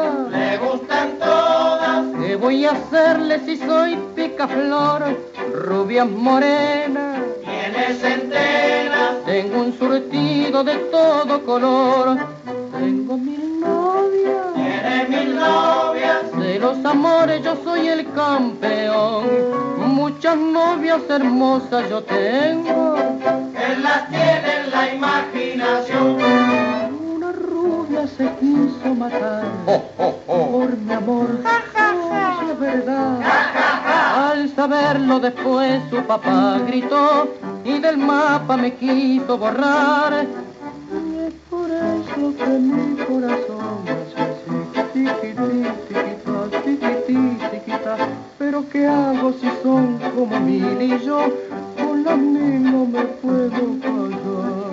hacerle 2.70 3.40
si 3.46 3.58
soy 3.58 3.98
picaflor? 4.16 5.18
Rubias 5.54 6.08
morenas, 6.08 7.20
tiene 7.44 7.94
centenas. 7.96 9.26
Tengo 9.26 9.62
un 9.62 9.78
surtido 9.78 10.64
de 10.64 10.76
todo 10.92 11.46
color. 11.46 12.18
Tengo 12.78 13.18
mil 13.18 13.60
novias, 13.60 14.54
tiene 14.56 15.06
mil 15.10 15.36
novias. 15.36 16.38
De 16.38 16.60
los 16.60 16.86
amores 16.86 17.44
yo 17.44 17.56
soy 17.64 17.88
el 17.88 18.12
campeón. 18.14 19.26
Muchas 19.78 20.38
novias 20.38 21.02
hermosas 21.10 21.90
yo 21.90 22.04
tengo. 22.04 22.96
Él 22.96 23.84
las 23.84 24.10
tiene 24.10 24.56
en 24.64 24.72
la 24.72 24.94
imaginación 24.94 26.50
se 28.08 28.30
quiso 28.40 28.96
matar 28.96 29.46
por 30.26 30.78
mi 30.78 30.94
amor. 30.94 31.40
Es. 32.70 32.88
Al 32.88 34.56
saberlo 34.56 35.20
después 35.20 35.82
su 35.90 36.04
papá 36.04 36.60
gritó 36.68 37.30
y 37.64 37.80
del 37.80 37.98
mapa 37.98 38.58
me 38.58 38.74
quiso 38.74 39.38
borrar. 39.38 40.26
Y 40.92 41.20
es 41.28 41.34
por 41.50 41.70
eso 41.70 42.36
que 42.38 42.48
mi 42.48 42.96
corazón 43.06 43.86
hace 43.86 44.22
así, 44.22 44.56
tiquití, 44.94 45.58
tiquitá. 47.52 47.96
Pero 48.38 48.64
¿qué 48.72 48.86
hago 48.88 49.34
si 49.34 49.50
son 49.64 50.00
como 50.16 50.40
mil 50.40 50.82
y 50.82 51.00
yo 51.06 51.26
con 51.78 52.04
la 52.04 52.16
mil 52.16 52.64
no 52.64 52.86
me 52.86 53.02
puedo 53.22 53.80
callar? 53.82 54.70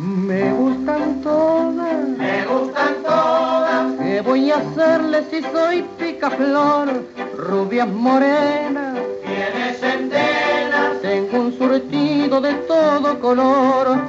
Me 0.00 0.50
gustan 0.52 1.20
todas, 1.20 2.08
me 2.16 2.46
gustan 2.46 3.02
todas. 3.02 3.98
¿Qué 3.98 4.22
voy 4.22 4.50
a 4.50 4.56
hacerle 4.56 5.26
si 5.30 5.42
soy 5.42 5.84
picaflor? 5.98 7.04
Rubias 7.36 7.86
morenas, 7.86 8.98
tiene 9.22 9.74
centenas. 9.74 11.02
Tengo 11.02 11.40
un 11.40 11.58
surtido 11.58 12.40
de 12.40 12.54
todo 12.66 13.20
color. 13.20 14.00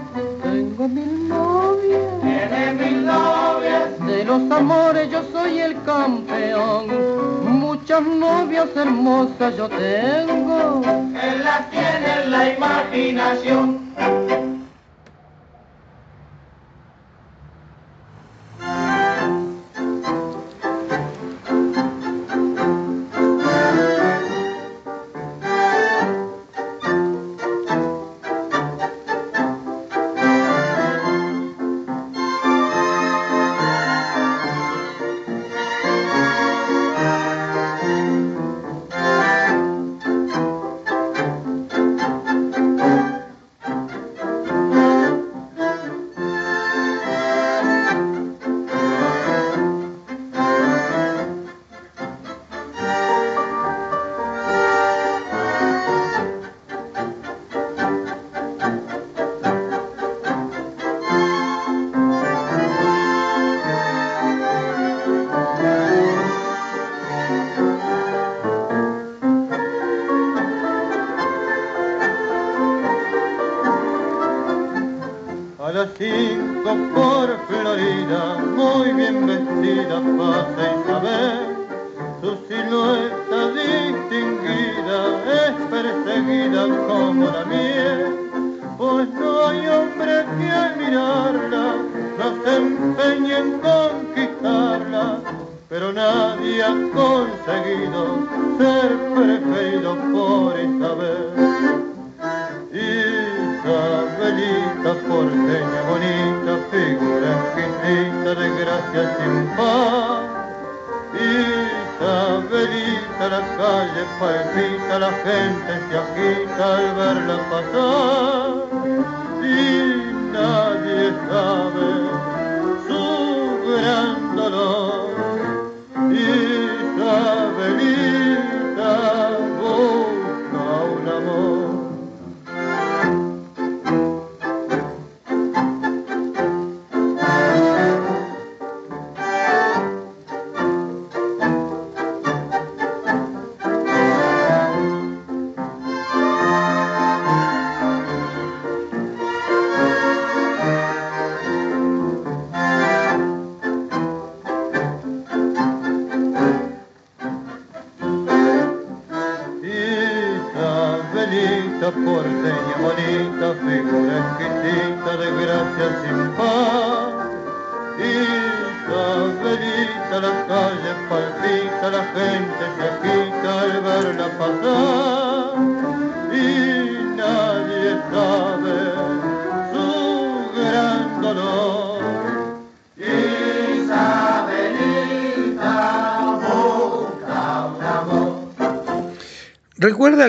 Tengo 0.42 0.88
mil 0.88 1.28
novias, 1.28 2.22
tiene 2.22 2.74
mil 2.74 3.06
novias. 3.06 4.08
De 4.08 4.24
los 4.24 4.50
amores 4.50 5.12
yo 5.12 5.24
soy 5.34 5.60
el 5.60 5.84
campeón. 5.84 6.88
Muchas 7.44 8.02
novias 8.02 8.70
hermosas 8.78 9.58
yo 9.58 9.68
tengo. 9.68 10.82
Él 10.86 11.44
las 11.44 11.70
tiene 11.70 12.24
en 12.24 12.32
la 12.32 12.50
imaginación. 12.54 13.91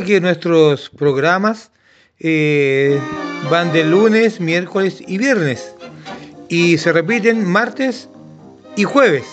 Que 0.06 0.20
nuestros 0.20 0.90
programas 0.90 1.70
eh, 2.18 2.98
van 3.48 3.72
de 3.72 3.84
lunes, 3.84 4.40
miércoles 4.40 5.00
y 5.06 5.16
viernes. 5.16 5.74
Y 6.48 6.78
se 6.78 6.92
repiten 6.92 7.44
martes 7.44 8.08
y 8.74 8.82
jueves, 8.82 9.24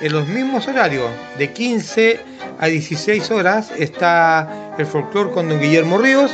en 0.00 0.12
los 0.12 0.26
mismos 0.26 0.66
horarios, 0.66 1.10
de 1.38 1.52
15 1.52 2.20
a 2.58 2.66
16 2.66 3.30
horas 3.30 3.70
está 3.78 4.74
el 4.78 4.86
folclore 4.86 5.30
con 5.30 5.48
don 5.48 5.60
Guillermo 5.60 5.98
Ríos 5.98 6.32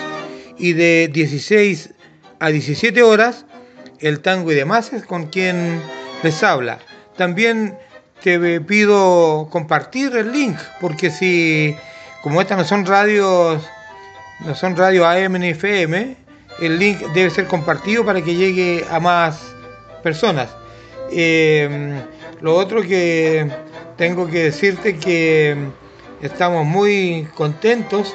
y 0.56 0.72
de 0.72 1.10
16 1.12 1.90
a 2.38 2.48
17 2.48 3.02
horas 3.02 3.44
el 4.00 4.20
tango 4.20 4.52
y 4.52 4.54
demás 4.54 4.92
es 4.92 5.04
con 5.04 5.26
quien 5.26 5.82
les 6.22 6.42
habla. 6.42 6.78
También 7.16 7.76
te 8.22 8.60
pido 8.62 9.48
compartir 9.50 10.16
el 10.16 10.32
link 10.32 10.56
porque 10.80 11.10
si 11.10 11.76
como 12.26 12.40
estas 12.40 12.58
no 12.58 12.64
son 12.64 12.84
radios 12.84 13.62
no 14.40 14.54
son 14.56 14.74
radio 14.74 15.06
AM 15.06 15.34
ni 15.34 15.50
FM, 15.50 16.16
el 16.60 16.76
link 16.76 16.98
debe 17.14 17.30
ser 17.30 17.46
compartido 17.46 18.04
para 18.04 18.20
que 18.20 18.34
llegue 18.34 18.84
a 18.90 18.98
más 18.98 19.54
personas. 20.02 20.48
Eh, 21.12 22.02
lo 22.40 22.56
otro 22.56 22.82
que 22.82 23.48
tengo 23.96 24.26
que 24.26 24.42
decirte 24.42 24.96
que 24.96 25.56
estamos 26.20 26.66
muy 26.66 27.28
contentos 27.36 28.12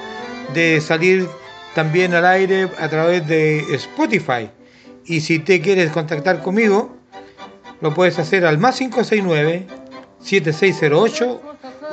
de 0.53 0.81
salir 0.81 1.29
también 1.73 2.13
al 2.13 2.25
aire 2.25 2.67
a 2.81 2.89
través 2.89 3.25
de 3.27 3.59
Spotify. 3.75 4.49
Y 5.05 5.21
si 5.21 5.39
te 5.39 5.61
quieres 5.61 5.89
contactar 5.89 6.41
conmigo, 6.41 6.97
lo 7.79 7.93
puedes 7.93 8.19
hacer 8.19 8.45
al 8.45 8.57
más 8.57 8.77
569 8.77 9.67
7608 10.19 11.41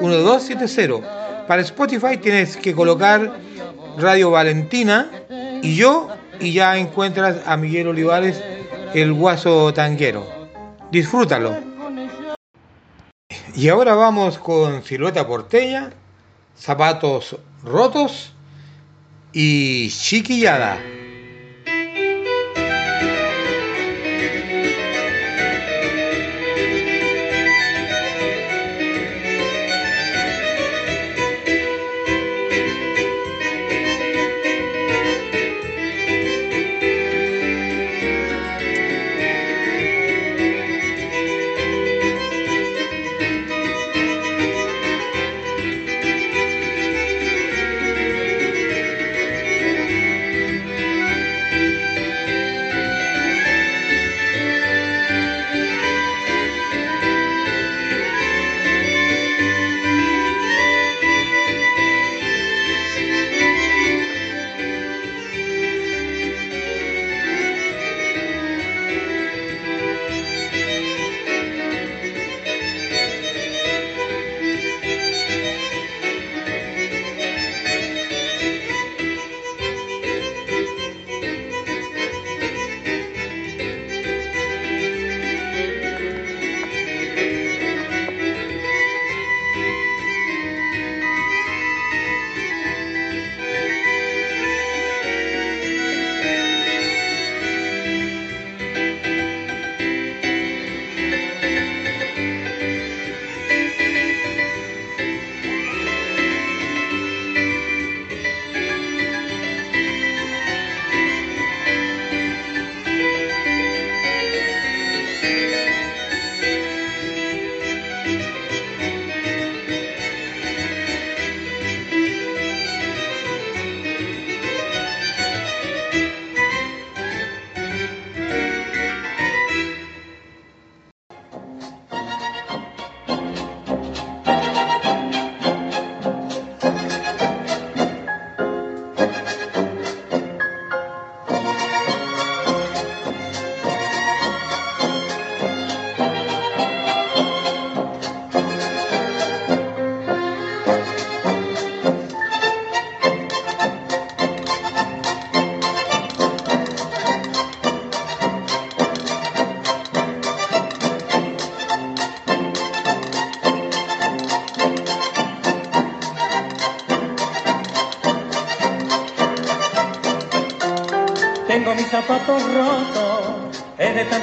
1270. 0.00 1.17
Para 1.48 1.62
Spotify 1.62 2.18
tienes 2.18 2.58
que 2.58 2.74
colocar 2.74 3.40
Radio 3.96 4.30
Valentina 4.30 5.10
y 5.62 5.76
yo 5.76 6.08
y 6.38 6.52
ya 6.52 6.76
encuentras 6.76 7.38
a 7.46 7.56
Miguel 7.56 7.88
Olivares, 7.88 8.44
el 8.92 9.14
guaso 9.14 9.72
tanguero. 9.72 10.26
Disfrútalo. 10.92 11.56
Y 13.54 13.68
ahora 13.70 13.94
vamos 13.94 14.36
con 14.36 14.84
Silueta 14.84 15.26
Porteña, 15.26 15.90
Zapatos 16.54 17.36
Rotos 17.64 18.34
y 19.32 19.88
Chiquillada. 19.88 20.78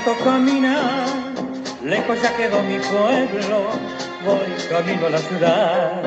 Tanto 0.06 0.24
caminar. 0.24 1.08
Lejos 1.84 2.22
ya 2.22 2.36
quedó 2.38 2.62
mi 2.64 2.78
pueblo, 2.78 3.70
voy 4.24 4.52
camino 4.70 5.08
a 5.08 5.10
la 5.10 5.18
ciudad. 5.18 6.02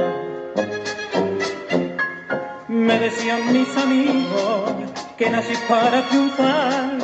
Me 2.68 2.98
decían 2.98 3.52
mis 3.52 3.76
amigos 3.76 4.72
que 5.16 5.30
nací 5.30 5.54
para 5.68 6.02
triunfar. 6.08 6.98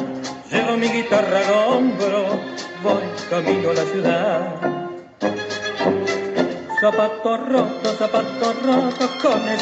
Llevo 0.51 0.77
mi 0.77 0.89
guitarra 0.89 1.39
al 1.39 1.51
hombro, 1.69 2.41
voy 2.83 3.03
camino 3.29 3.71
a 3.71 3.75
la 3.75 3.85
ciudad. 3.85 4.41
Zapatos 6.81 7.41
rotos, 7.49 7.97
zapatos 7.99 8.23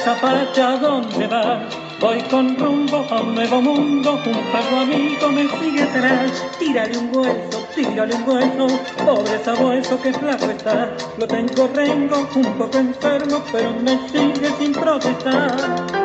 esa 0.03 0.17
facha 0.17 0.79
¿dónde 0.79 1.29
vas? 1.29 1.63
Voy 2.01 2.21
con 2.23 2.57
rumbo 2.57 3.07
a 3.09 3.21
un 3.21 3.37
nuevo 3.37 3.63
mundo, 3.63 4.21
un 4.27 4.53
pago 4.53 4.81
amigo 4.81 5.29
me 5.31 5.47
sigue 5.61 5.83
atrás. 5.83 6.45
Tírale 6.59 6.99
un 6.99 7.17
hueso, 7.17 7.65
tírale 7.73 8.13
un 8.17 8.29
hueso, 8.29 8.81
pobre 9.05 9.39
sabueso 9.45 10.01
que 10.03 10.13
flaco 10.13 10.47
está. 10.47 10.93
Lo 11.17 11.27
tengo 11.29 11.69
rengo, 11.73 12.29
un 12.35 12.53
poco 12.59 12.79
enfermo, 12.79 13.45
pero 13.53 13.71
me 13.75 13.97
sigue 14.09 14.51
sin 14.59 14.73
protestar. 14.73 16.02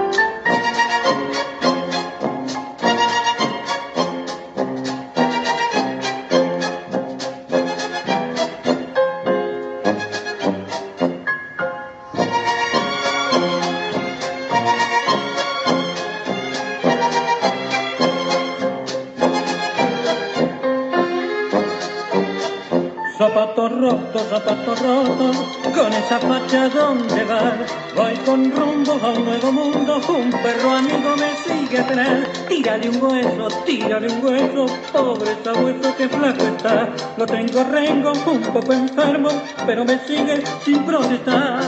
Facha 26.47 26.69
donde 26.69 27.23
vas. 27.25 27.55
Voy 27.95 28.13
con 28.25 28.51
rumbo 28.51 28.93
a 29.03 29.11
un 29.11 29.25
nuevo 29.25 29.51
mundo, 29.51 30.01
un 30.09 30.31
perro 30.31 30.71
amigo 30.71 31.15
me 31.17 31.35
sigue 31.35 31.79
atrás. 31.79 32.27
Tira 32.47 32.77
de 32.77 32.89
un 32.89 33.01
hueso, 33.01 33.47
tira 33.65 33.97
un 33.97 34.25
hueso, 34.25 34.65
pobre 34.91 35.35
sabueso 35.43 35.95
que 35.95 36.07
flaco 36.07 36.43
está. 36.43 36.89
Lo 37.17 37.25
tengo 37.25 37.63
rengo, 37.63 38.13
un 38.25 38.41
poco 38.41 38.73
enfermo, 38.73 39.29
pero 39.65 39.83
me 39.83 39.99
sigue 39.99 40.43
sin 40.63 40.83
protestar. 40.83 41.63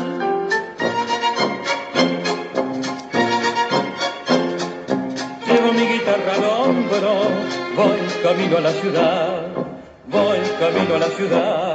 Llevo 5.47 5.73
mi 5.73 5.85
guitarra 5.87 6.33
al 6.35 6.43
hombro, 6.43 7.11
voy 7.75 7.99
camino 8.23 8.57
a 8.57 8.61
la 8.61 8.71
ciudad, 8.71 9.47
voy 10.07 10.39
camino 10.59 10.95
a 10.95 10.99
la 10.99 11.07
ciudad. 11.07 11.68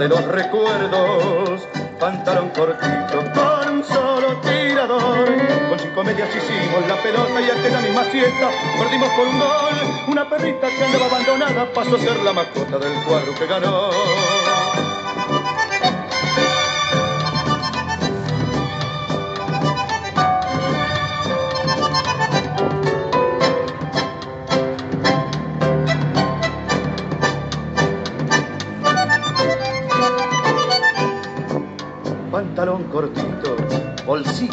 De 0.00 0.08
los 0.08 0.24
recuerdos. 0.24 1.68
Pantalón 2.00 2.48
cortito 2.50 3.18
con 3.34 3.68
un 3.68 3.84
solo 3.84 4.40
tirador. 4.40 5.28
Con 5.68 5.78
cinco 5.78 6.02
medias 6.02 6.30
hicimos 6.34 6.88
la 6.88 6.96
pelota 7.02 7.38
y 7.38 7.50
aquella 7.50 7.80
misma 7.82 8.04
siesta 8.04 8.48
perdimos 8.78 9.10
por 9.10 9.28
un 9.28 9.38
gol. 9.38 10.08
Una 10.08 10.28
perrita 10.28 10.68
que 10.68 10.84
andaba 10.84 11.04
abandonada 11.04 11.70
pasó 11.74 11.96
a 11.96 11.98
ser 11.98 12.16
la 12.22 12.32
mascota 12.32 12.78
del 12.78 12.94
cuadro 13.04 13.34
que 13.38 13.46
ganó. 13.46 13.90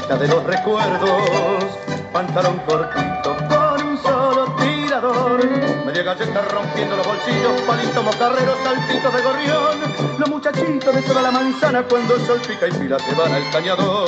Bolsita 0.07 0.17
de 0.17 0.27
los 0.27 0.43
recuerdos. 0.43 1.63
Pantalón 2.11 2.59
cortito 2.65 3.35
con 3.49 3.87
un 3.87 3.97
solo 3.97 4.55
tirador. 4.55 5.45
Media 5.85 6.03
galleta 6.03 6.41
rompiendo 6.41 6.95
los 6.95 7.05
bolsillos, 7.05 7.61
palito 7.61 8.03
mocarrero, 8.03 8.55
saltito 8.63 9.11
de 9.11 9.21
gorrión. 9.21 10.17
Los 10.17 10.29
muchachitos 10.29 10.95
de 10.95 11.01
toda 11.01 11.21
la 11.21 11.31
manzana 11.31 11.83
cuando 11.83 12.15
el 12.15 12.25
sol 12.25 12.39
pica 12.47 12.67
y 12.67 12.71
pila 12.71 12.97
se 12.99 13.13
van 13.15 13.33
al 13.33 13.51
cañador. 13.51 14.07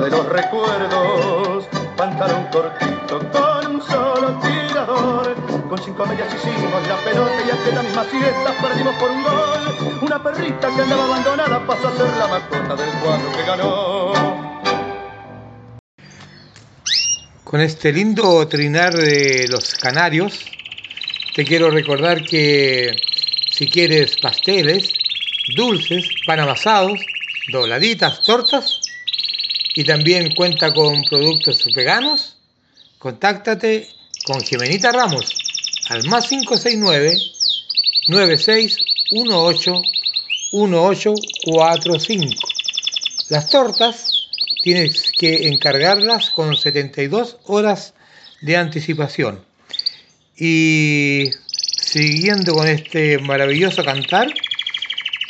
De 0.00 0.10
los 0.10 0.26
recuerdos. 0.26 1.64
Pantalón 1.96 2.46
cortito 2.52 3.18
con 3.30 3.76
un 3.76 3.82
solo 3.82 4.38
tirador. 4.40 5.34
Con 5.68 5.78
cinco 5.82 6.06
medias 6.06 6.34
hicimos 6.34 6.86
la 6.86 6.96
pelota 6.98 7.32
y 7.46 7.50
aquella 7.50 7.82
misma 7.82 8.04
siesta 8.04 8.54
perdimos 8.60 8.94
por 8.96 9.10
un 9.10 9.22
gol. 9.22 9.98
Una 10.02 10.22
perrita 10.22 10.68
que 10.74 10.82
andaba 10.82 11.04
abandonada 11.04 11.66
pasó 11.66 11.88
a 11.88 11.96
ser 11.96 12.16
la 12.18 12.26
mascota 12.26 12.76
del 12.76 12.90
cuadro 13.00 13.32
que 13.32 13.42
ganó. 13.44 14.12
Con 17.44 17.60
este 17.60 17.92
lindo 17.92 18.46
trinar 18.48 18.92
de 18.92 19.46
los 19.48 19.74
canarios, 19.74 20.44
te 21.34 21.44
quiero 21.44 21.70
recordar 21.70 22.22
que 22.24 22.94
si 23.50 23.70
quieres 23.70 24.16
pasteles, 24.20 24.92
dulces, 25.54 26.04
pan 26.26 26.40
amasados, 26.40 27.00
dobladitas, 27.50 28.22
tortas 28.22 28.75
y 29.76 29.84
también 29.84 30.34
cuenta 30.34 30.72
con 30.72 31.02
productos 31.02 31.62
veganos, 31.74 32.38
contáctate 32.98 33.86
con 34.24 34.40
Jimenita 34.40 34.90
Ramos 34.90 35.36
al 35.88 36.08
más 36.08 36.28
569 36.28 37.14
9618 38.08 39.82
1845. 40.52 42.48
Las 43.28 43.50
tortas 43.50 44.28
tienes 44.62 45.12
que 45.12 45.46
encargarlas 45.48 46.30
con 46.30 46.56
72 46.56 47.36
horas 47.44 47.92
de 48.40 48.56
anticipación. 48.56 49.44
Y 50.38 51.28
siguiendo 51.76 52.54
con 52.54 52.66
este 52.66 53.18
maravilloso 53.18 53.84
cantar, 53.84 54.32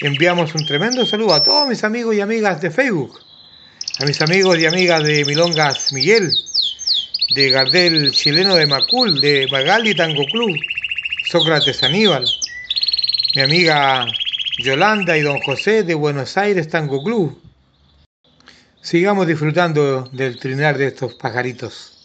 enviamos 0.03 0.55
un 0.55 0.65
tremendo 0.65 1.05
saludo 1.05 1.35
a 1.35 1.43
todos 1.43 1.69
mis 1.69 1.83
amigos 1.83 2.15
y 2.15 2.21
amigas 2.21 2.61
de 2.61 2.71
Facebook, 2.71 3.26
a 3.99 4.05
mis 4.05 4.21
amigos 4.21 4.59
y 4.59 4.67
amigas 4.67 5.03
de 5.03 5.25
Milongas 5.25 5.91
Miguel, 5.93 6.31
de 7.35 7.51
Gardel 7.51 8.11
Chileno 8.11 8.55
de 8.55 8.67
Macul, 8.67 9.21
de 9.21 9.47
Magali 9.51 9.95
Tango 9.95 10.25
Club, 10.27 10.55
Sócrates 11.25 11.83
Aníbal, 11.83 12.27
mi 13.35 13.43
amiga 13.43 14.05
Yolanda 14.59 15.17
y 15.17 15.23
don 15.23 15.41
José 15.41 15.83
de 15.83 15.95
Buenos 15.95 16.37
Aires 16.37 16.69
Tango 16.69 17.03
Club. 17.03 17.41
Sigamos 18.83 19.27
disfrutando 19.27 20.03
del 20.13 20.39
trinar 20.39 20.77
de 20.77 20.89
estos 20.89 21.15
pajaritos. 21.15 21.96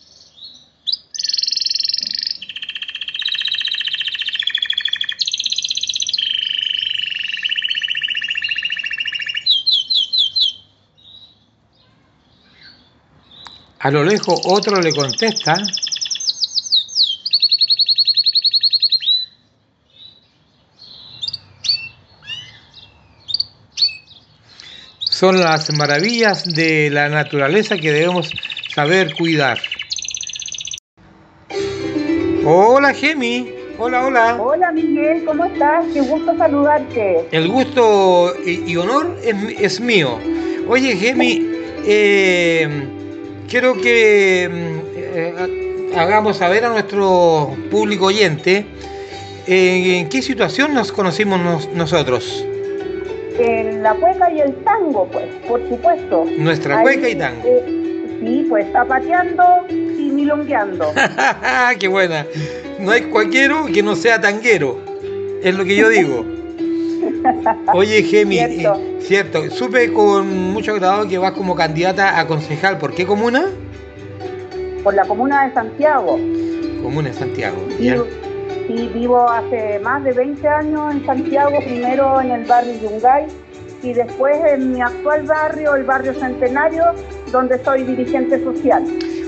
A 13.84 13.90
lo 13.90 14.04
lejos 14.04 14.40
otro 14.46 14.80
le 14.80 14.94
contesta. 14.94 15.56
Son 25.00 25.40
las 25.40 25.74
maravillas 25.74 26.46
de 26.54 26.92
la 26.92 27.10
naturaleza 27.10 27.76
que 27.78 27.92
debemos 27.92 28.30
saber 28.70 29.16
cuidar. 29.16 29.58
Hola 32.46 32.94
Gemi, 32.94 33.52
hola, 33.80 34.06
hola. 34.06 34.38
Hola 34.40 34.72
Miguel, 34.72 35.26
¿cómo 35.26 35.46
estás? 35.46 35.86
Qué 35.92 36.02
gusto 36.02 36.38
saludarte. 36.38 37.28
El 37.32 37.48
gusto 37.48 38.36
y, 38.46 38.72
y 38.72 38.78
honor 38.78 39.18
es, 39.24 39.36
es, 39.60 39.82
mío. 39.82 40.20
Oye 40.68 40.96
Gemi, 40.96 41.48
eh, 41.86 43.01
quiero 43.52 43.76
que 43.76 44.50
eh, 44.96 45.92
hagamos 45.98 46.38
saber 46.38 46.64
a 46.64 46.70
nuestro 46.70 47.54
público 47.70 48.06
oyente 48.06 48.66
eh, 49.46 49.98
en 50.00 50.08
qué 50.08 50.22
situación 50.22 50.74
nos 50.74 50.94
conocimos 50.94 51.40
nos, 51.42 51.68
nosotros. 51.74 52.46
En 53.38 53.84
la 53.84 53.94
cueca 53.96 54.32
y 54.32 54.40
el 54.40 54.56
tango, 54.64 55.06
pues, 55.12 55.28
por 55.48 55.68
supuesto. 55.68 56.26
Nuestra 56.38 56.78
Ahí, 56.78 56.84
cueca 56.84 57.10
y 57.10 57.16
tango. 57.16 57.42
eh, 57.46 58.20
sí, 58.22 58.46
pues 58.48 58.72
zapateando 58.72 59.44
y 59.70 60.10
milongueando. 60.12 60.94
¡Qué 61.80 61.88
buena! 61.90 62.26
No 62.80 62.92
hay 62.92 63.02
cualquiera 63.04 63.66
que 63.74 63.84
no 63.84 63.96
sea 63.96 64.22
tanguero, 64.22 64.80
es 65.44 65.54
lo 65.54 65.66
que 65.66 65.76
yo 65.76 65.90
digo. 65.90 66.26
Oye, 67.74 68.04
Gemi, 68.04 68.38
Cierto. 68.38 68.76
eh, 68.80 68.98
cierto, 69.02 69.50
supe 69.52 69.92
con 69.94 70.52
mucho 70.54 70.72
agrado 70.74 71.08
que 71.08 71.18
vas 71.18 71.32
como 71.34 71.56
candidata 71.56 72.20
a 72.20 72.28
concejal. 72.28 72.78
¿Por 72.78 72.94
qué 72.94 73.06
comuna? 73.06 73.46
Por 74.84 74.94
la 74.94 75.06
comuna 75.06 75.48
de 75.48 75.54
Santiago. 75.54 76.18
Comuna 76.82 77.10
de 77.10 77.14
Santiago. 77.14 77.58
Y, 77.80 77.86
¿ya? 77.86 77.98
y 78.68 78.88
vivo 78.88 79.30
hace 79.30 79.80
más 79.80 80.04
de 80.04 80.14
20 80.14 80.48
años 80.48 80.94
en 80.94 81.06
Santiago, 81.06 81.58
primero 81.60 82.22
en 82.22 82.32
el 82.32 82.46
barrio 82.46 82.74
Yungay 82.82 83.28
y 83.84 83.94
después 83.94 84.38
en 84.48 84.74
mi 84.74 84.82
actual 84.82 85.24
barrio, 85.24 85.76
el 85.76 85.84
barrio 85.84 86.14
Centenario, 86.14 86.84
donde 87.32 87.64
soy 87.64 87.84
dirigente 87.84 88.44
social. 88.44 88.84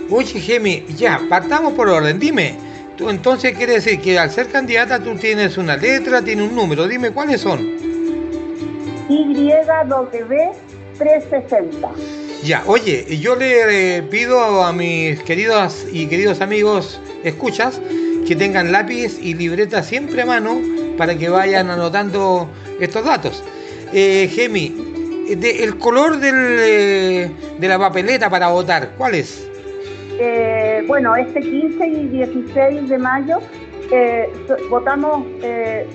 Oye, 0.09 0.39
Gemi, 0.39 0.85
ya, 0.95 1.19
partamos 1.29 1.73
por 1.73 1.89
orden. 1.89 2.19
Dime, 2.19 2.55
tú 2.97 3.09
entonces 3.09 3.53
quiere 3.57 3.73
decir 3.73 3.99
que 4.01 4.17
al 4.19 4.29
ser 4.31 4.47
candidata 4.49 4.99
tú 4.99 5.15
tienes 5.15 5.57
una 5.57 5.75
letra, 5.77 6.21
tienes 6.21 6.49
un 6.49 6.55
número. 6.55 6.87
Dime 6.87 7.11
cuáles 7.11 7.41
son. 7.41 7.67
YW360. 10.99 11.89
Ya, 12.43 12.63
oye, 12.65 13.17
yo 13.19 13.35
le 13.35 13.97
eh, 13.97 14.03
pido 14.03 14.63
a 14.63 14.73
mis 14.73 15.21
queridos 15.23 15.85
y 15.91 16.07
queridos 16.07 16.41
amigos 16.41 16.99
escuchas 17.23 17.79
que 18.27 18.35
tengan 18.35 18.71
lápiz 18.71 19.17
y 19.21 19.33
libreta 19.33 19.81
siempre 19.83 20.21
a 20.23 20.25
mano 20.25 20.59
para 20.97 21.15
que 21.17 21.29
vayan 21.29 21.69
anotando 21.69 22.49
estos 22.79 23.05
datos. 23.05 23.43
Eh, 23.93 24.29
Gemi, 24.33 25.25
de- 25.37 25.63
el 25.63 25.77
color 25.77 26.19
del, 26.19 26.35
eh, 26.59 27.31
de 27.59 27.67
la 27.67 27.79
papeleta 27.79 28.29
para 28.29 28.49
votar, 28.49 28.91
¿cuál 28.97 29.15
es? 29.15 29.47
Eh, 30.19 30.83
bueno, 30.87 31.15
este 31.15 31.39
15 31.41 31.87
y 31.87 32.07
16 32.07 32.89
de 32.89 32.97
mayo 32.97 33.39
eh, 33.91 34.29
votamos 34.69 35.25
eh, 35.41 35.85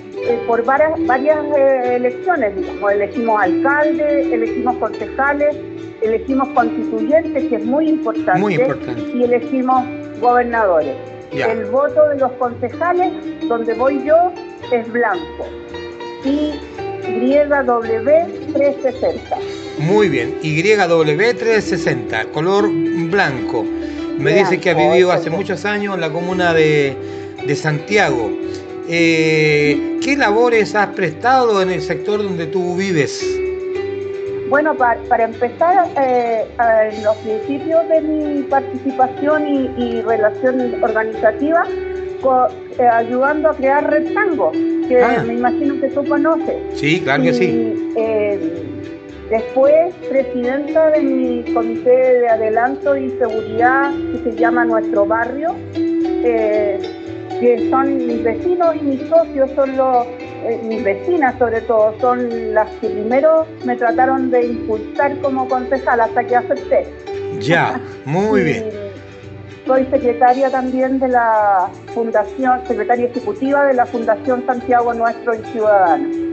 por 0.45 0.63
varias, 0.63 0.91
varias 1.05 1.39
elecciones, 1.83 2.55
digamos, 2.55 2.91
elegimos 2.91 3.41
alcalde, 3.41 4.33
elegimos 4.33 4.77
concejales, 4.77 5.55
elegimos 6.01 6.47
constituyentes, 6.49 7.45
que 7.49 7.55
es 7.55 7.65
muy 7.65 7.89
importante, 7.89 8.39
Muy 8.39 8.53
importante. 8.55 9.01
y 9.13 9.23
elegimos 9.23 9.83
gobernadores. 10.19 10.95
El 11.31 11.65
voto 11.65 12.09
de 12.09 12.17
los 12.17 12.31
concejales, 12.33 13.11
donde 13.47 13.73
voy 13.75 14.03
yo, 14.03 14.31
es 14.71 14.91
blanco. 14.91 15.45
Y 16.25 16.53
YW360. 17.07 19.37
Muy 19.79 20.09
bien, 20.09 20.33
YW360, 20.41 22.31
color 22.31 22.69
blanco. 23.09 23.63
Me 24.19 24.33
dice 24.33 24.59
que 24.59 24.69
ha 24.71 24.73
vivido 24.73 25.11
hace 25.11 25.29
muchos 25.29 25.65
años 25.65 25.95
en 25.95 26.01
la 26.01 26.11
comuna 26.11 26.53
de, 26.53 26.95
de 27.47 27.55
Santiago. 27.55 28.29
Eh, 28.89 29.97
¿Qué 30.03 30.15
labores 30.17 30.75
has 30.75 30.87
prestado 30.89 31.61
en 31.61 31.69
el 31.71 31.81
sector 31.81 32.21
donde 32.21 32.45
tú 32.47 32.75
vives? 32.75 33.25
Bueno, 34.49 34.75
pa- 34.75 34.97
para 35.07 35.25
empezar, 35.25 35.87
eh, 36.01 36.43
eh, 36.59 36.89
en 36.95 37.03
los 37.03 37.15
principios 37.17 37.87
de 37.87 38.01
mi 38.01 38.41
participación 38.43 39.47
y, 39.47 39.69
y 39.77 40.01
relación 40.01 40.83
organizativa, 40.83 41.65
co- 42.21 42.47
eh, 42.79 42.83
ayudando 42.87 43.49
a 43.51 43.55
crear 43.55 43.89
Red 43.89 44.11
Tango, 44.13 44.51
que 44.87 45.01
Ah. 45.03 45.23
me 45.25 45.35
imagino 45.35 45.79
que 45.79 45.87
tú 45.89 46.03
conoces. 46.07 46.55
Sí, 46.73 46.99
claro 47.01 47.23
que 47.23 47.33
sí. 47.33 47.73
Después, 49.29 49.93
presidenta 50.09 50.91
de 50.91 51.01
mi 51.01 51.53
comité 51.53 52.19
de 52.19 52.29
adelanto 52.29 52.95
y 52.97 53.09
seguridad, 53.11 53.91
que 54.11 54.31
se 54.31 54.37
llama 54.37 54.65
Nuestro 54.65 55.05
Barrio, 55.05 55.55
eh, 55.75 56.79
que 57.39 57.69
son 57.69 57.97
mis 57.97 58.23
vecinos 58.23 58.75
y 58.75 58.83
mis 58.83 59.01
socios, 59.07 59.49
son 59.55 59.77
los, 59.77 60.07
eh, 60.07 60.59
mis 60.63 60.83
vecinas 60.83 61.37
sobre 61.37 61.61
todo, 61.61 61.95
son 61.99 62.53
las 62.53 62.69
que 62.81 62.89
primero 62.89 63.45
me 63.65 63.75
trataron 63.75 64.29
de 64.31 64.47
impulsar 64.47 65.17
como 65.21 65.47
concejal 65.47 66.01
hasta 66.01 66.23
que 66.23 66.35
acepté. 66.35 66.87
Ya, 67.39 67.79
muy 68.05 68.43
bien. 68.43 68.65
Soy 69.65 69.85
secretaria 69.91 70.49
también 70.49 70.99
de 70.99 71.09
la 71.09 71.69
Fundación, 71.93 72.61
secretaria 72.67 73.05
ejecutiva 73.05 73.65
de 73.65 73.75
la 73.75 73.85
Fundación 73.85 74.43
Santiago 74.47 74.93
Nuestro 74.93 75.35
y 75.35 75.43
Ciudadano. 75.51 76.28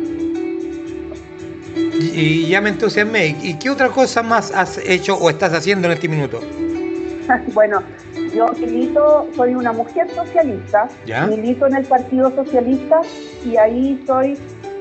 Y, 2.16 2.48
ya 2.48 2.60
me 2.60 2.70
entusiasmé. 2.70 3.36
¿Y 3.42 3.54
qué 3.58 3.70
otra 3.70 3.88
cosa 3.88 4.22
más 4.22 4.50
has 4.52 4.78
hecho 4.78 5.16
o 5.16 5.28
estás 5.30 5.52
haciendo 5.52 5.86
en 5.88 5.92
este 5.94 6.08
minuto? 6.08 6.40
bueno, 7.54 7.82
yo 8.34 8.46
milito, 8.58 9.28
soy 9.36 9.54
una 9.54 9.72
mujer 9.72 10.08
socialista, 10.14 10.88
¿Ya? 11.06 11.26
milito 11.26 11.66
en 11.66 11.76
el 11.76 11.84
Partido 11.84 12.30
Socialista 12.34 13.00
y 13.44 13.56
ahí 13.56 14.02
soy 14.06 14.36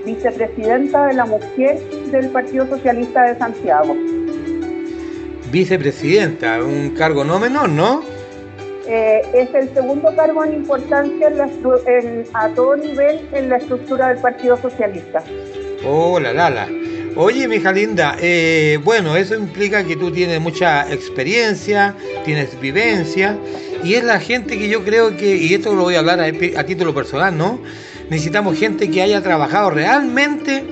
vicepresidenta 0.06 1.08
de 1.08 1.14
la 1.16 1.26
mujer 1.26 1.80
del 2.12 2.30
Partido 2.30 2.68
Socialista 2.68 3.24
de 3.24 3.38
Santiago. 3.38 3.96
Vicepresidenta, 5.52 6.62
un 6.64 6.90
cargo 6.92 7.24
no 7.24 7.40
menor, 7.40 7.70
¿no? 7.70 8.04
Eh, 8.88 9.22
es 9.34 9.54
el 9.56 9.74
segundo 9.74 10.16
cargo 10.16 10.44
en 10.46 10.54
importancia 10.54 11.28
en 11.28 11.38
la 11.38 11.48
estru- 11.48 11.82
en- 11.88 12.24
a 12.34 12.50
todo 12.50 12.76
nivel 12.76 13.28
en 13.32 13.50
la 13.50 13.58
estructura 13.58 14.10
del 14.10 14.18
Partido 14.20 14.58
Socialista. 14.58 15.24
Oh, 15.88 16.20
la 16.20 16.34
la 16.34 16.50
la. 16.50 16.68
Oye, 17.16 17.48
mija 17.48 17.72
linda, 17.72 18.18
eh, 18.20 18.78
bueno, 18.84 19.16
eso 19.16 19.36
implica 19.36 19.86
que 19.86 19.96
tú 19.96 20.12
tienes 20.12 20.42
mucha 20.42 20.92
experiencia, 20.92 21.96
tienes 22.26 22.60
vivencia, 22.60 23.38
y 23.84 23.94
es 23.94 24.04
la 24.04 24.20
gente 24.20 24.58
que 24.58 24.68
yo 24.68 24.84
creo 24.84 25.16
que, 25.16 25.36
y 25.38 25.54
esto 25.54 25.74
lo 25.74 25.84
voy 25.84 25.96
a 25.96 26.00
hablar 26.00 26.20
a, 26.20 26.64
título 26.66 26.94
personal, 26.94 27.38
¿no? 27.38 27.62
Necesitamos 28.10 28.60
gente 28.60 28.92
que 28.92 29.02
haya 29.02 29.22
trabajado 29.22 29.70
realmente 29.70 30.64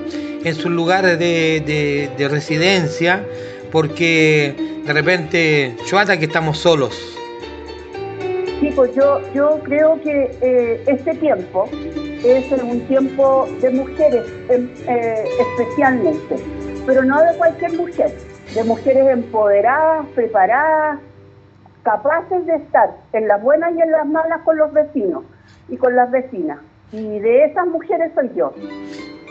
en 0.44 0.54
sus 0.54 0.70
lugares 0.70 1.18
de 1.18 2.28
residencia, 2.30 3.24
porque 3.72 4.54
de 4.84 4.92
repente, 4.92 5.74
chuata 5.86 6.18
que 6.18 6.26
estamos 6.26 6.58
solos. 6.58 6.94
Sí, 8.60 8.70
pues 8.74 8.94
yo, 8.94 9.20
yo 9.34 9.60
creo 9.64 10.00
que 10.02 10.30
eh, 10.42 10.82
este 10.86 11.14
tiempo 11.14 11.68
es 12.24 12.50
un 12.62 12.80
tiempo 12.88 13.46
de 13.60 13.70
mujeres 13.70 14.24
eh, 14.48 15.24
especialmente, 15.40 16.36
pero 16.86 17.02
no 17.04 17.20
de 17.22 17.36
cualquier 17.36 17.72
mujer, 17.74 18.12
de 18.54 18.64
mujeres 18.64 19.06
empoderadas, 19.10 20.06
preparadas, 20.14 20.98
capaces 21.82 22.46
de 22.46 22.56
estar 22.56 22.90
en 23.12 23.28
las 23.28 23.42
buenas 23.42 23.72
y 23.76 23.82
en 23.82 23.90
las 23.90 24.06
malas 24.06 24.40
con 24.44 24.56
los 24.56 24.72
vecinos 24.72 25.24
y 25.68 25.76
con 25.76 25.94
las 25.94 26.10
vecinas. 26.10 26.58
Y 26.92 27.18
de 27.18 27.44
esas 27.44 27.66
mujeres 27.66 28.12
soy 28.14 28.30
yo. 28.36 28.54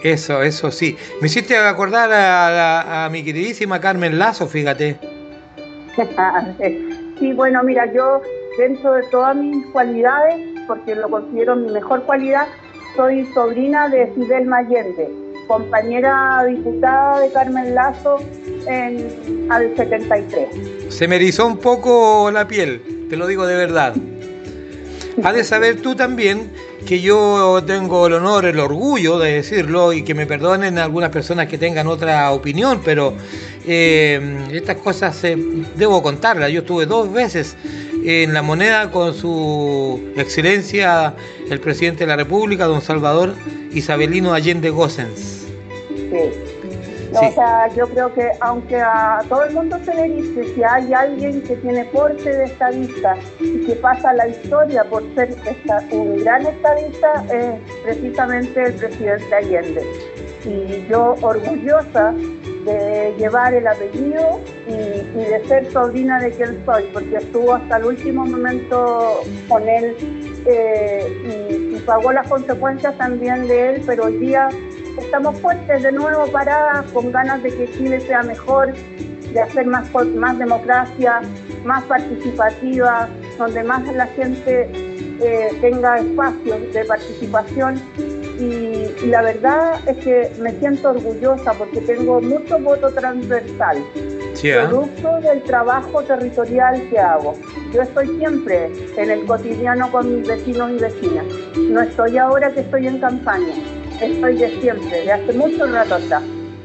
Eso, 0.04 0.42
eso 0.44 0.70
sí. 0.70 0.98
Me 1.22 1.28
hiciste 1.28 1.58
acordar 1.58 2.12
a, 2.12 2.50
la- 2.52 3.06
a 3.06 3.10
mi 3.10 3.24
queridísima 3.24 3.80
Carmen 3.80 4.20
Lazo, 4.20 4.48
fíjate. 4.48 4.98
sí, 7.20 7.34
bueno, 7.34 7.64
mira, 7.64 7.92
yo 7.94 8.22
dentro 8.58 8.94
de 8.94 9.04
todas 9.04 9.36
mis 9.36 9.66
cualidades, 9.68 10.36
porque 10.68 10.96
lo 10.96 11.10
considero 11.10 11.56
mi 11.56 11.72
mejor 11.72 12.04
cualidad, 12.04 12.48
soy 12.96 13.28
sobrina 13.34 13.90
de 13.90 14.08
Fidel 14.14 14.46
Mayende, 14.46 15.10
compañera 15.48 16.44
diputada 16.48 17.20
de 17.20 17.32
Carmen 17.32 17.76
Lazo 17.76 18.20
en, 18.68 19.48
al 19.50 19.76
73. 19.76 20.50
Se 20.90 21.08
me 21.08 21.16
erizó 21.16 21.48
un 21.48 21.58
poco 21.58 22.30
la 22.32 22.48
piel, 22.48 22.82
te 23.10 23.18
lo 23.18 23.28
digo 23.28 23.46
de 23.46 23.56
verdad. 23.56 23.96
Has 25.24 25.36
de 25.36 25.44
saber 25.44 25.82
tú 25.82 25.96
también 25.96 26.52
que 26.88 27.00
yo 27.00 27.64
tengo 27.66 28.08
el 28.08 28.14
honor, 28.14 28.46
el 28.46 28.60
orgullo 28.60 29.20
de 29.20 29.34
decirlo 29.34 29.94
y 29.94 30.04
que 30.04 30.14
me 30.14 30.26
perdonen 30.26 30.78
algunas 30.78 31.12
personas 31.12 31.48
que 31.48 31.58
tengan 31.58 31.88
otra 31.88 32.32
opinión, 32.32 32.82
pero 32.84 33.14
eh, 33.66 34.48
estas 34.52 34.78
cosas 34.78 35.24
eh, 35.24 35.38
debo 35.76 36.02
contarlas. 36.02 36.52
Yo 36.52 36.62
estuve 36.62 36.86
dos 36.86 37.12
veces 37.14 37.56
en 38.06 38.34
la 38.34 38.42
moneda 38.42 38.92
con 38.92 39.14
su 39.14 40.02
excelencia 40.16 41.14
el 41.50 41.60
presidente 41.60 42.00
de 42.04 42.08
la 42.08 42.16
República, 42.18 42.66
don 42.66 42.82
Salvador 42.82 43.34
Isabelino 43.72 44.34
Allende 44.34 44.70
Gossens. 44.70 45.46
Sí. 45.90 46.30
O 47.16 47.32
sea, 47.34 47.70
yo 47.76 47.88
creo 47.90 48.12
que 48.16 48.28
aunque 48.40 48.76
a 48.82 49.20
todo 49.30 49.44
el 49.44 49.54
mundo 49.54 49.78
se 49.86 49.94
le 49.94 50.10
dice 50.16 50.52
si 50.56 50.64
hay 50.64 50.92
alguien 50.94 51.44
que 51.44 51.56
tiene 51.58 51.86
porte 51.86 52.28
de 52.28 52.46
estadista 52.46 53.16
y 53.40 53.68
que 53.68 53.76
pasa 53.76 54.14
la 54.14 54.28
historia 54.28 54.84
por 54.86 55.04
ser 55.14 55.36
esta- 55.46 55.84
un 55.92 56.24
gran 56.24 56.44
estadista, 56.48 57.24
es 57.32 57.60
precisamente 57.84 58.64
el 58.64 58.74
presidente 58.74 59.36
Allende. 59.36 59.84
Y 60.44 60.90
yo 60.90 61.16
orgullosa 61.22 62.16
de 62.66 63.14
llevar 63.18 63.54
el 63.54 63.68
apellido 63.68 64.40
y, 64.68 64.72
de 64.74 65.44
ser 65.48 65.72
sobrina 65.72 66.20
de 66.20 66.32
quien 66.32 66.64
soy, 66.66 66.84
porque 66.94 67.18
estuvo 67.18 67.54
hasta 67.54 67.78
el 67.78 67.86
último 67.86 68.26
momento 68.26 69.22
con 69.48 69.68
él 69.68 69.96
eh, 70.46 71.70
y, 71.72 71.80
pagó 71.86 72.14
las 72.14 72.28
consecuencias 72.30 72.98
también 72.98 73.46
de 73.48 73.70
él, 73.70 73.84
pero 73.86 74.06
hoy 74.06 74.18
día 74.18 74.48
estamos 74.98 75.38
fuertes 75.42 75.84
de 75.84 75.92
nuevo 75.92 76.26
paradas 76.28 76.86
con 76.94 77.12
ganas 77.12 77.44
de 77.44 77.54
que 77.54 77.70
Chile 77.74 78.00
sea 78.00 78.24
mejor, 78.24 78.74
de 79.34 79.42
hacer 79.42 79.66
más, 79.66 79.92
más 80.16 80.40
democracia, 80.40 81.22
más 81.66 81.84
participativa, 81.84 83.10
donde 83.38 83.64
más 83.64 83.84
la 83.94 84.08
gente 84.08 84.70
eh, 84.74 85.50
tenga 85.60 85.98
espacios 85.98 86.74
de 86.74 86.86
participación 86.86 87.82
y, 88.40 89.06
la 89.08 89.22
verdad 89.22 89.80
es 89.88 89.98
que 89.98 90.32
me 90.40 90.52
siento 90.60 90.92
orgullosa 90.92 91.54
porque 91.54 91.82
tengo 91.82 92.22
mucho 92.22 92.58
voto 92.60 92.90
transversal, 92.92 93.78
¿ah? 93.78 94.68
producto 94.68 95.22
del 95.22 95.44
trabajo 95.44 96.02
territorial 96.04 96.82
que 96.90 97.00
hago. 97.00 97.34
Yo 97.74 97.82
estoy 97.82 98.08
siempre 98.18 98.72
en 98.98 99.12
el 99.12 99.26
cotidiano 99.26 99.92
con 99.92 100.16
mis 100.16 100.28
vecinos 100.28 100.72
y 100.72 100.80
vecinas. 100.80 101.26
No 101.58 101.82
estoy 101.82 102.18
ahora 102.18 102.52
que 102.52 102.62
estoy 102.62 102.88
en 102.88 103.00
campaña, 103.00 103.54
estoy 104.02 104.38
de 104.38 104.62
siempre, 104.62 105.02
de 105.02 105.12
hace 105.12 105.34
mucho 105.34 105.66
rato 105.68 105.96
atrás. 105.96 106.24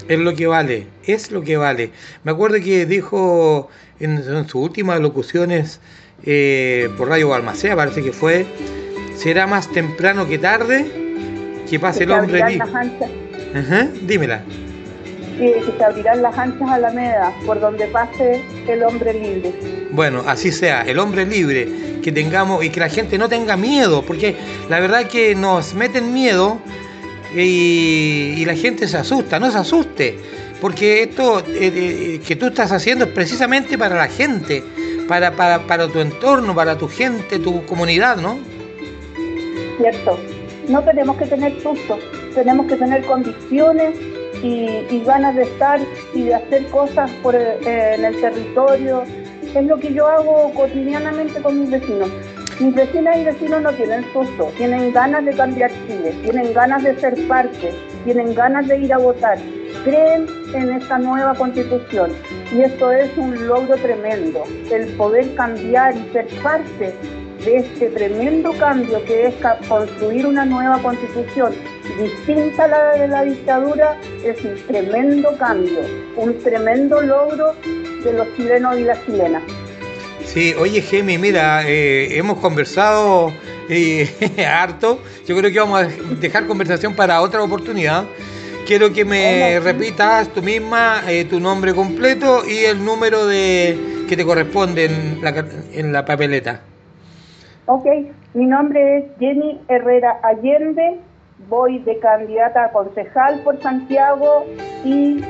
Es 0.08 0.18
lo 0.18 0.34
que 0.34 0.46
vale, 0.46 0.86
es 1.04 1.30
lo 1.30 1.42
que 1.42 1.58
vale. 1.58 1.90
Me 2.24 2.32
acuerdo 2.32 2.56
que 2.64 2.86
dijo 2.86 3.68
en, 4.00 4.24
sus 4.24 4.54
últimas 4.54 5.00
locuciones 5.00 5.80
eh, 6.24 6.88
por 6.96 7.08
Radio 7.08 7.28
Balmacea, 7.28 7.76
parece 7.76 8.02
que 8.02 8.12
fue, 8.12 8.46
será 9.14 9.46
más 9.46 9.70
temprano 9.70 10.26
que 10.26 10.38
tarde 10.38 11.07
que 11.68 11.78
pase 11.78 12.04
el 12.04 12.12
hombre 12.12 12.42
libre. 12.48 12.68
Ajá, 13.54 13.88
dímela. 14.02 14.42
Sí, 15.38 15.52
que 15.64 15.72
se 15.78 15.84
abrirán 15.84 16.22
las 16.22 16.36
anchas 16.36 16.68
alamedas 16.68 17.32
por 17.46 17.60
donde 17.60 17.86
pase 17.86 18.42
el 18.66 18.82
hombre 18.82 19.14
libre. 19.14 19.52
Bueno, 19.92 20.24
así 20.26 20.50
sea, 20.50 20.82
el 20.82 20.98
hombre 20.98 21.24
libre, 21.24 21.68
que 22.02 22.10
tengamos 22.10 22.64
y 22.64 22.70
que 22.70 22.80
la 22.80 22.88
gente 22.88 23.18
no 23.18 23.28
tenga 23.28 23.56
miedo, 23.56 24.02
porque 24.02 24.34
la 24.68 24.80
verdad 24.80 25.06
que 25.06 25.36
nos 25.36 25.74
meten 25.74 26.12
miedo 26.12 26.58
y, 27.36 28.44
la 28.44 28.54
gente 28.54 28.88
se 28.88 28.96
asusta, 28.96 29.38
no 29.38 29.50
se 29.50 29.58
asuste, 29.58 30.18
porque 30.60 31.04
esto 31.04 31.40
eh, 31.40 31.44
eh, 31.60 32.20
que 32.26 32.34
tú 32.34 32.46
estás 32.46 32.72
haciendo 32.72 33.04
es 33.04 33.12
precisamente 33.12 33.78
para 33.78 33.94
la 33.94 34.08
gente, 34.08 34.64
para, 35.06 35.32
para, 35.32 35.60
para 35.66 35.86
tu 35.86 36.00
entorno, 36.00 36.54
para 36.54 36.76
tu 36.76 36.88
gente, 36.88 37.38
tu 37.38 37.64
comunidad, 37.66 38.16
¿no? 38.16 38.38
Cierto, 39.78 40.18
no 40.68 40.82
tenemos 40.82 41.16
que 41.16 41.26
tener 41.26 41.60
susto, 41.60 41.98
tenemos 42.34 42.66
que 42.66 42.76
tener 42.76 43.04
condiciones 43.06 43.98
y, 44.42 45.02
ganas 45.04 45.34
de 45.34 45.42
estar 45.42 45.80
y 46.14 46.24
de 46.24 46.34
hacer 46.34 46.66
cosas 46.66 47.10
por, 47.22 47.34
eh, 47.34 47.94
en 47.94 48.04
el 48.04 48.20
territorio. 48.20 49.02
Es 49.54 49.64
lo 49.64 49.78
que 49.78 49.92
yo 49.92 50.06
hago 50.06 50.52
cotidianamente 50.54 51.40
con 51.40 51.60
mis 51.60 51.70
vecinos. 51.70 52.10
Mis 52.60 52.74
vecinas 52.74 53.16
y 53.16 53.24
vecinos 53.24 53.62
no 53.62 53.72
tienen 53.72 54.04
susto, 54.12 54.50
tienen 54.56 54.92
ganas 54.92 55.24
de 55.24 55.32
cambiar 55.32 55.70
Chile, 55.86 56.12
tienen 56.22 56.52
ganas 56.52 56.82
de 56.82 56.98
ser 56.98 57.14
parte, 57.28 57.72
tienen 58.04 58.34
ganas 58.34 58.66
de 58.66 58.78
ir 58.78 58.92
a 58.92 58.98
votar, 58.98 59.38
creen 59.84 60.26
en 60.54 60.70
esta 60.70 60.98
nueva 60.98 61.34
constitución 61.34 62.10
y 62.52 62.62
esto 62.62 62.90
es 62.90 63.16
un 63.16 63.46
logro 63.46 63.76
tremendo, 63.76 64.42
el 64.72 64.88
poder 64.96 65.32
cambiar 65.36 65.96
y 65.96 66.12
ser 66.12 66.26
parte 66.42 66.94
de 67.44 67.58
este 67.58 67.88
tremendo 67.90 68.52
cambio 68.54 69.04
que 69.04 69.28
es 69.28 69.34
construir 69.68 70.26
una 70.26 70.44
nueva 70.44 70.80
constitución 70.82 71.54
distinta 71.98 72.64
a 72.64 72.68
la 72.68 72.92
de 72.96 73.08
la 73.08 73.24
dictadura 73.24 73.98
es 74.24 74.42
un 74.44 74.56
tremendo 74.66 75.36
cambio, 75.38 75.80
un 76.16 76.38
tremendo 76.38 77.00
logro 77.00 77.54
de 78.04 78.12
los 78.12 78.26
chilenos 78.36 78.78
y 78.78 78.84
las 78.84 79.04
chilenas. 79.04 79.42
Sí, 80.24 80.54
oye 80.58 80.82
Gemi, 80.82 81.16
mira, 81.16 81.66
eh, 81.66 82.18
hemos 82.18 82.38
conversado 82.38 83.32
eh, 83.68 84.08
harto, 84.46 85.00
yo 85.26 85.36
creo 85.36 85.50
que 85.50 85.58
vamos 85.58 85.82
a 85.82 85.88
dejar 86.20 86.46
conversación 86.46 86.94
para 86.94 87.20
otra 87.22 87.42
oportunidad. 87.42 88.04
Quiero 88.66 88.92
que 88.92 89.06
me 89.06 89.58
repitas 89.60 90.28
tú 90.34 90.42
misma 90.42 91.02
eh, 91.08 91.24
tu 91.24 91.40
nombre 91.40 91.72
completo 91.72 92.42
y 92.46 92.66
el 92.66 92.84
número 92.84 93.26
de 93.26 94.04
que 94.06 94.14
te 94.14 94.26
corresponde 94.26 94.84
en 94.84 95.20
la, 95.22 95.46
en 95.72 95.92
la 95.92 96.04
papeleta. 96.04 96.67
Ok, 97.70 97.84
mi 98.32 98.46
nombre 98.46 98.96
es 98.96 99.04
Jenny 99.20 99.60
Herrera 99.68 100.18
Allende, 100.22 100.96
voy 101.50 101.80
de 101.80 101.98
candidata 101.98 102.64
a 102.64 102.72
concejal 102.72 103.42
por 103.42 103.60
Santiago 103.60 104.46
y 104.86 105.20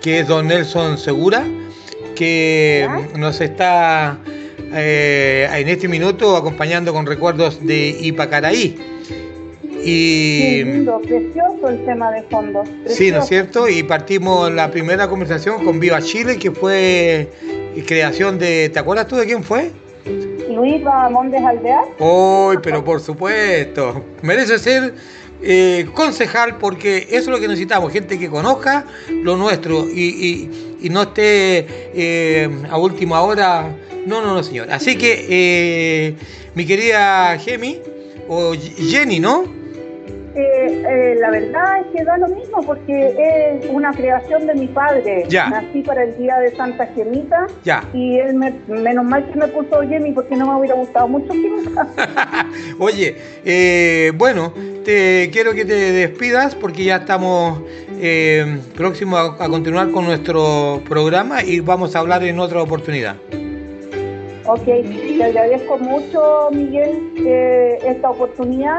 que 0.00 0.20
es 0.20 0.28
Don 0.28 0.48
Nelson 0.48 0.96
Segura, 0.96 1.44
que 2.14 2.88
nos 3.16 3.42
está 3.42 4.16
eh, 4.76 5.48
en 5.52 5.68
este 5.68 5.88
minuto 5.88 6.36
acompañando 6.36 6.92
con 6.92 7.06
recuerdos 7.06 7.64
de 7.66 7.96
Ipacaraí. 8.00 8.76
Y, 9.82 10.64
lindo, 10.64 11.00
precioso 11.00 11.68
el 11.68 11.84
tema 11.84 12.10
de 12.10 12.22
fondo. 12.24 12.64
Sí, 12.86 13.10
¿no 13.10 13.20
es 13.20 13.26
cierto? 13.26 13.68
Y 13.68 13.82
partimos 13.84 14.52
la 14.52 14.70
primera 14.70 15.08
conversación 15.08 15.64
con 15.64 15.80
Viva 15.80 16.02
Chile, 16.02 16.38
que 16.38 16.50
fue 16.50 17.30
creación 17.86 18.38
de... 18.38 18.68
¿Te 18.68 18.78
acuerdas 18.78 19.06
tú 19.06 19.16
de 19.16 19.26
quién 19.26 19.42
fue? 19.42 19.70
Luis 20.50 20.82
Mondes 21.10 21.42
Aldear. 21.42 21.84
Uy, 21.98 22.58
pero 22.62 22.82
por 22.82 23.00
supuesto. 23.00 24.02
Merece 24.22 24.58
ser 24.58 24.94
eh, 25.42 25.86
concejal 25.94 26.56
porque 26.58 27.06
eso 27.10 27.18
es 27.18 27.26
lo 27.28 27.38
que 27.38 27.48
necesitamos, 27.48 27.92
gente 27.92 28.18
que 28.18 28.28
conozca 28.28 28.86
lo 29.08 29.36
nuestro 29.36 29.88
y, 29.88 30.50
no 30.90 31.02
esté 31.02 31.66
eh, 31.94 32.48
a 32.70 32.78
última 32.78 33.20
hora 33.22 33.74
no, 34.06 34.22
no, 34.22 34.34
no, 34.34 34.42
señor. 34.42 34.70
Así 34.70 34.96
que, 34.96 35.26
eh, 35.28 36.14
mi 36.54 36.64
querida 36.64 37.36
Gemi, 37.38 37.80
o 38.28 38.54
Jenny, 38.54 39.18
¿no? 39.18 39.44
Eh, 40.36 40.84
eh, 40.86 41.16
la 41.18 41.30
verdad 41.30 41.80
es 41.80 41.86
que 41.96 42.04
da 42.04 42.18
lo 42.18 42.28
mismo 42.28 42.62
porque 42.64 43.14
es 43.18 43.68
una 43.68 43.92
creación 43.92 44.46
de 44.46 44.54
mi 44.54 44.68
padre. 44.68 45.24
Ya. 45.28 45.48
Nací 45.48 45.82
para 45.82 46.04
el 46.04 46.16
día 46.18 46.38
de 46.38 46.54
Santa 46.54 46.86
Gemita. 46.94 47.48
Ya. 47.64 47.82
Y 47.92 48.18
él, 48.18 48.34
me, 48.34 48.52
menos 48.68 49.04
mal 49.04 49.28
que 49.28 49.38
me 49.38 49.48
puso 49.48 49.80
Jenny 49.80 50.12
porque 50.12 50.36
no 50.36 50.46
me 50.46 50.60
hubiera 50.60 50.76
gustado 50.76 51.08
mucho 51.08 51.32
Gemita. 51.32 51.88
Oye, 52.78 54.12
bueno, 54.14 54.52
te 54.84 55.30
quiero 55.32 55.52
que 55.52 55.64
te 55.64 55.74
despidas 55.74 56.54
porque 56.54 56.84
ya 56.84 56.96
estamos 56.96 57.60
próximos 58.76 59.40
a 59.40 59.48
continuar 59.48 59.90
con 59.90 60.04
nuestro 60.04 60.80
programa 60.88 61.42
y 61.42 61.58
vamos 61.58 61.96
a 61.96 62.00
hablar 62.00 62.22
en 62.22 62.38
otra 62.38 62.62
oportunidad. 62.62 63.16
Ok, 64.48 64.64
te 64.64 65.24
agradezco 65.24 65.76
mucho, 65.78 66.50
Miguel, 66.52 67.12
eh, 67.26 67.78
esta 67.84 68.10
oportunidad. 68.10 68.78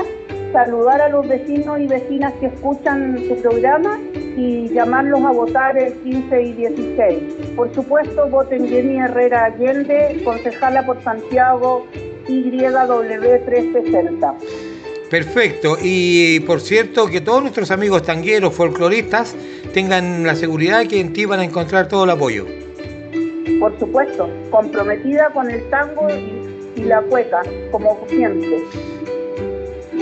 Saludar 0.54 1.02
a 1.02 1.10
los 1.10 1.28
vecinos 1.28 1.82
y 1.82 1.88
vecinas 1.88 2.32
que 2.40 2.46
escuchan 2.46 3.22
tu 3.28 3.36
programa 3.42 4.00
y 4.38 4.70
llamarlos 4.70 5.26
a 5.26 5.32
votar 5.32 5.78
el 5.78 5.92
15 5.94 6.42
y 6.42 6.54
16. 6.54 7.18
Por 7.58 7.76
supuesto, 7.76 8.30
voten 8.30 8.70
Jenny 8.70 9.00
Herrera 9.00 9.44
Allende, 9.46 10.22
concejala 10.24 10.86
por 10.86 11.04
Santiago, 11.04 11.86
YW360. 12.30 14.36
Perfecto, 15.10 15.78
y 15.82 16.40
por 16.42 16.60
cierto 16.62 17.08
que 17.08 17.20
todos 17.20 17.42
nuestros 17.42 17.72
amigos 17.72 18.04
tangueros, 18.04 18.54
folcloristas, 18.54 19.36
tengan 19.74 20.24
la 20.26 20.36
seguridad 20.36 20.88
que 20.88 21.02
en 21.02 21.12
ti 21.12 21.26
van 21.26 21.42
a 21.42 21.44
encontrar 21.44 21.90
todo 21.90 22.06
el 22.06 22.12
apoyo 22.12 22.46
por 23.60 23.78
supuesto, 23.80 24.30
comprometida 24.50 25.30
con 25.32 25.50
el 25.50 25.70
tango 25.70 26.08
y, 26.10 26.84
la 26.84 27.02
cueca, 27.02 27.42
como 27.72 27.98
siempre. 28.08 28.64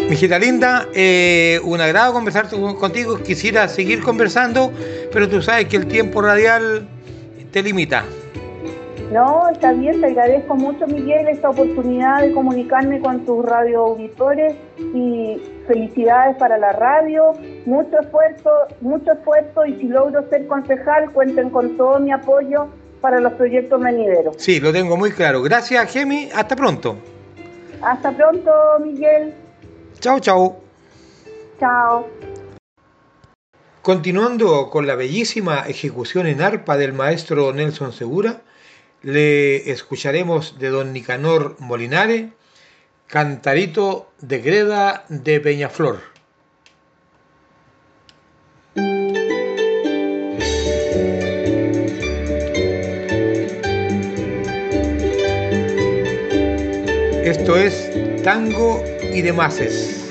Mijita 0.10 0.38
linda, 0.38 0.86
eh, 0.94 1.60
un 1.64 1.80
agrado 1.80 2.12
conversar 2.12 2.50
contigo. 2.50 3.18
Quisiera 3.20 3.70
seguir 3.70 4.04
conversando, 4.04 4.74
pero 5.14 5.30
tú 5.30 5.42
sabes 5.42 5.66
que 5.68 5.78
el 5.78 5.88
tiempo 5.88 6.22
radial 6.22 6.86
te 7.52 7.64
limita. 7.64 8.04
No, 9.12 9.48
está 9.50 9.72
bien, 9.72 10.02
te 10.02 10.08
agradezco 10.08 10.56
mucho, 10.56 10.86
Miguel, 10.88 11.30
esta 11.30 11.50
oportunidad 11.50 12.22
de 12.22 12.34
comunicarme 12.34 13.00
con 13.00 13.24
tus 13.24 13.46
radio 13.46 13.86
auditores 13.86 14.54
y 14.94 15.42
felicidades 15.66 16.36
para 16.38 16.58
la 16.58 16.74
radio. 16.74 17.32
Mucho 17.66 18.00
esfuerzo, 18.02 18.50
mucho 18.82 19.14
esfuerzo 19.14 19.66
y 19.66 19.76
si 19.76 19.88
logro 19.88 20.28
ser 20.30 20.46
concejal, 20.48 21.12
cuenten 21.12 21.52
con 21.52 21.78
todo 21.78 22.00
mi 22.00 22.12
apoyo 22.12 22.68
para 23.06 23.20
los 23.20 23.34
proyectos 23.34 23.80
venideros. 23.80 24.36
Sí, 24.40 24.60
lo 24.60 24.74
tengo 24.74 24.98
muy 24.98 25.12
claro. 25.12 25.44
Gracias, 25.44 25.94
Gemi. 25.94 26.28
Hasta 26.34 26.56
pronto. 26.56 26.98
Hasta 27.80 28.12
pronto, 28.12 28.52
Miguel. 28.84 29.32
Chao, 30.00 30.20
chao. 30.20 30.60
Chao. 31.60 32.10
Continuando 33.84 34.72
con 34.72 34.88
la 34.88 34.96
bellísima 34.96 35.66
ejecución 35.68 36.26
en 36.26 36.42
arpa 36.42 36.78
del 36.78 36.94
maestro 36.94 37.54
Nelson 37.54 37.94
Segura, 37.94 38.42
le 39.04 39.70
escucharemos 39.70 40.58
de 40.58 40.70
don 40.70 40.92
Nicanor 40.92 41.58
Molinare, 41.60 42.32
Cantarito 43.06 44.10
de 44.20 44.40
Greda 44.40 45.06
de 45.10 45.40
Peñaflor. 45.40 46.15
Tango 58.26 58.84
y 59.14 59.22
Demases. 59.22 60.05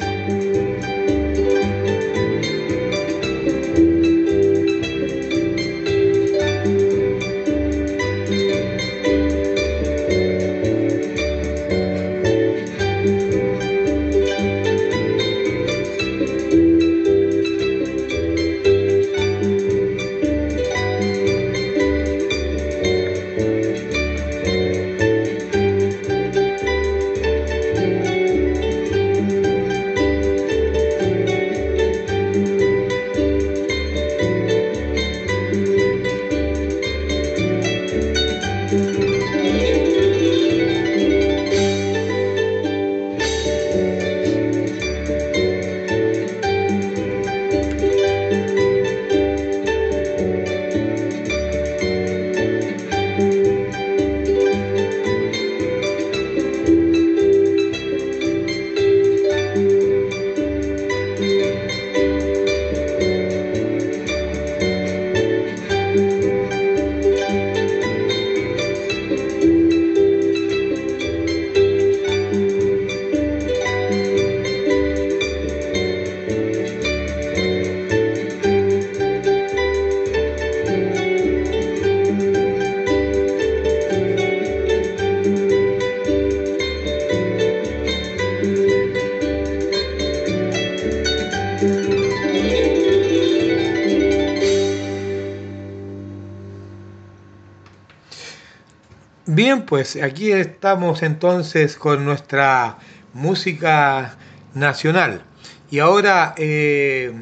Pues 99.62 99.96
aquí 100.02 100.32
estamos 100.32 101.02
entonces 101.02 101.76
con 101.76 102.04
nuestra 102.04 102.78
música 103.12 104.16
nacional. 104.54 105.22
Y 105.70 105.78
ahora, 105.78 106.34
eh, 106.36 107.12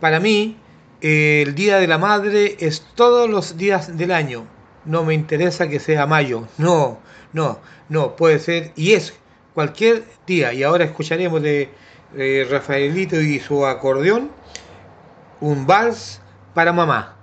para 0.00 0.18
mí, 0.18 0.56
eh, 1.02 1.42
el 1.46 1.54
Día 1.54 1.78
de 1.78 1.86
la 1.86 1.98
Madre 1.98 2.56
es 2.60 2.86
todos 2.94 3.28
los 3.28 3.56
días 3.56 3.96
del 3.96 4.12
año. 4.12 4.46
No 4.84 5.04
me 5.04 5.14
interesa 5.14 5.68
que 5.68 5.78
sea 5.78 6.06
mayo. 6.06 6.48
No, 6.58 6.98
no, 7.32 7.60
no, 7.88 8.16
puede 8.16 8.38
ser 8.38 8.72
y 8.76 8.92
es 8.92 9.14
cualquier 9.54 10.04
día. 10.26 10.52
Y 10.52 10.62
ahora 10.62 10.84
escucharemos 10.84 11.42
de 11.42 11.70
Rafaelito 12.50 13.20
y 13.20 13.40
su 13.40 13.66
acordeón 13.66 14.30
un 15.40 15.66
vals 15.66 16.20
para 16.54 16.72
mamá. 16.72 17.15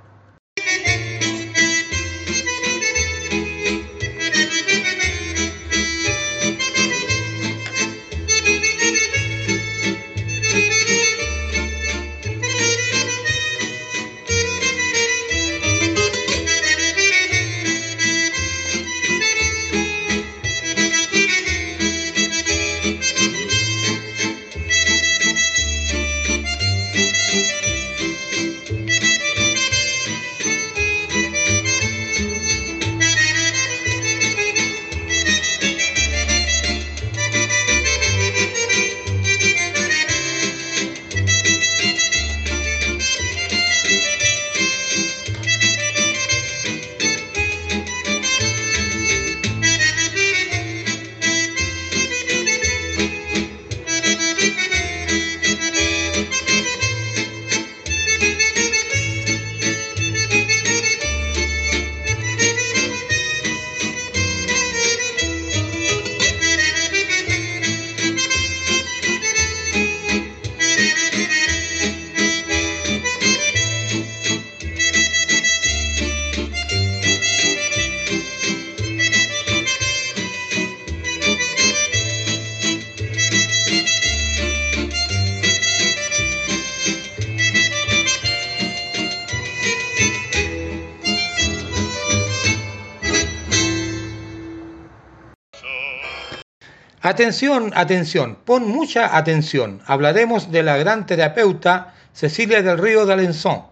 Atención, 97.06 97.74
atención, 97.76 98.38
pon 98.46 98.66
mucha 98.66 99.18
atención. 99.18 99.82
Hablaremos 99.88 100.54
de 100.54 100.64
la 100.64 100.78
gran 100.78 101.06
terapeuta 101.06 101.94
Cecilia 102.14 102.62
del 102.62 102.78
Río 102.78 103.06
de 103.06 103.12
Alençon, 103.12 103.66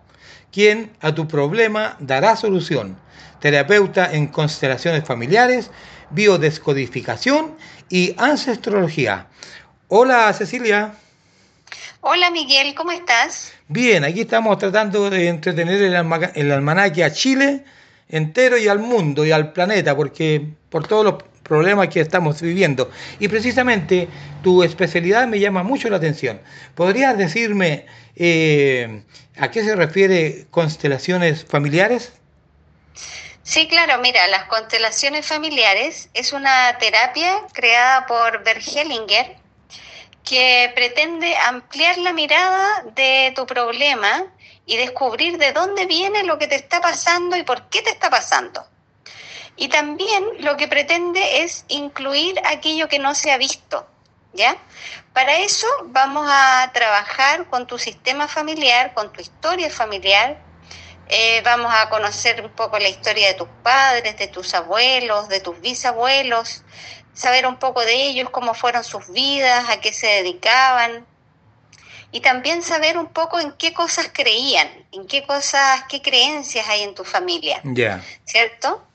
quien 0.52 0.92
a 1.00 1.16
tu 1.16 1.30
problema 1.30 1.96
dará 2.02 2.36
solución. 2.36 2.98
Terapeuta 3.40 4.12
en 4.12 4.28
constelaciones 4.28 5.06
familiares, 5.06 5.72
biodescodificación 6.10 7.56
y 7.88 8.14
ancestrología. 8.18 9.28
Hola 9.88 10.34
Cecilia. 10.34 10.96
Hola 12.02 12.32
Miguel, 12.32 12.76
¿cómo 12.76 12.92
estás? 12.92 13.54
Bien, 13.70 14.04
aquí 14.04 14.20
estamos 14.20 14.58
tratando 14.58 15.10
de 15.10 15.30
entretener 15.30 15.82
el, 15.82 15.96
alma 15.96 16.20
el 16.36 16.52
almanaque 16.52 17.06
a 17.06 17.14
Chile 17.14 17.64
entero 18.10 18.58
y 18.58 18.68
al 18.68 18.80
mundo 18.80 19.26
y 19.26 19.32
al 19.32 19.54
planeta, 19.54 19.96
porque 19.96 20.46
por 20.70 20.86
todos 20.86 21.06
los 21.06 21.31
problemas 21.52 21.90
que 21.90 22.00
estamos 22.00 22.42
viviendo. 22.42 22.90
Y 23.20 23.28
precisamente 23.28 24.08
tu 24.42 24.64
especialidad 24.64 25.28
me 25.28 25.38
llama 25.38 25.64
mucho 25.64 25.90
la 25.90 25.98
atención. 25.98 26.42
¿Podrías 26.76 27.18
decirme 27.18 27.88
eh, 28.16 29.04
a 29.38 29.52
qué 29.52 29.62
se 29.62 29.76
refiere 29.76 30.48
constelaciones 30.50 31.44
familiares? 31.44 32.14
Sí, 33.44 33.68
claro, 33.68 34.00
mira, 34.02 34.26
las 34.30 34.46
constelaciones 34.46 35.26
familiares 35.26 36.10
es 36.14 36.32
una 36.32 36.78
terapia 36.78 37.46
creada 37.52 38.06
por 38.06 38.46
Bert 38.46 38.66
Hellinger 38.66 39.36
que 40.24 40.72
pretende 40.74 41.36
ampliar 41.36 41.98
la 41.98 42.14
mirada 42.14 42.86
de 42.96 43.34
tu 43.36 43.46
problema 43.46 44.24
y 44.66 44.78
descubrir 44.78 45.38
de 45.38 45.52
dónde 45.52 45.86
viene 45.86 46.24
lo 46.24 46.38
que 46.38 46.48
te 46.48 46.56
está 46.56 46.80
pasando 46.80 47.36
y 47.36 47.44
por 47.44 47.68
qué 47.68 47.82
te 47.82 47.90
está 47.90 48.10
pasando. 48.10 48.66
Y 49.56 49.68
también 49.68 50.24
lo 50.40 50.58
que 50.58 50.68
pretende 50.68 51.44
es 51.44 51.66
incluir 51.68 52.40
aquello 52.46 52.88
que 52.88 53.00
no 53.00 53.14
se 53.14 53.32
ha 53.32 53.38
visto, 53.38 53.88
¿ya? 54.34 54.58
Para 55.14 55.38
eso 55.38 55.68
vamos 55.86 56.28
a 56.30 56.72
trabajar 56.74 57.48
con 57.48 57.68
tu 57.68 57.78
sistema 57.78 58.28
familiar, 58.28 58.94
con 58.94 59.12
tu 59.12 59.22
historia 59.22 59.70
familiar. 59.70 60.40
Eh, 61.10 61.42
vamos 61.44 61.72
a 61.76 61.90
conocer 61.90 62.42
un 62.42 62.52
poco 62.52 62.80
la 62.80 62.88
historia 62.88 63.28
de 63.28 63.34
tus 63.34 63.50
padres, 63.62 64.18
de 64.18 64.28
tus 64.28 64.54
abuelos, 64.54 65.28
de 65.28 65.42
tus 65.42 65.60
bisabuelos, 65.60 66.64
saber 67.14 67.46
un 67.46 67.58
poco 67.58 67.82
de 67.82 67.94
ellos, 67.94 68.30
cómo 68.30 68.54
fueron 68.54 68.84
sus 68.84 69.12
vidas, 69.12 69.70
a 69.70 69.82
qué 69.82 69.92
se 69.92 70.08
dedicaban, 70.08 71.06
y 72.12 72.20
también 72.20 72.62
saber 72.62 72.98
un 72.98 73.08
poco 73.08 73.40
en 73.40 73.52
qué 73.54 73.74
cosas 73.74 74.10
creían, 74.14 74.70
en 74.92 75.08
qué 75.08 75.26
cosas, 75.26 75.84
qué 75.88 76.02
creencias 76.02 76.68
hay 76.68 76.84
en 76.84 76.94
tu 76.94 77.04
familia. 77.04 77.62
Ya. 77.64 78.04
¿Cierto? 78.26 78.86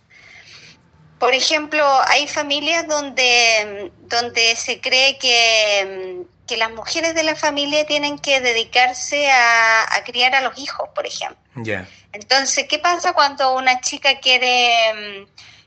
Por 1.19 1.33
ejemplo, 1.35 1.85
hay 2.09 2.29
familias 2.29 2.87
donde, 2.87 3.91
donde 4.03 4.55
se 4.57 4.81
cree 4.81 5.17
que, 5.19 6.27
que 6.47 6.57
las 6.57 6.71
mujeres 6.71 7.15
de 7.15 7.23
la 7.23 7.35
familia 7.35 7.87
tienen 7.87 8.19
que 8.19 8.41
dedicarse 8.41 9.31
a, 9.31 10.03
criar 10.05 10.35
a 10.35 10.43
los 10.43 10.59
hijos, 10.59 10.89
por 10.95 11.07
ejemplo. 11.07 11.39
Ya. 11.57 11.89
Entonces, 12.13 12.67
¿qué 12.69 12.79
pasa 12.79 13.15
cuando 13.15 13.55
una 13.55 13.81
chica 13.81 14.21
quiere, 14.21 15.27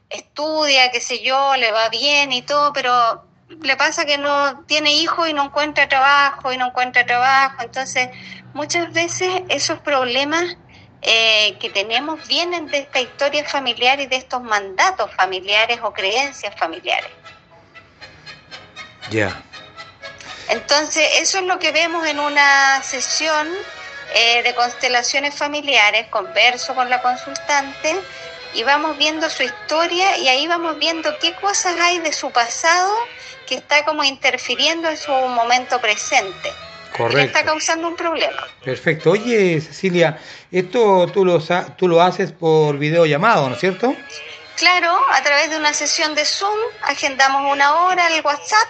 estudia, 0.10 0.92
qué 0.92 1.02
sé 1.02 1.22
yo, 1.24 1.56
le 1.58 1.72
va 1.72 1.90
bien 1.90 2.32
y 2.32 2.44
todo, 2.44 2.72
pero 2.72 3.26
le 3.62 3.76
pasa 3.76 4.06
que 4.06 4.18
no 4.18 4.64
tiene 4.66 4.94
hijos 4.94 5.28
y 5.28 5.34
no 5.34 5.46
encuentra 5.46 5.90
trabajo 5.90 6.54
y 6.54 6.58
no 6.58 6.68
encuentra 6.68 7.06
trabajo? 7.06 7.64
Entonces, 7.64 8.10
muchas 8.54 8.94
veces 8.94 9.42
esos 9.50 9.80
problemas 9.80 10.58
eh, 11.02 11.58
que 11.60 11.70
tenemos 11.70 12.28
vienen 12.28 12.68
de 12.68 12.80
esta 12.80 13.00
historia 13.00 13.46
familiar 13.46 14.00
y 14.00 14.08
de 14.08 14.18
estos 14.18 14.42
mandatos 14.42 15.14
familiares 15.16 15.80
o 15.82 15.94
creencias 15.94 16.54
familiares. 16.58 17.12
Ya. 19.10 19.42
Entonces, 20.50 21.08
eso 21.20 21.40
es 21.40 21.46
lo 21.46 21.60
que 21.60 21.72
vemos 21.72 22.06
en 22.06 22.20
una 22.20 22.82
sesión 22.84 23.48
eh, 24.14 24.44
de 24.44 24.54
constelaciones 24.56 25.36
familiares, 25.36 26.08
converso 26.08 26.74
con 26.76 26.90
la 26.90 27.02
consultante 27.02 27.96
y 28.54 28.64
vamos 28.64 28.98
viendo 28.98 29.30
su 29.30 29.44
historia 29.44 30.18
y 30.18 30.28
ahí 30.28 30.48
vamos 30.48 30.78
viendo 30.80 31.18
qué 31.20 31.34
cosas 31.36 31.80
hay 31.80 32.00
de 32.00 32.12
su 32.12 32.32
pasado 32.32 32.92
que 33.48 33.56
está 33.56 33.86
como 33.86 34.04
interfiriendo 34.04 34.90
en 34.90 34.98
su 34.98 35.12
momento 35.12 35.80
presente. 35.80 36.52
Correcto. 36.96 37.38
está 37.38 37.46
causando 37.46 37.88
un 37.88 37.96
problema. 37.96 38.48
Perfecto. 38.64 39.12
Oye, 39.12 39.62
Cecilia, 39.62 40.20
esto 40.52 41.08
tú 41.14 41.24
lo, 41.26 41.40
tú 41.78 41.88
lo 41.88 42.02
haces 42.02 42.32
por 42.32 42.78
videollamado, 42.78 43.48
¿no 43.48 43.56
es 43.56 43.62
cierto? 43.62 43.96
Claro, 44.58 45.00
a 45.14 45.24
través 45.24 45.50
de 45.50 45.58
una 45.58 45.74
sesión 45.74 46.16
de 46.16 46.26
Zoom, 46.26 46.60
agendamos 46.84 47.52
una 47.52 47.84
hora 47.84 48.08
al 48.08 48.22
WhatsApp 48.22 48.68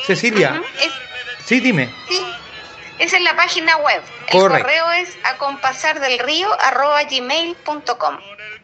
Cecilia, 0.05 0.61
sí, 1.45 1.59
dime. 1.59 1.89
Sí. 2.09 2.21
Esa 2.99 3.17
es 3.17 3.23
la 3.23 3.35
página 3.35 3.75
web. 3.77 4.03
El 4.27 4.39
correo 4.39 4.91
es 4.91 5.17
acompasardelrío.gmail.com 5.23 8.17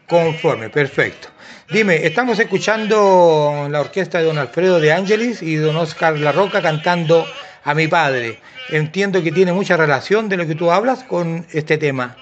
Conforme, 0.06 0.70
perfecto. 0.70 1.28
Dime, 1.68 2.06
estamos 2.06 2.38
escuchando 2.38 3.66
la 3.70 3.80
orquesta 3.80 4.18
de 4.18 4.24
don 4.24 4.38
Alfredo 4.38 4.80
de 4.80 4.92
Ángelis 4.92 5.42
y 5.42 5.56
don 5.56 5.76
Oscar 5.76 6.18
La 6.18 6.32
Roca 6.32 6.62
cantando 6.62 7.26
a 7.64 7.74
mi 7.74 7.86
padre. 7.86 8.40
Entiendo 8.70 9.22
que 9.22 9.30
tiene 9.30 9.52
mucha 9.52 9.76
relación 9.76 10.28
de 10.28 10.36
lo 10.36 10.46
que 10.46 10.54
tú 10.54 10.70
hablas 10.70 11.04
con 11.04 11.46
este 11.52 11.78
tema. 11.78 12.16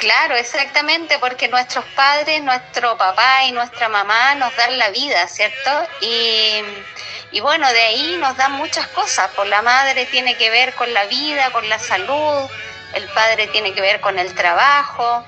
Claro, 0.00 0.34
exactamente, 0.34 1.18
porque 1.18 1.46
nuestros 1.48 1.84
padres, 1.94 2.42
nuestro 2.42 2.96
papá 2.96 3.44
y 3.44 3.52
nuestra 3.52 3.90
mamá 3.90 4.34
nos 4.34 4.56
dan 4.56 4.78
la 4.78 4.88
vida, 4.88 5.28
¿cierto? 5.28 5.70
Y, 6.00 6.62
y 7.32 7.40
bueno, 7.40 7.70
de 7.70 7.80
ahí 7.82 8.16
nos 8.18 8.34
dan 8.38 8.52
muchas 8.52 8.86
cosas. 8.88 9.28
Por 9.36 9.46
la 9.46 9.60
madre 9.60 10.06
tiene 10.06 10.38
que 10.38 10.48
ver 10.48 10.72
con 10.72 10.94
la 10.94 11.04
vida, 11.04 11.50
con 11.50 11.68
la 11.68 11.78
salud, 11.78 12.48
el 12.94 13.06
padre 13.08 13.48
tiene 13.48 13.74
que 13.74 13.82
ver 13.82 14.00
con 14.00 14.18
el 14.18 14.34
trabajo. 14.34 15.22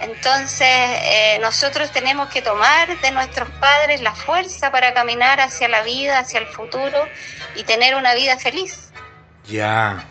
Entonces, 0.00 0.66
eh, 0.68 1.38
nosotros 1.40 1.92
tenemos 1.92 2.28
que 2.28 2.42
tomar 2.42 3.00
de 3.00 3.12
nuestros 3.12 3.48
padres 3.60 4.00
la 4.00 4.12
fuerza 4.12 4.72
para 4.72 4.92
caminar 4.92 5.40
hacia 5.40 5.68
la 5.68 5.82
vida, 5.82 6.18
hacia 6.18 6.40
el 6.40 6.48
futuro 6.48 7.08
y 7.54 7.62
tener 7.62 7.94
una 7.94 8.12
vida 8.14 8.36
feliz. 8.38 8.90
Ya. 9.46 10.04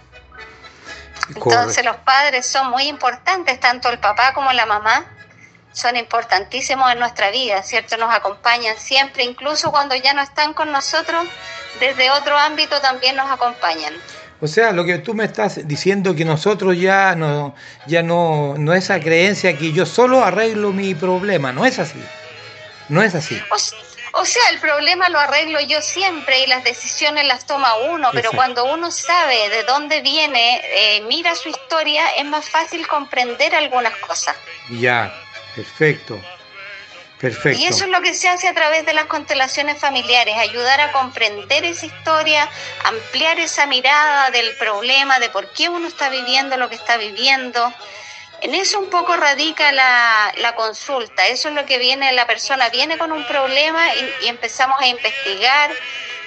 Entonces 1.30 1.84
los 1.84 1.98
padres 1.98 2.46
son 2.46 2.70
muy 2.70 2.84
importantes, 2.84 3.60
tanto 3.60 3.90
el 3.90 4.00
papá 4.00 4.34
como 4.34 4.52
la 4.54 4.66
mamá 4.66 5.06
son 5.72 5.98
importantísimos 5.98 6.92
en 6.92 7.00
nuestra 7.00 7.32
vida, 7.32 7.62
¿cierto? 7.64 7.98
Nos 7.98 8.14
acompañan 8.14 8.78
siempre, 8.78 9.24
incluso 9.24 9.72
cuando 9.72 9.96
ya 9.96 10.14
no 10.14 10.22
están 10.22 10.54
con 10.54 10.72
nosotros, 10.72 11.28
desde 11.80 12.12
otro 12.12 12.38
ámbito 12.38 12.80
también 12.80 13.16
nos 13.16 13.30
acompañan. 13.30 13.94
O 14.42 14.48
sea, 14.48 14.72
lo 14.72 14.86
que 14.86 15.00
tú 15.00 15.14
me 15.14 15.26
estás 15.26 15.68
diciendo 15.68 16.16
que 16.16 16.26
nosotros 16.26 16.78
ya 16.78 17.16
no, 17.16 17.56
ya 17.88 18.04
no, 18.04 18.56
no 18.58 18.74
esa 18.74 19.00
creencia 19.00 19.58
que 19.58 19.72
yo 19.72 19.86
solo 19.86 20.24
arreglo 20.24 20.72
mi 20.72 20.94
problema, 20.94 21.52
no 21.52 21.66
es 21.66 21.80
así. 21.80 22.02
No 22.88 23.02
es 23.02 23.16
así. 23.16 23.42
O, 23.52 23.56
o 24.18 24.26
sea, 24.26 24.50
el 24.50 24.60
problema 24.60 25.10
lo 25.10 25.20
arreglo 25.20 25.60
yo 25.60 25.82
siempre 25.82 26.44
y 26.44 26.48
las 26.48 26.64
decisiones 26.64 27.26
las 27.26 27.46
toma 27.46 27.76
uno, 27.76 28.10
pero 28.12 28.30
Exacto. 28.32 28.38
cuando 28.38 28.74
uno 28.74 28.90
sabe 28.90 29.50
de 29.50 29.64
dónde 29.64 30.02
viene, 30.02 30.62
eh, 30.64 31.02
mira 31.02 31.36
su 31.36 31.50
historia, 31.50 32.08
es 32.16 32.26
más 32.26 32.50
fácil 32.50 32.88
comprender 32.88 33.54
algunas 33.54 33.96
cosas. 33.98 34.36
Ya, 34.70 35.14
perfecto. 35.54 36.20
Perfecto. 37.20 37.60
Y 37.60 37.66
eso 37.66 37.86
es 37.86 37.90
lo 37.90 38.02
que 38.02 38.14
se 38.14 38.30
hace 38.30 38.48
a 38.48 38.54
través 38.54 38.86
de 38.86 38.94
las 38.94 39.06
constelaciones 39.06 39.80
familiares, 39.80 40.36
ayudar 40.38 40.80
a 40.80 40.92
comprender 40.92 41.66
esa 41.66 41.86
historia, 41.86 42.50
ampliar 42.84 43.40
esa 43.40 43.66
mirada 43.66 44.32
del 44.32 44.56
problema, 44.58 45.20
de 45.20 45.30
por 45.30 45.50
qué 45.52 45.70
uno 45.70 45.88
está 45.88 46.10
viviendo 46.10 46.58
lo 46.58 46.70
que 46.70 46.76
está 46.76 46.98
viviendo. 46.98 47.74
En 48.46 48.54
eso 48.54 48.78
un 48.78 48.92
poco 48.92 49.18
radica 49.18 49.72
la, 49.72 50.32
la 50.38 50.54
consulta, 50.54 51.26
eso 51.26 51.50
es 51.50 51.56
lo 51.56 51.66
que 51.66 51.80
viene, 51.80 52.14
la 52.14 52.28
persona 52.28 52.70
viene 52.70 52.96
con 52.96 53.12
un 53.12 53.26
problema 53.26 53.84
y, 53.96 54.26
y 54.26 54.28
empezamos 54.28 54.80
a 54.80 54.86
investigar 54.86 55.72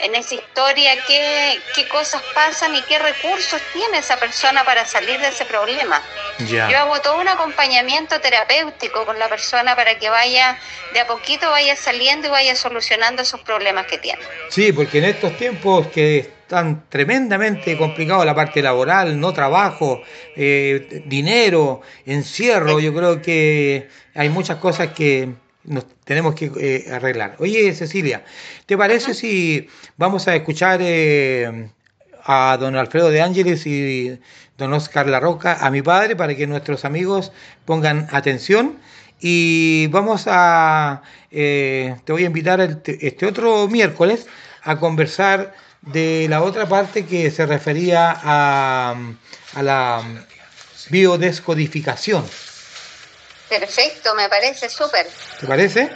en 0.00 0.16
esa 0.16 0.34
historia 0.34 0.96
qué, 1.06 1.60
qué 1.76 1.86
cosas 1.86 2.20
pasan 2.34 2.74
y 2.74 2.82
qué 2.82 2.98
recursos 2.98 3.60
tiene 3.72 3.98
esa 3.98 4.16
persona 4.16 4.64
para 4.64 4.84
salir 4.84 5.20
de 5.20 5.28
ese 5.28 5.44
problema. 5.44 6.02
Yo 6.40 6.64
hago 6.64 7.00
todo 7.00 7.20
un 7.20 7.28
acompañamiento 7.28 8.20
terapéutico 8.20 9.06
con 9.06 9.16
la 9.20 9.28
persona 9.28 9.76
para 9.76 9.96
que 9.96 10.10
vaya, 10.10 10.58
de 10.94 11.00
a 11.00 11.06
poquito 11.06 11.48
vaya 11.50 11.76
saliendo 11.76 12.26
y 12.26 12.30
vaya 12.30 12.56
solucionando 12.56 13.22
esos 13.22 13.40
problemas 13.42 13.86
que 13.86 13.98
tiene. 13.98 14.22
Sí, 14.48 14.72
porque 14.72 14.98
en 14.98 15.04
estos 15.04 15.36
tiempos 15.36 15.86
que 15.86 16.38
están 16.48 16.88
tremendamente 16.88 17.76
complicados 17.76 18.24
la 18.24 18.34
parte 18.34 18.62
laboral, 18.62 19.20
no 19.20 19.34
trabajo, 19.34 20.00
eh, 20.34 21.04
dinero, 21.04 21.82
encierro, 22.06 22.80
yo 22.80 22.94
creo 22.94 23.20
que 23.20 23.88
hay 24.14 24.30
muchas 24.30 24.56
cosas 24.56 24.94
que 24.94 25.34
nos 25.64 25.84
tenemos 26.04 26.34
que 26.34 26.50
eh, 26.58 26.90
arreglar. 26.90 27.36
Oye, 27.38 27.74
Cecilia, 27.74 28.24
¿te 28.64 28.78
parece 28.78 29.12
si 29.12 29.68
vamos 29.98 30.26
a 30.26 30.36
escuchar 30.36 30.80
eh, 30.82 31.68
a 32.24 32.56
don 32.58 32.76
Alfredo 32.76 33.10
de 33.10 33.20
Ángeles 33.20 33.66
y 33.66 34.18
don 34.56 34.72
Oscar 34.72 35.06
La 35.06 35.20
Roca, 35.20 35.58
a 35.60 35.70
mi 35.70 35.82
padre, 35.82 36.16
para 36.16 36.34
que 36.34 36.46
nuestros 36.46 36.86
amigos 36.86 37.30
pongan 37.66 38.08
atención? 38.10 38.78
Y 39.20 39.88
vamos 39.88 40.24
a, 40.28 41.02
eh, 41.30 41.96
te 42.06 42.12
voy 42.12 42.22
a 42.22 42.26
invitar 42.26 42.80
este 42.86 43.26
otro 43.26 43.68
miércoles 43.68 44.26
a 44.62 44.78
conversar 44.78 45.54
de 45.93 46.27
la 46.28 46.43
otra 46.43 46.66
parte 46.69 47.06
que 47.06 47.31
se 47.31 47.47
refería 47.47 48.15
a, 48.23 48.94
a 49.55 49.62
la 49.62 50.02
biodescodificación. 50.90 52.24
Perfecto, 53.48 54.15
me 54.15 54.28
parece 54.28 54.69
súper. 54.69 55.06
¿Te 55.40 55.47
parece? 55.47 55.90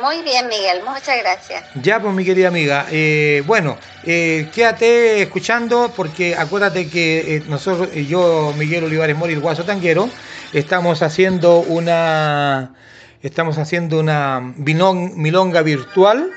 Muy 0.00 0.22
bien, 0.22 0.46
Miguel, 0.48 0.82
muchas 0.84 1.18
gracias. 1.18 1.64
Ya, 1.74 2.00
pues 2.00 2.14
mi 2.14 2.24
querida 2.24 2.48
amiga, 2.48 2.86
eh, 2.90 3.42
bueno, 3.46 3.78
eh, 4.04 4.48
quédate 4.54 5.22
escuchando 5.22 5.92
porque 5.96 6.36
acuérdate 6.36 6.88
que 6.88 7.36
eh, 7.36 7.42
nosotros, 7.48 7.88
eh, 7.94 8.06
yo, 8.06 8.54
Miguel 8.56 8.84
Olivares 8.84 9.16
Mori, 9.16 9.32
el 9.32 9.40
Guaso 9.40 9.64
Tanguero, 9.64 10.08
estamos 10.52 11.02
haciendo 11.02 11.58
una, 11.60 12.74
estamos 13.22 13.58
haciendo 13.58 13.98
una 13.98 14.40
milong- 14.40 15.14
milonga 15.14 15.62
virtual 15.62 16.30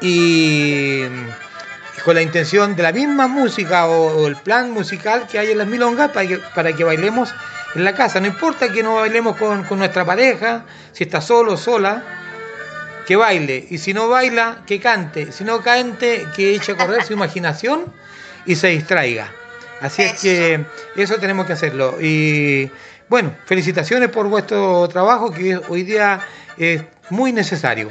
y 0.00 1.02
con 2.04 2.14
la 2.14 2.22
intención 2.22 2.76
de 2.76 2.82
la 2.82 2.92
misma 2.92 3.28
música 3.28 3.86
o, 3.86 4.22
o 4.22 4.26
el 4.26 4.36
plan 4.36 4.70
musical 4.70 5.26
que 5.26 5.38
hay 5.38 5.50
en 5.50 5.58
las 5.58 5.66
milongas 5.66 6.10
para 6.10 6.26
que, 6.26 6.38
para 6.54 6.72
que 6.72 6.84
bailemos 6.84 7.34
en 7.74 7.84
la 7.84 7.94
casa. 7.94 8.20
No 8.20 8.26
importa 8.26 8.70
que 8.70 8.82
no 8.82 8.96
bailemos 8.96 9.36
con, 9.36 9.64
con 9.64 9.78
nuestra 9.78 10.04
pareja, 10.04 10.64
si 10.92 11.04
está 11.04 11.20
solo 11.20 11.54
o 11.54 11.56
sola, 11.56 12.04
que 13.06 13.16
baile. 13.16 13.66
Y 13.70 13.78
si 13.78 13.94
no 13.94 14.08
baila, 14.08 14.62
que 14.66 14.80
cante. 14.80 15.32
Si 15.32 15.44
no 15.44 15.62
cante, 15.62 16.26
que 16.34 16.54
eche 16.54 16.72
a 16.72 16.76
correr 16.76 17.04
su 17.04 17.12
imaginación 17.14 17.92
y 18.46 18.56
se 18.56 18.68
distraiga. 18.68 19.30
Así 19.80 20.02
es 20.02 20.20
que 20.20 20.64
eso 20.96 21.16
tenemos 21.16 21.46
que 21.46 21.54
hacerlo. 21.54 21.98
Y 22.00 22.70
bueno, 23.08 23.34
felicitaciones 23.44 24.08
por 24.08 24.28
vuestro 24.28 24.88
trabajo 24.88 25.30
que 25.30 25.60
hoy 25.68 25.82
día 25.82 26.20
es 26.56 26.82
muy 27.10 27.32
necesario. 27.32 27.90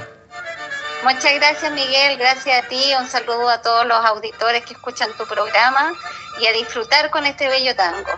Muchas 1.03 1.33
gracias, 1.35 1.71
Miguel, 1.71 2.17
gracias 2.17 2.63
a 2.63 2.67
ti, 2.67 2.93
un 2.97 3.07
saludo 3.07 3.49
a 3.49 3.61
todos 3.61 3.85
los 3.85 3.97
auditores 4.05 4.63
que 4.65 4.73
escuchan 4.73 5.09
tu 5.17 5.25
programa 5.25 5.93
y 6.39 6.47
a 6.47 6.53
disfrutar 6.53 7.09
con 7.09 7.25
este 7.25 7.49
bello 7.49 7.75
tango. 7.75 8.09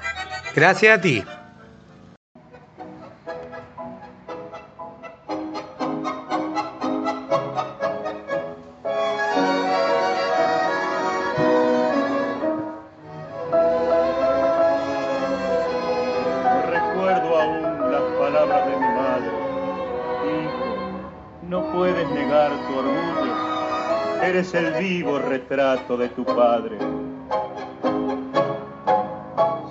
Gracias 0.53 0.97
a 0.97 1.01
ti. 1.01 1.25
Eres 24.35 24.53
el 24.53 24.73
vivo 24.73 25.17
retrato 25.17 25.95
de 25.95 26.09
tu 26.09 26.25
padre. 26.25 26.77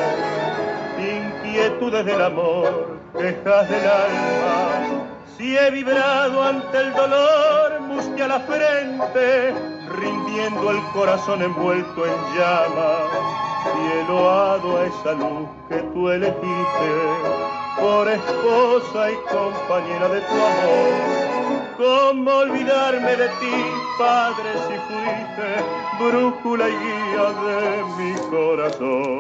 inquietudes 0.98 2.04
del 2.04 2.20
amor, 2.20 2.98
quejas 3.16 3.70
del 3.70 3.88
alma. 3.88 5.06
Si 5.38 5.56
he 5.56 5.70
vibrado 5.70 6.42
ante 6.42 6.80
el 6.80 6.92
dolor, 6.94 7.80
musque 7.82 8.24
a 8.24 8.30
la 8.30 8.40
frente, 8.40 9.54
rindiendo 10.00 10.72
el 10.72 10.82
corazón 10.94 11.44
envuelto 11.44 12.08
en 12.08 12.14
llamas. 12.36 13.12
Si 13.62 14.00
he 14.00 14.04
loado 14.08 14.80
a 14.80 14.86
esa 14.88 15.12
luz 15.14 15.48
que 15.70 15.78
tú 15.94 16.10
elegiste 16.10 17.63
por 17.84 18.08
esposa 18.08 19.12
y 19.12 19.16
compañera 19.30 20.08
de 20.08 20.22
tu 20.22 20.36
amor. 20.52 20.94
¿Cómo 21.78 22.32
olvidarme 22.32 23.14
de 23.18 23.28
ti, 23.42 23.58
Padre, 24.00 24.52
si 24.68 24.76
fuiste 24.88 25.48
brújula 26.00 26.70
y 26.70 26.78
guía 26.84 27.28
de 27.44 27.84
mi 27.98 28.14
corazón? 28.30 29.20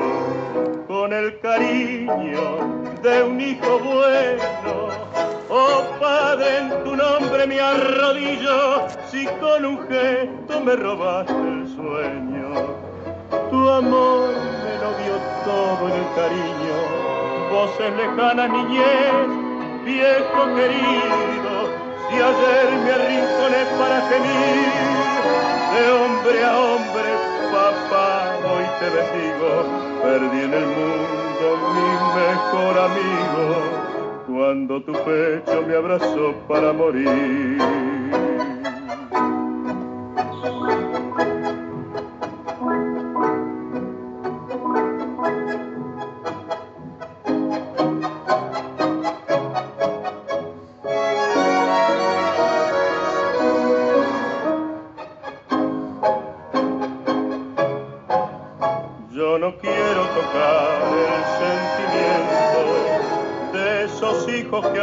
Con 0.88 1.12
el 1.12 1.38
cariño 1.42 2.44
de 3.02 3.24
un 3.24 3.42
hijo 3.42 3.80
bueno, 3.80 4.88
oh 5.50 5.84
Padre, 6.00 6.60
en 6.60 6.84
tu 6.86 6.96
nombre 6.96 7.46
me 7.46 7.60
arrodillo, 7.60 8.88
si 9.12 9.26
con 9.42 9.66
un 9.66 9.78
gesto 9.90 10.62
me 10.62 10.76
robaste 10.78 11.34
el 11.34 11.68
sueño. 11.76 12.48
Tu 13.50 13.70
amor 13.70 14.30
me 14.64 14.74
lo 14.84 14.90
dio 15.04 15.16
todo 15.44 15.84
el 15.88 16.06
cariño, 16.16 16.93
voces 17.54 17.94
lejanas, 17.96 18.50
niñez, 18.50 19.28
viejo 19.86 20.42
querido, 20.58 21.54
si 22.10 22.16
ayer 22.30 22.68
me 22.84 22.92
arrinconé 22.98 23.62
para 23.78 23.98
gemir, 24.10 24.72
de 25.74 25.84
hombre 25.98 26.38
a 26.46 26.54
hombre, 26.58 27.10
papá, 27.54 28.10
hoy 28.50 28.66
te 28.80 28.88
bendigo, 28.98 29.50
perdí 30.02 30.40
en 30.48 30.54
el 30.62 30.68
mundo 30.78 31.46
mi 31.76 31.90
mejor 32.22 32.74
amigo, 32.90 33.46
cuando 34.28 34.82
tu 34.82 34.94
pecho 34.94 35.62
me 35.68 35.76
abrazó 35.76 36.34
para 36.48 36.74
morir. 36.74 37.83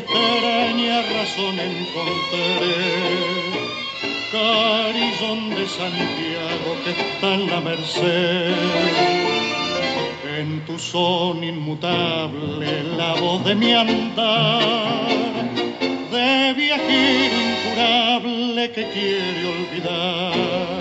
Extraña 0.00 1.02
razón 1.02 1.58
encontré 1.60 2.76
Carillón 4.32 5.50
de 5.50 5.66
Santiago 5.66 6.70
que 6.84 6.90
está 6.90 7.34
en 7.34 7.50
la 7.50 7.60
merced. 7.60 8.54
En 10.38 10.64
tu 10.64 10.78
son 10.78 11.44
inmutable 11.44 12.84
la 12.96 13.14
voz 13.14 13.44
de 13.44 13.54
mi 13.54 13.72
andar. 13.72 15.10
De 16.10 16.54
viajero 16.54 17.36
incurable 17.50 18.70
que 18.72 18.84
quiere 18.90 19.46
olvidar 19.54 20.79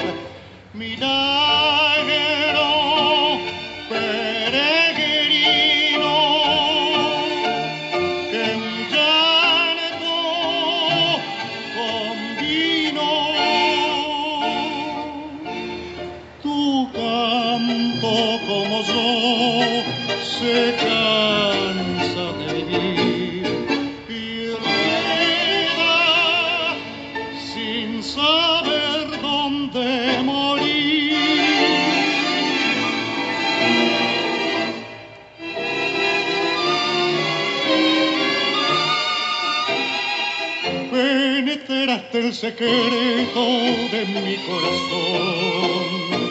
corazón, 44.47 46.29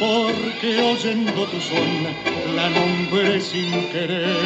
porque 0.00 0.80
oyendo 0.80 1.44
tu 1.46 1.60
son 1.60 1.90
la 2.56 2.68
nombré 2.70 3.40
sin 3.40 3.70
querer. 3.90 4.36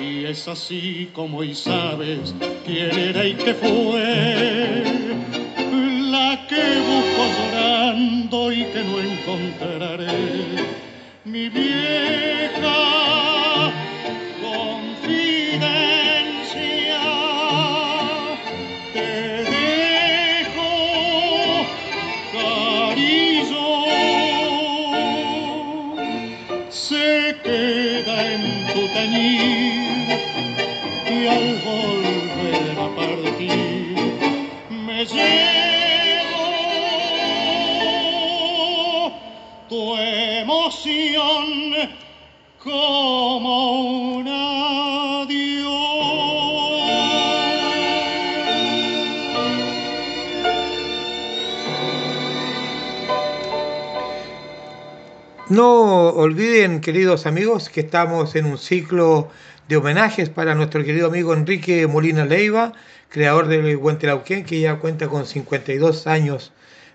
Y 0.00 0.24
es 0.24 0.46
así 0.48 1.08
como 1.12 1.38
hoy 1.38 1.54
sabes 1.54 2.34
quién 2.66 2.98
era 2.98 3.24
y 3.26 3.34
qué 3.34 3.54
fue 3.54 4.84
la 6.10 6.46
que 6.48 6.62
busco 6.88 7.22
llorando 7.38 8.52
y 8.52 8.64
que 8.64 8.82
no 8.84 9.00
encontraré. 9.00 9.77
Queridos 56.88 57.26
amigos, 57.26 57.68
que 57.68 57.80
estamos 57.80 58.34
en 58.34 58.46
un 58.46 58.56
ciclo 58.56 59.28
de 59.68 59.76
homenajes 59.76 60.30
para 60.30 60.54
nuestro 60.54 60.82
querido 60.82 61.08
amigo 61.08 61.34
Enrique 61.34 61.86
Molina 61.86 62.24
Leiva, 62.24 62.72
creador 63.10 63.46
del 63.46 63.76
Huentelauquén, 63.76 64.42
que 64.46 64.58
ya 64.60 64.78
cuenta 64.78 65.06
con 65.06 65.26
52 65.26 66.06
años 66.06 66.50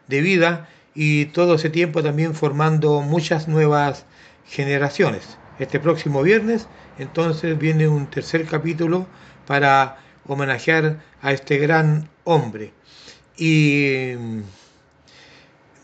de 0.08 0.22
vida 0.22 0.68
y 0.96 1.26
todo 1.26 1.54
ese 1.54 1.70
tiempo 1.70 2.02
también 2.02 2.34
formando 2.34 3.02
muchas 3.02 3.48
nuevas 3.48 4.08
generaciones. 4.48 5.38
Este 5.60 5.80
próximo 5.80 6.24
viernes, 6.24 6.68
entonces, 6.98 7.56
viene 7.60 7.88
un 7.88 8.08
tercer 8.08 8.48
capítulo 8.48 9.06
para 9.46 10.00
homenajear 10.26 11.04
a 11.22 11.34
este 11.34 11.60
gran 11.60 12.10
hombre. 12.24 12.74
Y 13.38 14.14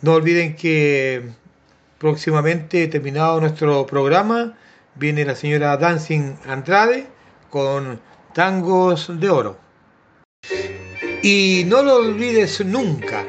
no 0.02 0.14
olviden 0.14 0.56
que 0.56 1.30
próximamente, 1.99 2.88
terminado 2.88 3.39
nuestro 3.39 3.85
programa, 3.85 4.57
viene 4.95 5.26
la 5.26 5.35
señora 5.35 5.77
Dancing 5.77 6.35
Andrade 6.47 7.07
con 7.49 7.99
Tangos 8.34 9.19
de 9.19 9.30
Oro. 9.30 9.57
Y 11.21 11.65
no 11.67 11.84
lo 11.84 11.97
olvides 11.97 12.65
nunca, 12.65 13.26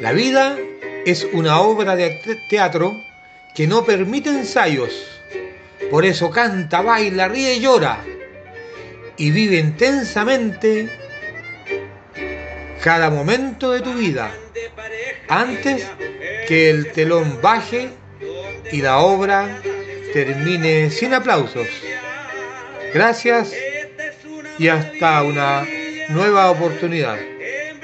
la 0.00 0.12
vida 0.12 0.56
es 1.06 1.26
una 1.32 1.60
obra 1.60 1.96
de 1.96 2.20
teatro 2.50 2.92
que 3.54 3.66
no 3.66 3.84
permite 3.84 4.28
ensayos. 4.28 5.06
Por 5.90 6.04
eso 6.04 6.30
canta, 6.30 6.82
baila, 6.82 7.28
ríe 7.28 7.56
y 7.56 7.60
llora. 7.60 8.04
Y 9.16 9.30
vive 9.30 9.58
intensamente 9.58 10.90
cada 12.82 13.10
momento 13.10 13.72
de 13.72 13.80
tu 13.80 13.94
vida 13.94 14.30
antes 15.28 15.86
que 16.48 16.70
el 16.70 16.92
telón 16.92 17.40
baje 17.42 17.90
y 18.72 18.82
la 18.82 18.98
obra 18.98 19.60
termine 20.12 20.90
sin 20.90 21.14
aplausos. 21.14 21.68
Gracias 22.92 23.52
y 24.58 24.68
hasta 24.68 25.22
una 25.22 25.66
nueva 26.08 26.50
oportunidad. 26.50 27.18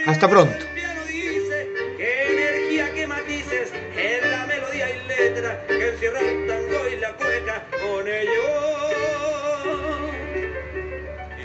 Hasta 0.07 0.29
pronto. 0.29 0.76